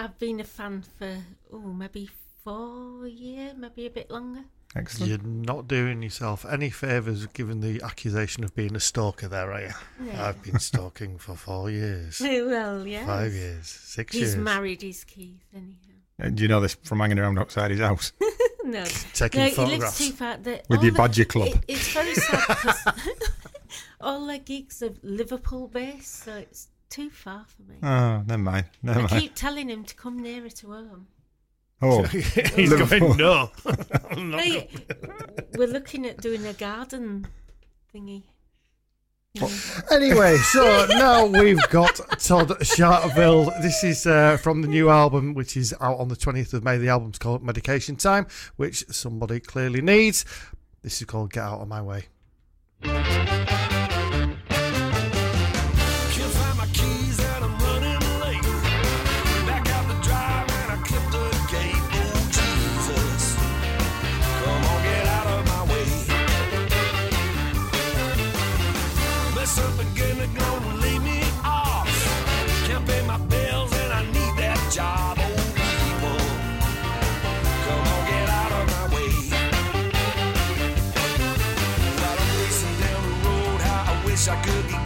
I've 0.05 0.19
been 0.19 0.41
a 0.41 0.45
fan 0.45 0.83
for, 0.99 1.17
oh, 1.53 1.59
maybe 1.59 2.09
four 2.43 3.07
years, 3.07 3.55
maybe 3.57 3.87
a 3.87 3.91
bit 3.91 4.11
longer. 4.11 4.45
Excellent. 4.77 5.11
You're 5.11 5.19
not 5.31 5.67
doing 5.69 6.03
yourself 6.03 6.47
any 6.49 6.71
favours 6.71 7.27
given 7.27 7.61
the 7.61 7.83
accusation 7.83 8.45
of 8.45 8.55
being 8.55 8.75
a 8.77 8.81
stalker 8.81 9.29
there, 9.29 9.53
are 9.53 9.61
you? 9.63 9.73
Yeah. 10.05 10.29
I've 10.29 10.43
been 10.43 10.59
stalking 10.61 11.19
for 11.19 11.35
four 11.37 11.71
years, 11.71 12.21
well, 12.25 12.87
yeah. 12.87 13.05
five 13.05 13.33
years, 13.33 13.67
six 13.67 14.13
He's 14.15 14.21
years. 14.23 14.35
He's 14.35 14.43
married 14.43 14.83
his 14.83 15.05
Keith, 15.05 15.43
anyhow. 15.55 15.77
Uh, 16.23 16.29
Do 16.31 16.43
you 16.43 16.49
know 16.49 16.61
this 16.61 16.77
from 16.85 17.01
hanging 17.01 17.19
around 17.19 17.39
outside 17.39 17.73
his 17.73 17.81
house? 17.81 18.13
no, 18.65 18.85
Taking 19.13 19.41
no, 19.41 19.47
he 19.47 19.51
lives 19.51 19.57
photographs. 19.57 19.99
too 19.99 20.13
far. 20.13 20.37
The, 20.37 20.63
With 20.69 20.83
your 20.83 20.93
the- 20.93 20.99
Badger 20.99 21.25
Club. 21.25 21.49
It, 21.49 21.59
it's 21.69 21.93
very 21.93 22.15
sad 22.15 22.47
because 22.47 22.85
all 24.01 24.27
their 24.27 24.39
gigs 24.39 24.83
are 24.83 24.95
Liverpool 25.03 25.67
based, 25.69 26.25
so 26.25 26.35
it's 26.37 26.69
too 26.91 27.09
far 27.11 27.47
for 27.47 27.63
me. 27.63 27.77
Oh, 27.83 28.23
never 28.27 28.39
mind. 28.39 28.67
Never 28.83 29.01
I 29.01 29.03
mind. 29.03 29.23
keep 29.23 29.35
telling 29.35 29.71
him 29.71 29.85
to 29.85 29.95
come 29.95 30.21
nearer 30.21 30.51
to 30.51 30.67
home. 30.67 31.07
Oh, 31.83 32.03
he's 32.05 32.73
going, 32.75 33.17
no. 33.17 33.51
Hey, 34.11 34.69
we're 35.57 35.67
looking 35.67 36.07
at 36.07 36.21
doing 36.21 36.45
a 36.47 36.53
garden 36.53 37.27
thingy. 37.95 38.25
Oh. 39.41 39.47
Well, 39.91 40.03
anyway, 40.03 40.37
so 40.53 40.87
now 40.91 41.25
we've 41.25 41.67
got 41.71 41.95
Todd 42.19 42.49
Sharpville. 42.61 43.63
This 43.63 43.85
is 43.85 44.07
uh, 44.07 44.37
from 44.37 44.61
the 44.61 44.69
new 44.69 44.91
album, 44.91 45.35
which 45.35 45.57
is 45.57 45.73
out 45.81 45.99
on 46.01 46.09
the 46.09 46.17
20th 46.17 46.53
of 46.53 46.65
May. 46.65 46.79
The 46.79 46.89
album's 46.89 47.19
called 47.19 47.43
Medication 47.43 47.97
Time, 47.97 48.27
which 48.57 48.85
somebody 48.91 49.41
clearly 49.41 49.81
needs. 49.81 50.25
This 50.83 51.01
is 51.01 51.07
called 51.07 51.33
Get 51.33 51.45
Out 51.45 51.61
of 51.61 51.69
My 51.69 51.81
Way. 51.81 52.07
wish 84.21 84.29
I 84.29 84.37
could 84.43 84.69
be 84.69 84.80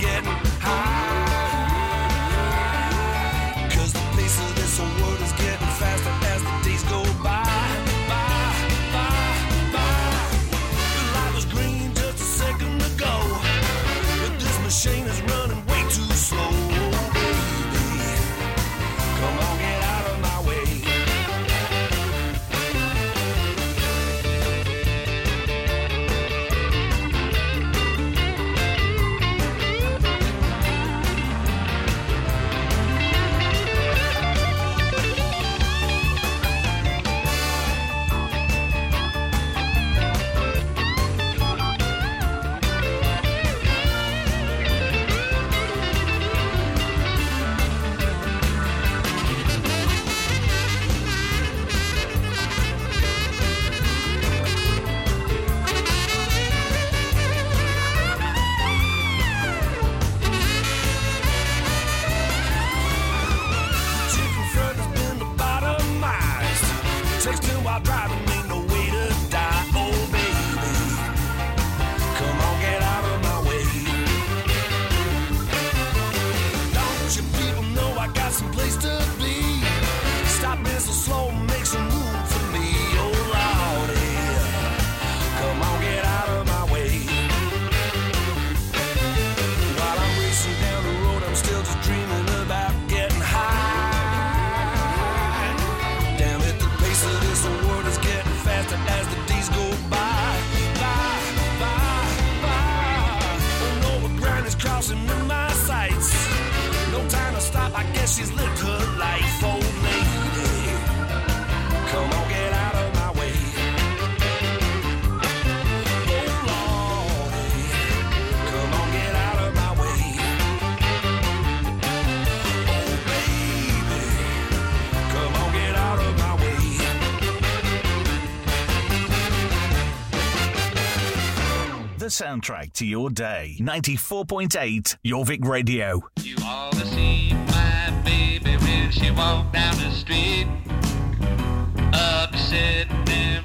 soundtrack 132.15 132.73
to 132.75 132.87
your 132.87 133.11
day. 133.11 133.57
94.8 133.61 134.97
Jorvik 135.05 135.45
Radio. 135.45 136.03
You 136.23 136.37
ought 136.43 136.73
to 136.73 136.87
see 136.87 137.33
my 137.49 138.03
baby 138.05 138.57
when 138.59 138.91
she 138.91 139.11
walked 139.11 139.53
down 139.53 139.77
the 139.77 139.91
street. 139.91 140.47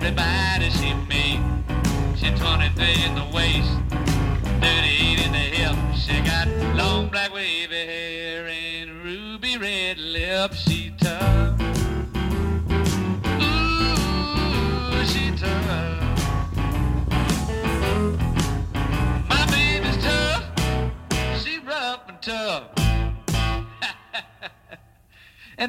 Everybody 0.01 0.69
she 0.69 0.93
meet. 1.09 1.39
She's 2.17 2.39
23 2.39 2.98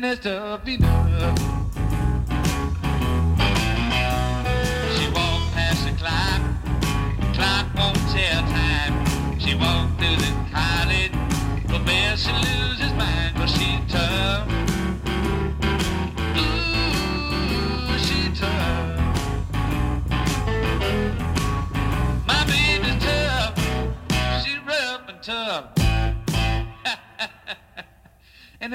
madness 0.00 0.24
of 0.24 0.66
enough. 0.66 1.59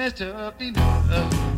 Mr. 0.06 0.32
Happy 0.32 0.70
Love. 0.70 1.55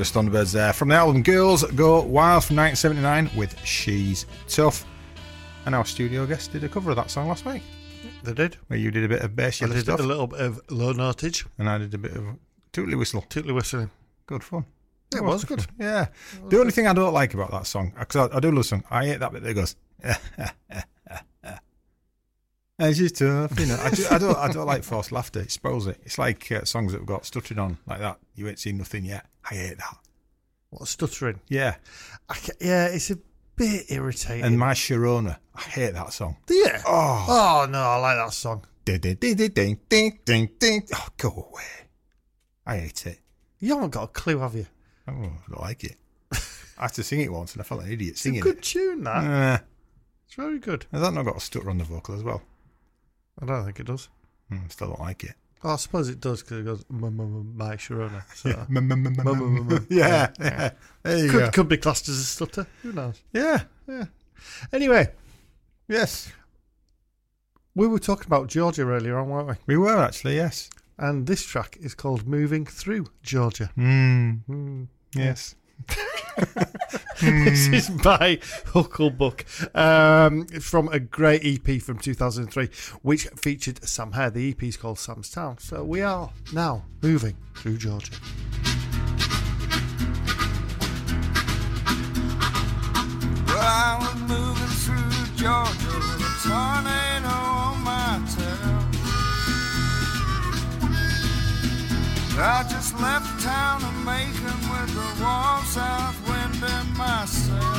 Fabulous 0.00 0.12
Thunderbirds 0.12 0.52
there 0.52 0.72
from 0.72 0.88
the 0.88 0.94
album 0.94 1.22
Girls 1.22 1.62
Go 1.62 2.00
Wild 2.02 2.44
from 2.44 2.56
1979 2.56 3.30
with 3.36 3.54
She's 3.66 4.24
Tough. 4.48 4.86
And 5.66 5.74
our 5.74 5.84
studio 5.84 6.24
guest 6.24 6.52
did 6.52 6.64
a 6.64 6.70
cover 6.70 6.88
of 6.90 6.96
that 6.96 7.10
song 7.10 7.28
last 7.28 7.44
week, 7.44 7.60
They 8.22 8.32
did. 8.32 8.56
where 8.68 8.78
you 8.78 8.90
did 8.90 9.04
a 9.04 9.08
bit 9.08 9.20
of 9.20 9.36
bass 9.36 9.60
I 9.62 9.66
did 9.66 9.82
stuff, 9.82 10.00
a 10.00 10.02
little 10.02 10.26
bit 10.26 10.40
of 10.40 10.58
low 10.70 10.94
notage, 10.94 11.46
and 11.58 11.68
I 11.68 11.76
did 11.76 11.92
a 11.92 11.98
bit 11.98 12.12
of 12.16 12.24
tootly 12.72 12.94
whistle. 12.96 13.26
tootly 13.28 13.52
whistling. 13.52 13.90
Good 14.26 14.42
fun. 14.42 14.64
It 15.14 15.22
was 15.22 15.44
good. 15.44 15.66
Yeah. 15.78 16.06
The 16.48 16.60
only 16.60 16.72
thing 16.72 16.86
I 16.86 16.94
don't 16.94 17.12
like 17.12 17.34
about 17.34 17.50
that 17.50 17.66
song, 17.66 17.92
because 17.98 18.30
I, 18.30 18.36
I 18.38 18.40
do 18.40 18.48
love 18.48 18.56
the 18.56 18.64
song, 18.64 18.84
I 18.90 19.04
hate 19.06 19.20
that 19.20 19.32
bit 19.32 19.42
that 19.42 19.54
goes. 19.54 19.76
And 22.78 22.96
she's 22.96 23.12
tough, 23.12 23.60
you 23.60 23.66
know. 23.66 23.78
I, 23.78 23.90
do, 23.90 24.06
I 24.10 24.16
don't. 24.16 24.38
I 24.38 24.48
don't 24.50 24.66
like 24.66 24.82
forced 24.84 25.12
laughter. 25.12 25.40
It 25.40 25.50
spoils 25.50 25.86
it. 25.86 26.00
It's 26.02 26.16
like 26.16 26.50
uh, 26.50 26.64
songs 26.64 26.92
that 26.92 26.98
have 27.00 27.06
got 27.06 27.26
stuttered 27.26 27.58
on 27.58 27.76
like 27.86 27.98
that. 27.98 28.18
You 28.34 28.48
ain't 28.48 28.58
seen 28.58 28.78
nothing 28.78 29.04
yet. 29.04 29.26
I 29.48 29.54
hate 29.54 29.78
that. 29.78 29.96
What 30.70 30.88
stuttering? 30.88 31.40
Yeah. 31.48 31.76
I 32.28 32.36
yeah, 32.60 32.86
it's 32.86 33.10
a 33.10 33.18
bit 33.56 33.86
irritating. 33.90 34.44
And 34.44 34.58
my 34.58 34.72
Sharona, 34.72 35.38
I 35.54 35.60
hate 35.62 35.94
that 35.94 36.12
song. 36.12 36.36
yeah. 36.48 36.82
Oh, 36.86 37.26
Oh 37.28 37.66
no, 37.70 37.78
I 37.80 37.96
like 37.96 38.16
that 38.16 38.32
song. 38.32 38.64
ding, 38.84 38.98
ding, 39.00 39.16
ding, 39.16 39.36
ding, 39.36 39.78
ding, 39.88 40.18
ding, 40.24 40.50
ding. 40.58 40.88
Oh, 40.94 41.08
go 41.16 41.28
away. 41.50 41.88
I 42.66 42.76
hate 42.78 43.06
it. 43.06 43.20
You 43.58 43.74
haven't 43.74 43.90
got 43.90 44.04
a 44.04 44.08
clue, 44.08 44.38
have 44.38 44.54
you? 44.54 44.66
Oh, 45.08 45.12
I 45.12 45.50
don't 45.50 45.60
like 45.60 45.84
it. 45.84 45.96
I 46.78 46.84
had 46.84 46.94
to 46.94 47.02
sing 47.02 47.20
it 47.20 47.32
once, 47.32 47.52
and 47.52 47.60
I 47.60 47.64
felt 47.64 47.80
like 47.80 47.88
an 47.88 47.92
idiot 47.94 48.12
It's 48.12 48.24
a 48.26 48.30
good 48.40 48.58
it. 48.58 48.62
tune, 48.62 49.04
that. 49.04 49.24
Uh, 49.24 49.64
It's 50.26 50.34
very 50.34 50.58
good. 50.58 50.86
has 50.92 51.02
that 51.02 51.12
not 51.12 51.24
got 51.24 51.36
a 51.36 51.40
stutter 51.40 51.68
on 51.68 51.78
the 51.78 51.84
vocal 51.84 52.14
as 52.14 52.22
well? 52.22 52.42
I 53.42 53.46
don't 53.46 53.64
think 53.64 53.80
it 53.80 53.86
does. 53.86 54.08
Mm, 54.50 54.70
still 54.72 54.88
don't 54.88 55.00
like 55.00 55.24
it. 55.24 55.34
Oh, 55.62 55.74
I 55.74 55.76
suppose 55.76 56.08
it 56.08 56.20
does 56.20 56.42
because 56.42 56.58
it 56.60 56.64
goes 56.64 56.84
"M- 56.90 57.04
m- 57.04 57.20
m- 57.20 57.56
my 57.56 57.76
Sharona. 57.76 58.22
So 58.34 58.48
yeah, 59.90 60.30
yeah. 60.40 60.70
There 61.02 61.18
you 61.18 61.30
could 61.30 61.40
go. 61.40 61.50
could 61.50 61.68
be 61.68 61.76
classed 61.76 62.08
as 62.08 62.16
a 62.18 62.24
stutter. 62.24 62.66
Who 62.82 62.92
knows? 62.92 63.20
Yeah. 63.32 63.62
Yeah. 63.86 64.06
Anyway, 64.72 65.12
Yes. 65.88 66.32
we 67.74 67.86
were 67.86 67.98
talking 67.98 68.26
about 68.26 68.48
Georgia 68.48 68.82
earlier 68.86 69.18
on, 69.18 69.28
weren't 69.28 69.48
we? 69.48 69.54
We 69.66 69.76
were 69.76 69.98
actually, 69.98 70.36
yes. 70.36 70.70
And 70.98 71.26
this 71.26 71.44
track 71.44 71.76
is 71.80 71.94
called 71.94 72.26
"Moving 72.26 72.64
Through 72.64 73.06
Georgia." 73.22 73.70
Mm. 73.76 74.40
Mm. 74.48 74.86
Yes. 75.14 75.56
this 77.20 77.68
is 77.68 77.90
by 77.90 78.36
Hucklebuck 78.72 79.44
um, 79.76 80.46
from 80.60 80.88
a 80.88 80.98
great 80.98 81.42
EP 81.44 81.80
from 81.82 81.98
2003, 81.98 82.68
which 83.02 83.26
featured 83.36 83.84
Sam 83.86 84.12
Hare. 84.12 84.30
The 84.30 84.50
EP 84.50 84.62
is 84.62 84.76
called 84.76 84.98
Sam's 84.98 85.30
Town. 85.30 85.58
So 85.58 85.84
we 85.84 86.02
are 86.02 86.30
now 86.52 86.84
moving 87.02 87.36
through 87.54 87.78
Georgia. 87.78 88.12
Well, 93.46 93.58
I 93.58 93.96
was 94.00 94.14
moving 94.22 94.74
through 94.80 95.36
Georgia 95.36 95.92
with 95.98 96.22
a 96.22 96.48
tornado 96.48 97.28
on 97.28 97.80
my 97.82 98.22
tail. 98.34 98.80
I 102.42 102.62
just 102.70 102.98
left 102.98 103.19
town 103.70 103.84
of 103.84 104.04
Macon 104.04 104.60
with 104.70 104.90
the 104.98 105.08
warm 105.22 105.64
south 105.64 106.16
wind 106.26 106.54
in 106.54 106.86
my 106.96 107.24
sail. 107.24 107.76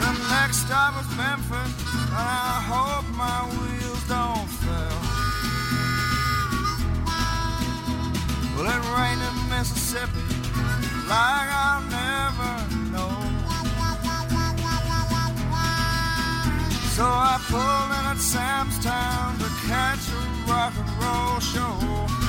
The 0.00 0.12
next 0.34 0.58
stop 0.66 0.96
was 0.96 1.08
Memphis, 1.16 1.72
and 2.00 2.12
I 2.12 2.60
hope 2.72 3.06
my 3.24 3.40
wheels 3.56 4.04
don't 4.14 4.48
fail. 4.64 5.00
Well, 8.54 8.68
it 8.74 8.82
rained 8.96 9.22
in 9.28 9.36
Mississippi 9.48 10.26
like 11.08 11.48
I'll 11.64 11.84
never 12.02 12.52
know. 12.92 13.16
So 16.96 17.04
I 17.04 17.36
pulled 17.48 17.90
in 17.96 18.04
at 18.12 18.18
Sam's 18.18 18.78
Town 18.84 19.38
to 19.38 19.48
catch 19.68 20.04
a 20.10 20.50
rock 20.50 20.74
and 20.76 20.90
roll 21.02 21.40
show. 21.40 22.25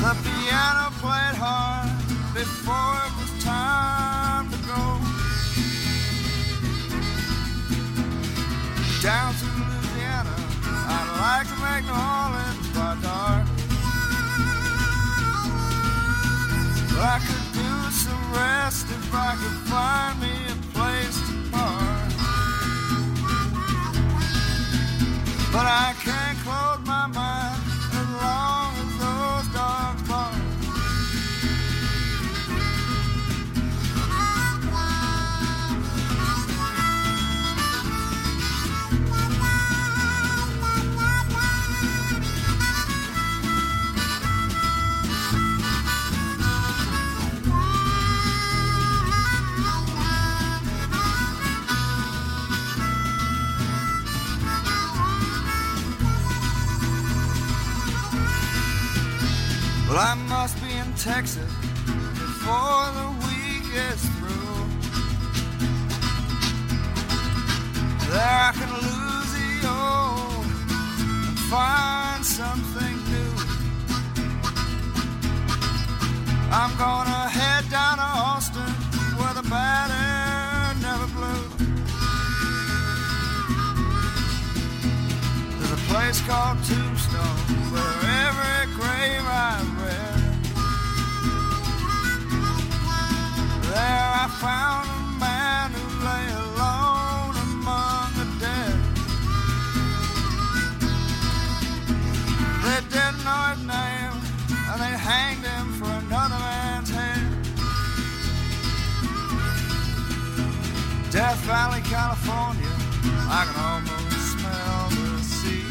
The 0.00 0.16
piano 0.24 0.90
played 0.96 1.36
hard 1.36 1.90
before 2.32 2.96
it 3.04 3.12
was 3.20 3.44
time 3.44 4.48
to 4.50 4.56
go. 4.64 4.80
Down 9.02 9.34
to 9.34 9.44
Louisiana, 9.44 10.34
I'd 10.88 11.08
like 11.20 11.46
to 11.52 11.56
make 11.60 11.84
New 11.84 11.92
Orleans 11.92 12.68
by 12.72 12.96
dark. 13.04 13.44
I 17.02 17.20
could 17.20 17.46
do 17.52 17.70
some 17.92 18.24
rest 18.32 18.86
if 18.88 19.14
I 19.14 19.36
could 19.36 19.58
find 19.68 20.18
me 20.18 20.32
a 20.48 20.56
place 20.72 21.18
to 21.28 21.34
park. 21.52 22.08
But 25.52 25.66
I 25.66 25.94
can't 26.00 26.38
close 26.38 26.69
Well, 59.90 59.98
I 59.98 60.14
must 60.14 60.54
be 60.62 60.70
in 60.70 60.94
Texas 60.94 61.52
before 62.14 62.86
the 62.94 63.08
week 63.26 63.66
is 63.74 64.00
through. 64.18 64.62
There 68.06 68.22
I 68.22 68.52
can 68.54 68.70
lose 68.86 69.30
the 69.34 69.66
old 69.66 70.46
and 71.26 71.38
find 71.50 72.24
something 72.24 72.96
new. 73.10 73.34
I'm 76.52 76.72
gonna 76.78 77.28
head 77.28 77.68
down 77.68 77.96
to 77.98 78.08
Austin 78.30 78.72
where 79.18 79.34
the 79.34 79.42
bad 79.50 79.90
air 79.90 80.72
never 80.86 81.08
blew. 81.18 81.42
There's 85.58 85.72
a 85.72 85.82
place 85.90 86.20
called 86.28 86.58
Tombstone 86.62 87.40
where 87.72 87.94
every 88.22 88.72
grave 88.76 89.26
I've 89.26 89.79
There 93.80 94.12
I 94.24 94.26
found 94.46 94.84
a 94.92 95.00
man 95.24 95.66
who 95.76 95.84
lay 96.08 96.26
alone 96.44 97.34
among 97.48 98.06
the 98.20 98.26
dead. 98.44 98.76
They 102.64 102.80
didn't 102.94 103.20
know 103.24 103.42
his 103.52 103.62
name, 103.76 104.14
and 104.68 104.78
they 104.84 104.94
hanged 105.10 105.44
him 105.52 105.66
for 105.78 105.90
another 106.04 106.40
man's 106.48 106.90
head. 106.90 107.24
Death 111.10 111.40
Valley, 111.48 111.82
California, 111.96 112.74
I 113.38 113.40
can 113.46 113.58
almost 113.70 114.20
smell 114.34 114.82
the 114.96 115.08
sea. 115.38 115.68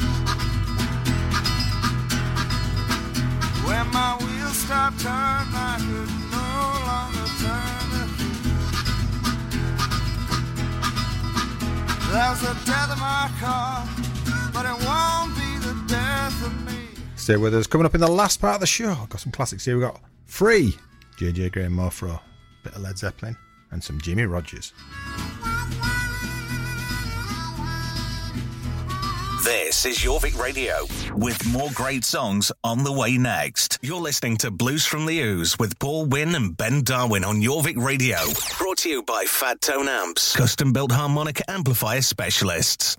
When 3.68 3.86
my 3.94 4.11
wheels 4.22 4.57
stopped 4.65 4.99
turning, 4.99 5.53
I 5.53 5.77
could 5.88 6.18
Stay 17.15 17.38
with 17.38 17.53
us. 17.53 17.68
Coming 17.68 17.86
up 17.86 17.94
in 17.94 18.02
the 18.02 18.07
last 18.07 18.41
part 18.41 18.56
of 18.56 18.61
the 18.61 18.68
show, 18.68 18.90
I've 18.90 19.10
got 19.10 19.19
some 19.22 19.31
classics 19.31 19.64
here. 19.65 19.77
We've 19.77 19.86
got 19.86 20.02
Free, 20.26 20.76
JJ 21.18 21.52
Grey 21.52 21.65
and 21.65 21.76
Mofro, 21.76 22.19
bit 22.64 22.73
of 22.73 22.81
Led 22.81 22.98
Zeppelin, 22.98 23.38
and 23.69 23.84
some 23.84 24.02
Jimmy 24.02 24.23
Rogers. 24.26 24.73
This 29.49 29.84
is 29.84 29.97
Jorvik 29.97 30.39
Radio 30.39 30.85
with 31.15 31.43
more 31.47 31.71
great 31.73 32.05
songs 32.05 32.51
on 32.63 32.84
the 32.84 32.91
way 32.91 33.17
next. 33.17 33.80
You're 33.81 33.99
listening 33.99 34.38
to 34.38 34.51
Blues 34.51 34.85
from 34.85 35.07
the 35.07 35.19
Ooze 35.21 35.57
with 35.57 35.80
Paul 35.80 36.05
Wynn 36.05 36.35
and 36.35 36.55
Ben 36.55 36.84
Darwin 36.84 37.23
on 37.23 37.41
Jorvik 37.41 37.84
Radio. 37.84 38.19
Brought 38.59 38.77
to 38.80 38.89
you 38.89 39.01
by 39.01 39.26
Fat 39.26 39.59
Tone 39.59 39.88
Amps, 39.88 40.35
custom 40.35 40.71
built 40.71 40.91
harmonic 40.91 41.41
amplifier 41.47 42.03
specialists. 42.03 42.95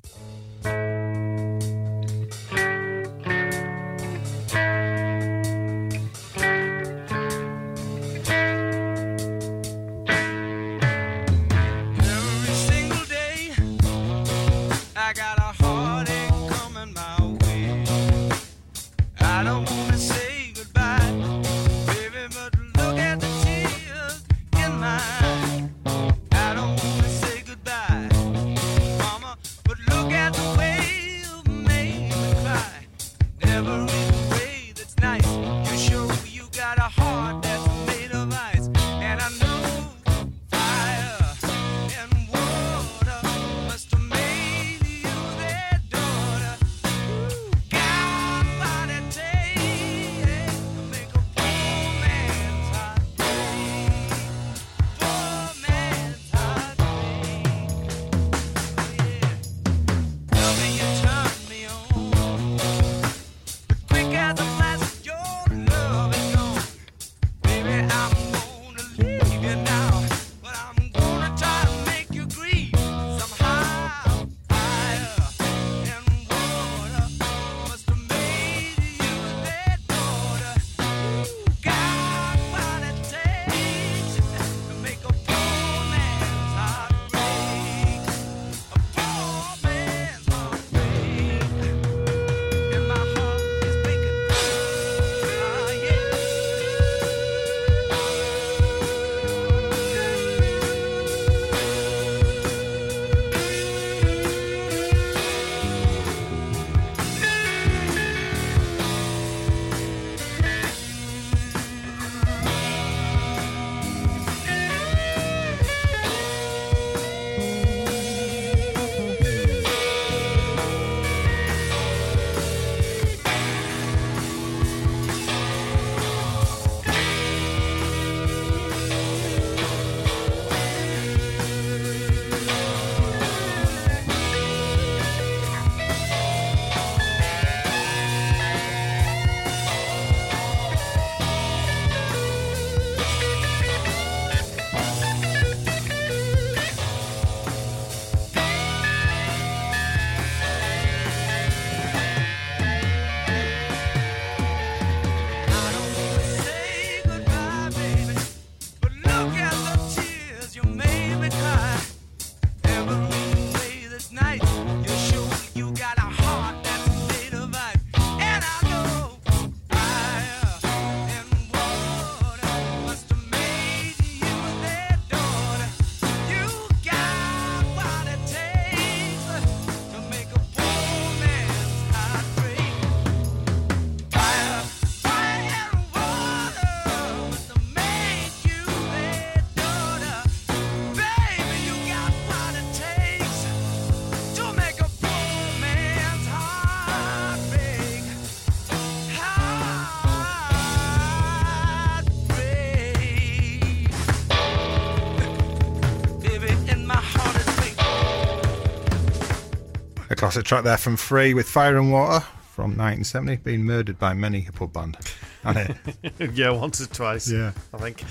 classic 210.20 210.44
track 210.44 210.64
there 210.64 210.76
from 210.76 210.98
Free 210.98 211.32
with 211.32 211.48
Fire 211.48 211.78
and 211.78 211.90
Water 211.90 212.22
from 212.52 212.76
1970, 212.76 213.36
being 213.36 213.64
murdered 213.64 213.98
by 213.98 214.12
many 214.12 214.46
a 214.46 214.52
pub 214.52 214.70
band. 214.70 214.98
yeah, 216.34 216.50
once 216.50 216.78
or 216.78 216.86
twice. 216.88 217.30
Yeah, 217.30 217.52
I 217.72 217.78
think. 217.78 218.04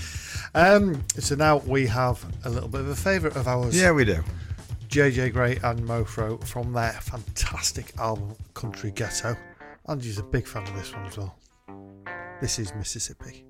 Um, 0.52 1.04
so 1.20 1.36
now 1.36 1.58
we 1.58 1.86
have 1.86 2.26
a 2.44 2.50
little 2.50 2.68
bit 2.68 2.80
of 2.80 2.88
a 2.88 2.96
favourite 2.96 3.36
of 3.36 3.46
ours. 3.46 3.80
Yeah, 3.80 3.92
we 3.92 4.04
do. 4.04 4.24
JJ 4.88 5.32
Grey 5.34 5.60
and 5.62 5.86
Mofro 5.86 6.44
from 6.44 6.72
their 6.72 6.94
fantastic 6.94 7.96
album 7.96 8.34
Country 8.54 8.90
Ghetto. 8.90 9.36
Angie's 9.86 10.18
a 10.18 10.24
big 10.24 10.48
fan 10.48 10.64
of 10.64 10.74
this 10.74 10.92
one 10.92 11.06
as 11.06 11.16
well. 11.16 11.38
This 12.40 12.58
is 12.58 12.74
Mississippi. 12.74 13.44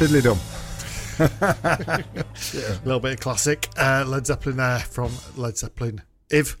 Fiddly 0.00 0.22
dum. 0.22 0.38
A 1.20 2.84
little 2.86 3.00
bit 3.00 3.12
of 3.12 3.20
classic. 3.20 3.68
Uh, 3.76 4.02
Led 4.06 4.26
Zeppelin 4.26 4.56
there 4.56 4.78
from 4.78 5.12
Led 5.36 5.58
Zeppelin. 5.58 6.00
If. 6.30 6.56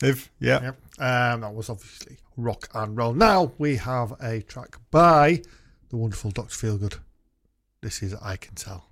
If, 0.00 0.30
yeah. 0.38 0.62
Yep. 0.62 0.76
Um, 1.00 1.40
that 1.40 1.52
was 1.52 1.68
obviously 1.68 2.18
rock 2.36 2.68
and 2.74 2.96
roll. 2.96 3.12
Now 3.12 3.50
we 3.58 3.74
have 3.78 4.12
a 4.22 4.40
track 4.42 4.76
by 4.92 5.42
the 5.88 5.96
wonderful 5.96 6.30
Dr. 6.30 6.54
Feelgood. 6.54 7.00
This 7.80 8.04
is 8.04 8.14
I 8.14 8.36
Can 8.36 8.54
Tell. 8.54 8.86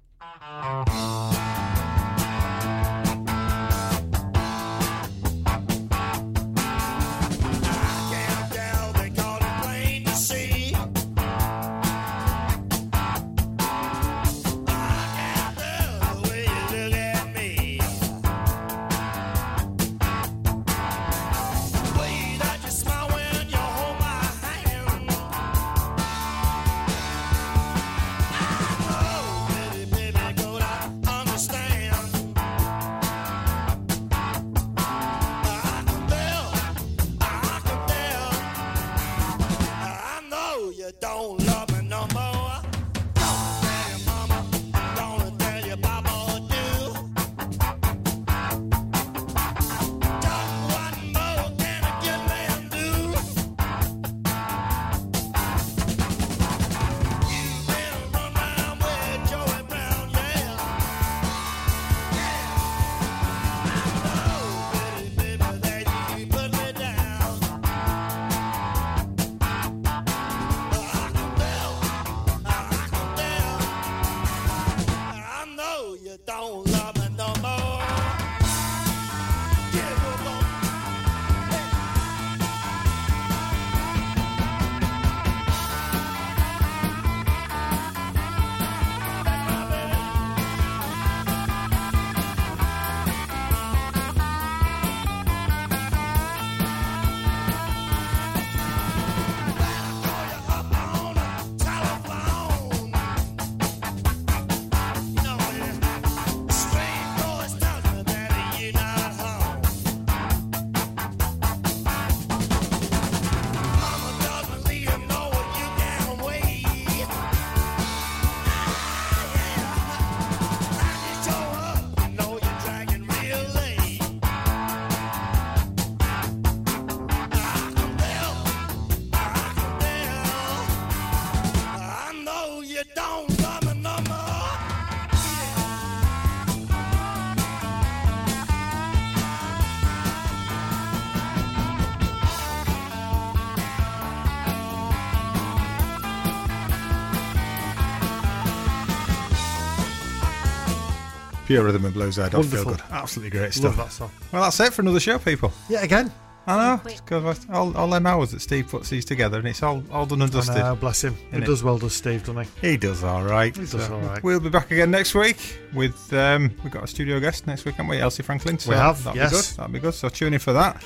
Pure 151.55 151.65
rhythm 151.65 151.85
and 151.85 151.95
blues 151.95 152.17
there. 152.17 152.29
Don't 152.31 152.45
feel 152.45 152.65
good. 152.65 152.83
Absolutely 152.91 153.31
great 153.39 153.57
Love 153.63 153.75
stuff. 153.75 153.77
that 153.77 153.93
song. 153.93 154.11
Well, 154.33 154.43
that's 154.43 154.59
it 154.61 154.73
for 154.73 154.83
another 154.83 155.01
show, 155.01 155.19
people. 155.19 155.53
Yeah, 155.69 155.83
again. 155.83 156.13
I 156.47 156.57
know. 156.77 156.91
It's 156.91 157.01
'cause 157.01 157.47
all, 157.51 157.75
all 157.75 157.89
them 157.89 158.07
hours 158.07 158.33
that 158.33 158.41
Steve 158.41 158.69
puts 158.69 158.91
these 158.91 159.07
together, 159.07 159.39
and 159.39 159.49
it's 159.49 159.63
all, 159.63 159.83
all 159.91 160.05
done 160.05 160.21
and 160.21 160.31
I 160.31 160.35
dusted. 160.35 160.57
know, 160.57 160.77
bless 160.77 161.03
him. 161.03 161.17
He 161.31 161.39
Innit? 161.39 161.47
does 161.47 161.63
well, 161.65 161.79
does 161.79 161.95
Steve, 161.95 162.21
doesn't 162.27 162.47
he? 162.61 162.73
He 162.73 162.77
does 162.77 163.03
all 163.03 163.23
right. 163.25 163.57
He 163.57 163.65
does 163.65 163.89
all 163.89 164.01
right. 164.01 164.23
We'll 164.23 164.41
be 164.41 164.51
back 164.51 164.71
again 164.71 164.91
next 164.91 165.15
week 165.15 165.39
with 165.73 166.13
um, 166.13 166.51
we've 166.63 166.71
got 166.73 166.85
a 166.85 166.87
studio 166.87 167.19
guest 167.19 167.47
next 167.47 167.65
week, 167.65 167.77
haven't 167.77 167.89
we? 167.89 167.99
Elsie 167.99 168.23
Franklin. 168.23 168.59
So 168.59 168.71
We 168.73 168.77
have, 168.77 169.03
That'll 169.05 169.17
yes. 169.17 169.31
be 169.31 169.37
good. 169.37 169.45
That'll 169.57 169.73
be 169.73 169.79
good. 169.81 169.95
So 169.95 170.09
tune 170.11 170.35
in 170.35 170.39
for 170.41 170.53
that. 170.53 170.83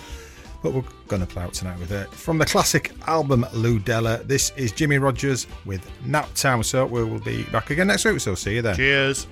But 0.62 0.74
we're 0.74 0.82
going 1.08 1.22
to 1.22 1.26
play 1.26 1.42
out 1.44 1.54
tonight 1.54 1.78
with 1.78 1.92
it 1.92 2.12
from 2.12 2.38
the 2.38 2.44
classic 2.44 2.92
album 3.06 3.44
Ludella. 3.52 4.26
This 4.28 4.52
is 4.56 4.70
Jimmy 4.72 4.98
Rogers 4.98 5.46
with 5.64 5.88
Nap 6.04 6.28
Town. 6.34 6.62
So 6.62 6.84
we 6.86 7.02
will 7.04 7.20
be 7.20 7.42
back 7.44 7.70
again 7.70 7.86
next 7.88 8.04
week. 8.04 8.20
So 8.20 8.34
see 8.36 8.54
you 8.56 8.62
then. 8.62 8.76
Cheers. 8.76 9.26